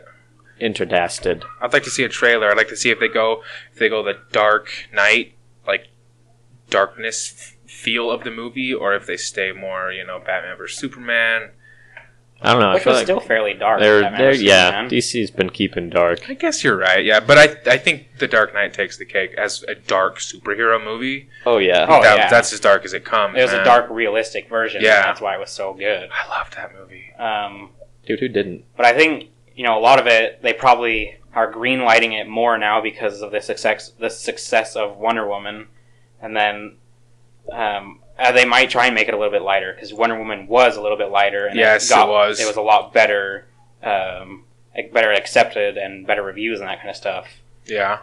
Interdasted. 0.59 1.43
I'd 1.61 1.73
like 1.73 1.83
to 1.83 1.89
see 1.89 2.03
a 2.03 2.09
trailer. 2.09 2.49
I'd 2.49 2.57
like 2.57 2.69
to 2.69 2.77
see 2.77 2.89
if 2.89 2.99
they 2.99 3.07
go 3.07 3.41
if 3.71 3.79
they 3.79 3.89
go 3.89 4.03
the 4.03 4.19
Dark 4.31 4.69
Knight 4.93 5.33
like 5.67 5.87
darkness 6.69 7.55
feel 7.65 8.11
of 8.11 8.23
the 8.23 8.31
movie, 8.31 8.73
or 8.73 8.93
if 8.93 9.05
they 9.05 9.17
stay 9.17 9.51
more 9.51 9.91
you 9.91 10.05
know 10.05 10.19
Batman 10.19 10.57
versus 10.57 10.77
Superman. 10.79 11.51
I 12.43 12.51
don't 12.51 12.61
know. 12.61 12.69
I 12.69 12.73
Which 12.75 12.83
feel 12.83 12.93
was 12.93 12.99
like 12.99 13.05
still 13.05 13.19
fairly 13.19 13.53
dark. 13.53 13.79
they're, 13.79 14.01
they're 14.01 14.33
yeah. 14.33 14.67
Superman. 14.67 14.89
DC's 14.89 15.31
been 15.31 15.49
keeping 15.49 15.89
dark. 15.89 16.29
I 16.29 16.33
guess 16.33 16.63
you're 16.63 16.75
right. 16.77 17.03
Yeah, 17.03 17.19
but 17.21 17.37
I 17.37 17.71
I 17.71 17.77
think 17.77 18.17
the 18.19 18.27
Dark 18.27 18.53
Knight 18.53 18.73
takes 18.73 18.97
the 18.97 19.05
cake 19.05 19.33
as 19.37 19.63
a 19.63 19.75
dark 19.75 20.19
superhero 20.19 20.83
movie. 20.83 21.29
Oh 21.45 21.57
yeah. 21.57 21.85
Oh, 21.87 22.01
That- 22.03 22.17
yeah. 22.17 22.29
that's 22.29 22.51
as 22.53 22.59
dark 22.59 22.83
as 22.85 22.93
it 22.93 23.05
comes. 23.05 23.37
It 23.37 23.41
was 23.43 23.51
man. 23.51 23.61
a 23.61 23.63
dark, 23.63 23.89
realistic 23.89 24.49
version. 24.49 24.81
Yeah. 24.83 24.97
and 24.97 25.05
that's 25.05 25.21
why 25.21 25.35
it 25.35 25.39
was 25.39 25.51
so 25.51 25.73
good. 25.73 26.09
I 26.11 26.27
loved 26.29 26.55
that 26.55 26.73
movie. 26.73 27.13
Um, 27.17 27.69
Dude, 28.05 28.19
who 28.19 28.27
didn't? 28.27 28.65
but 28.75 28.85
I 28.85 28.93
think 28.93 29.29
you 29.55 29.63
know 29.63 29.77
a 29.77 29.81
lot 29.81 29.99
of 29.99 30.07
it. 30.07 30.41
They 30.41 30.51
probably 30.53 31.15
are 31.33 31.49
green 31.49 31.83
lighting 31.83 32.11
it 32.13 32.27
more 32.27 32.57
now 32.57 32.81
because 32.81 33.21
of 33.21 33.31
the 33.31 33.39
success 33.41 33.91
the 33.97 34.09
success 34.09 34.75
of 34.75 34.97
Wonder 34.97 35.25
Woman, 35.27 35.67
and 36.21 36.35
then 36.35 36.75
um, 37.51 37.99
uh, 38.17 38.31
they 38.31 38.45
might 38.45 38.69
try 38.69 38.85
and 38.85 38.95
make 38.95 39.07
it 39.07 39.13
a 39.13 39.17
little 39.17 39.31
bit 39.31 39.41
lighter 39.41 39.73
because 39.73 39.93
Wonder 39.93 40.17
Woman 40.17 40.47
was 40.47 40.75
a 40.77 40.81
little 40.81 40.97
bit 40.97 41.09
lighter. 41.09 41.47
And 41.47 41.57
Yes, 41.57 41.87
it, 41.87 41.89
got, 41.89 42.07
it 42.07 42.11
was. 42.11 42.39
It 42.39 42.47
was 42.47 42.55
a 42.55 42.61
lot 42.61 42.93
better, 42.93 43.45
um, 43.81 44.43
better 44.91 45.11
accepted 45.11 45.77
and 45.77 46.05
better 46.05 46.23
reviews 46.23 46.59
and 46.59 46.69
that 46.69 46.77
kind 46.79 46.89
of 46.89 46.95
stuff. 46.95 47.27
Yeah, 47.65 47.99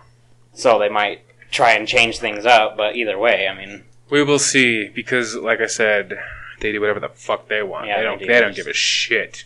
So 0.54 0.78
they 0.78 0.88
might 0.88 1.22
try 1.50 1.72
and 1.72 1.86
change 1.86 2.18
things 2.18 2.46
up. 2.46 2.76
But 2.76 2.96
either 2.96 3.18
way, 3.18 3.46
I 3.46 3.54
mean, 3.54 3.84
we 4.08 4.22
will 4.22 4.38
see 4.38 4.88
because, 4.88 5.36
like 5.36 5.60
I 5.60 5.66
said, 5.66 6.18
they 6.60 6.72
do 6.72 6.80
whatever 6.80 7.00
the 7.00 7.08
fuck 7.10 7.48
they 7.48 7.62
want. 7.62 7.86
Yeah, 7.86 7.96
they 7.96 8.00
they 8.02 8.04
don't. 8.06 8.18
do. 8.18 8.26
They 8.26 8.40
don't 8.40 8.56
give 8.56 8.66
a 8.66 8.72
shit. 8.72 9.44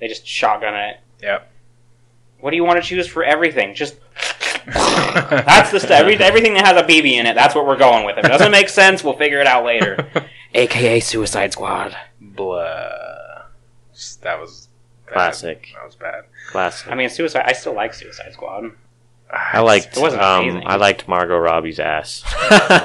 they 0.00 0.08
just 0.08 0.26
shotgun 0.26 0.74
it. 0.74 1.00
Yep. 1.22 1.50
What 2.40 2.50
do 2.50 2.56
you 2.56 2.64
want 2.64 2.82
to 2.82 2.88
choose 2.88 3.08
for 3.08 3.24
everything? 3.24 3.74
Just 3.74 3.96
That's 4.72 5.70
the 5.70 5.80
stuff. 5.80 5.90
Every, 5.90 6.16
everything 6.16 6.54
that 6.54 6.66
has 6.66 6.76
a 6.76 6.84
BB 6.84 7.12
in 7.12 7.26
it, 7.26 7.34
that's 7.34 7.54
what 7.54 7.66
we're 7.66 7.76
going 7.78 8.04
with. 8.04 8.18
If 8.18 8.24
it 8.24 8.28
doesn't 8.28 8.50
make 8.52 8.68
sense, 8.68 9.02
we'll 9.02 9.16
figure 9.16 9.40
it 9.40 9.46
out 9.46 9.64
later. 9.64 10.08
AKA 10.54 11.00
Suicide 11.00 11.52
Squad. 11.52 11.96
Blah. 12.20 12.64
That 14.22 14.40
was 14.40 14.68
bad. 15.06 15.12
Classic. 15.14 15.68
That 15.74 15.84
was 15.86 15.96
bad. 15.96 16.24
Classic. 16.50 16.90
I 16.90 16.94
mean, 16.94 17.08
Suicide. 17.08 17.44
I 17.46 17.52
still 17.52 17.74
like 17.74 17.94
Suicide 17.94 18.32
Squad. 18.32 18.72
I 19.30 19.60
liked. 19.60 19.94
It 19.96 20.00
wasn't 20.00 20.22
um, 20.22 20.44
amazing. 20.44 20.62
I 20.66 20.76
liked 20.76 21.06
Margot 21.06 21.36
Robbie's 21.36 21.78
ass. 21.78 22.24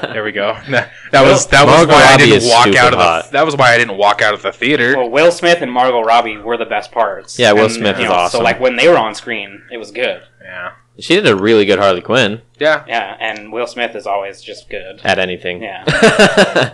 There 0.01 0.25
we 0.25 0.34
go. 0.34 0.57
That, 0.69 0.91
that 1.11 1.21
was 1.23 1.47
that 1.47 1.65
was 1.65 1.73
Margot 1.88 1.93
why 1.93 2.03
I 2.03 2.17
didn't 2.17 2.49
walk 2.49 2.67
out 2.75 2.91
of 2.91 2.99
the. 2.99 3.05
hot. 3.05 3.31
That 3.31 3.45
was 3.45 3.55
why 3.55 3.73
I 3.73 3.77
didn't 3.77 3.97
walk 3.97 4.21
out 4.21 4.34
of 4.34 4.41
the 4.41 4.51
theater. 4.51 4.97
Well, 4.97 5.09
Will 5.09 5.31
Smith 5.31 5.59
and 5.61 5.71
Margot 5.71 6.01
Robbie 6.01 6.38
were 6.38 6.57
the 6.57 6.65
best 6.65 6.91
parts. 6.91 7.39
Yeah, 7.39 7.53
Will 7.53 7.65
And, 7.65 7.71
Smith 7.73 7.97
you 7.97 8.03
is 8.03 8.09
know, 8.09 8.15
awesome. 8.15 8.39
So, 8.39 8.43
like 8.43 8.59
when 8.59 8.75
they 8.75 8.89
were 8.89 8.97
on 8.97 9.15
screen, 9.15 9.63
it 9.71 9.77
was 9.77 9.91
good. 9.91 10.23
yeah. 10.41 10.73
She 10.99 11.15
did 11.15 11.25
a 11.27 11.35
really 11.35 11.65
good 11.65 11.79
Harley 11.79 12.01
Quinn 12.01 12.41
Yeah. 12.59 12.83
Yeah, 12.87 13.17
and 13.19 13.51
Will 13.51 13.65
Smith 13.67 13.95
is 13.95 14.05
always 14.05 14.41
just 14.41 14.69
good. 14.69 15.01
at 15.03 15.17
anything. 15.19 15.61
Yeah. 15.63 15.83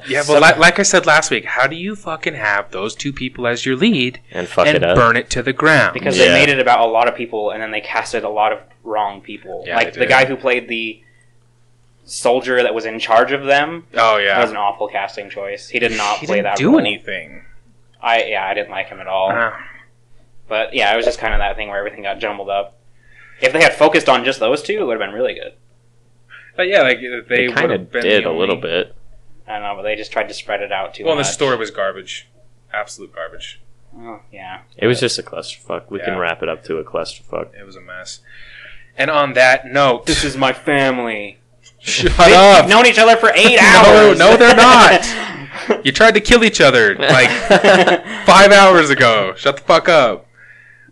Yeah, 0.08 0.24
but 0.28 0.42
like, 0.42 0.58
like 0.58 0.80
I 0.80 0.84
said 0.84 1.06
last 1.06 1.30
week, 1.32 1.46
how 1.46 1.68
do 1.68 1.76
you 1.76 1.96
fucking 1.96 2.34
have 2.34 2.72
those 2.72 2.96
two 2.96 3.14
people 3.14 3.48
as 3.48 3.66
your 3.66 3.76
lead 3.76 4.20
and 4.32 4.48
fuck 4.48 4.68
and 4.68 4.76
it 4.78 4.84
up. 4.84 4.96
burn 4.96 5.16
it 5.18 5.30
to 5.32 5.42
the 5.44 5.54
ground? 5.54 5.94
Because 5.94 6.18
Yeah. 6.18 6.26
they 6.26 6.34
made 6.34 6.50
it 6.50 6.60
about 6.60 6.80
a 6.82 6.86
lot 6.92 7.08
of 7.08 7.16
people, 7.16 7.52
and 7.52 7.62
then 7.62 7.72
they 7.72 7.82
casted 7.82 8.24
a 8.24 8.30
lot 8.30 8.52
of 8.52 8.60
wrong 8.84 9.22
people. 9.22 9.64
Yeah, 9.68 9.76
like 9.76 9.88
they 9.94 10.00
the 10.00 10.06
did. 10.06 10.10
guy 10.10 10.26
who 10.26 10.36
played 10.36 10.68
the 10.68 11.02
soldier 12.06 12.64
that 12.64 12.74
was 12.74 12.86
in 12.86 13.00
charge 13.00 13.32
of 13.32 13.44
them. 13.46 13.86
oh 13.94 14.18
That 14.18 14.24
yeah, 14.24 14.42
was 14.42 14.50
an 14.52 14.58
awful 14.58 14.88
casting 14.88 15.30
choice. 15.30 15.70
He 15.70 15.80
did 15.80 15.92
not 15.96 16.18
he 16.20 16.26
play 16.26 16.38
didn't 16.38 16.46
that 16.46 16.58
do 16.58 16.72
role. 16.72 16.80
anything. 16.80 17.46
I 18.02 18.24
yeah, 18.24 18.46
I 18.46 18.54
didn't 18.54 18.72
like 18.72 18.88
him 18.88 19.00
at 19.00 19.08
all. 19.08 19.32
Uh, 19.32 19.52
But 20.48 20.74
yeah, 20.74 20.92
it 20.94 20.98
was 20.98 21.06
just 21.06 21.20
kind 21.20 21.34
of 21.34 21.40
that 21.40 21.56
thing 21.56 21.70
where 21.70 21.78
everything 21.78 22.02
got 22.04 22.20
jumbled 22.20 22.50
up. 22.50 22.79
If 23.42 23.54
they 23.54 23.62
had 23.62 23.74
focused 23.74 24.10
on 24.10 24.24
just 24.26 24.40
those 24.40 24.62
two, 24.62 24.74
it 24.80 24.84
would 24.86 25.00
have 25.00 25.08
been 25.10 25.16
really 25.18 25.34
good. 25.34 25.54
but 26.56 26.68
yeah, 26.68 26.82
like 26.82 27.00
they, 27.00 27.48
They, 27.48 27.52
kind 27.52 27.72
of 27.72 27.92
did 27.92 28.24
the 28.26 28.30
a 28.30 28.32
little 28.32 28.58
bit. 28.58 28.96
I 29.48 29.54
don't 29.54 29.64
know, 29.64 29.76
but 29.76 29.84
they 29.84 29.96
just 29.96 30.12
tried 30.12 30.28
to 30.28 30.34
spread 30.34 30.62
it 30.62 30.72
out 30.72 30.94
too 30.94 31.04
Well, 31.04 31.14
and 31.14 31.20
much. 31.20 31.28
the 31.28 31.34
story 31.34 31.58
was 31.58 31.72
garbage, 31.72 32.28
absolute 32.72 33.14
garbage. 33.14 33.60
Oh, 33.98 34.20
yeah. 34.32 34.62
It 34.78 34.86
was 34.86 35.00
just 35.00 35.18
a 35.18 35.24
clusterfuck. 35.24 35.90
We 35.90 36.00
can 36.00 36.18
wrap 36.20 36.44
it 36.44 36.50
up 36.50 36.64
to 36.66 36.78
a 36.78 36.84
clusterfuck. 36.84 37.56
It 37.60 37.66
was 37.66 37.76
a 37.76 37.82
mess. 37.82 38.20
And 38.96 39.10
on 39.10 39.34
that 39.34 39.66
note, 39.66 40.06
This 40.06 40.24
is 40.24 40.38
my 40.38 40.54
family. 40.54 41.40
shut 41.80 42.16
They- 42.18 42.36
up. 42.36 42.62
They've 42.66 42.70
known 42.70 42.86
each 42.86 43.00
other 43.00 43.16
for 43.18 43.32
eight 43.34 43.56
No, 43.62 43.84
hours. 44.10 44.20
no, 44.20 44.38
they're 44.38 44.56
not. 44.56 45.06
You 45.84 45.92
tried 45.92 46.14
to 46.14 46.22
kill 46.22 46.44
each 46.44 46.62
other 46.62 46.96
like 46.96 47.30
five 48.26 48.52
hours 48.52 48.90
ago. 48.90 49.34
Shut 49.36 49.58
the 49.58 49.62
fuck 49.64 49.90
up. 49.90 50.26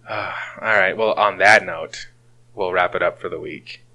Uh, 0.07 0.33
all 0.61 0.67
right. 0.67 0.95
Well, 0.97 1.13
on 1.13 1.37
that 1.37 1.65
note, 1.65 2.07
we'll 2.57 2.73
wrap 2.73 2.95
it 2.95 3.03
up 3.03 3.19
for 3.19 3.29
the 3.29 3.39
week. 3.39 3.85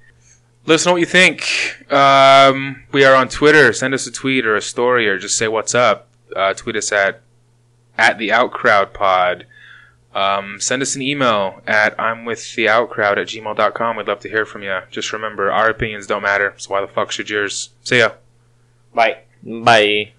Let 0.64 0.76
us 0.76 0.86
know 0.86 0.92
what 0.92 1.00
you 1.00 1.06
think. 1.06 1.92
Um, 1.92 2.84
we 2.92 3.04
are 3.04 3.14
on 3.14 3.28
Twitter. 3.28 3.72
Send 3.72 3.92
us 3.92 4.06
a 4.06 4.12
tweet 4.12 4.46
or 4.46 4.54
a 4.54 4.62
story 4.62 5.08
or 5.08 5.18
just 5.18 5.36
say 5.36 5.48
what's 5.48 5.74
up. 5.74 6.08
Uh, 6.34 6.54
tweet 6.54 6.76
us 6.76 6.92
at 6.92 7.20
at 7.98 8.16
the 8.18 8.30
Outcrowd 8.30 8.94
Pod. 8.94 9.46
Um, 10.14 10.60
send 10.60 10.82
us 10.82 10.94
an 10.94 11.02
email 11.02 11.60
at 11.66 11.98
I'm 11.98 12.24
with 12.24 12.54
the 12.54 12.66
outcrowd 12.66 13.16
at 13.16 13.28
gmail.com. 13.28 13.96
We'd 13.96 14.08
love 14.08 14.20
to 14.20 14.28
hear 14.28 14.44
from 14.44 14.62
you. 14.62 14.80
Just 14.90 15.12
remember, 15.12 15.50
our 15.50 15.70
opinions 15.70 16.06
don't 16.06 16.22
matter, 16.22 16.54
so 16.58 16.70
why 16.70 16.80
the 16.80 16.86
fuck 16.86 17.10
should 17.10 17.30
yours? 17.30 17.70
See 17.82 17.98
ya. 17.98 18.12
Bye. 18.94 19.22
Bye. 19.42 20.12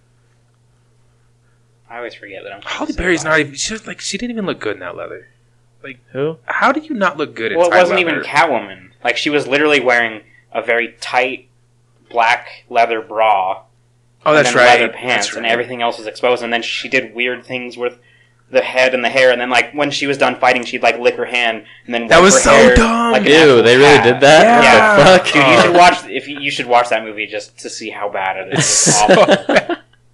I 1.89 1.98
always 1.98 2.16
forget 2.16 2.44
that 2.44 2.54
I'm. 2.54 2.62
Halle 2.64 2.94
Berry's 2.94 3.24
not 3.24 3.39
even. 3.39 3.54
She 3.54 3.74
was 3.74 3.86
like 3.86 4.02
she 4.02 4.18
didn't 4.18 4.32
even 4.32 4.48
look 4.48 4.60
good 4.60 4.76
in 4.76 4.80
that 4.80 4.96
leather. 4.98 5.28
Like 5.84 6.00
who? 6.12 6.38
How 6.46 6.72
did 6.72 6.88
you 6.90 6.96
not 6.96 7.18
look 7.18 7.36
good 7.36 7.52
in 7.52 7.58
Well, 7.58 7.68
it 7.68 7.72
tight 7.72 7.80
wasn't 7.82 8.00
leather? 8.00 8.18
even 8.20 8.24
Catwoman. 8.24 8.90
Like 9.04 9.18
she 9.18 9.30
was 9.30 9.48
literally 9.48 9.80
wearing 9.82 10.22
a 10.52 10.62
very 10.62 10.96
tight 11.02 11.50
black 12.10 12.48
leather 12.70 13.02
bra 13.02 13.64
oh, 14.26 14.30
and 14.30 14.38
that's 14.38 14.50
then 14.54 14.58
right. 14.66 14.80
leather 14.80 14.94
pants, 14.94 15.28
That's 15.28 15.38
and 15.38 15.46
everything 15.46 15.82
else 15.82 15.98
was 15.98 16.08
exposed. 16.08 16.44
And 16.44 16.54
then 16.54 16.62
she 16.62 16.88
did 16.88 17.14
weird 17.14 17.46
things 17.46 17.76
with 17.76 17.98
the 18.50 18.62
head 18.62 18.94
and 18.94 19.04
the 19.04 19.10
hair. 19.10 19.32
And 19.32 19.42
then, 19.42 19.50
like 19.50 19.74
when 19.74 19.90
she 19.92 20.06
was 20.08 20.18
done 20.18 20.36
fighting, 20.40 20.64
she'd 20.64 20.84
like 20.84 21.00
lick 21.00 21.16
her 21.16 21.26
hand 21.26 21.66
and 21.86 21.94
then 21.94 22.08
That 22.08 22.22
was 22.22 22.36
her 22.36 22.40
so 22.42 22.52
hair 22.52 22.76
dumb. 22.76 23.12
Like 23.12 23.24
Ew, 23.28 23.62
they 23.62 23.76
really 23.78 23.98
cat. 23.98 24.04
did 24.06 24.22
that? 24.22 24.64
Yeah. 24.64 24.98
What 24.98 25.04
the 25.04 25.18
fuck? 25.18 25.26
Dude, 25.34 25.36
you 25.36 25.42
Oh. 25.58 25.62
should 25.64 25.76
watch 25.76 26.10
if 26.10 26.28
you, 26.28 26.40
you 26.40 26.52
should 26.52 26.68
watch 26.68 26.90
that 26.90 27.04
movie 27.04 27.26
just 27.28 27.58
to 27.60 27.70
see 27.70 27.90
how 27.90 28.10
bad 28.10 28.48
it 28.48 28.58
is. 28.60 29.02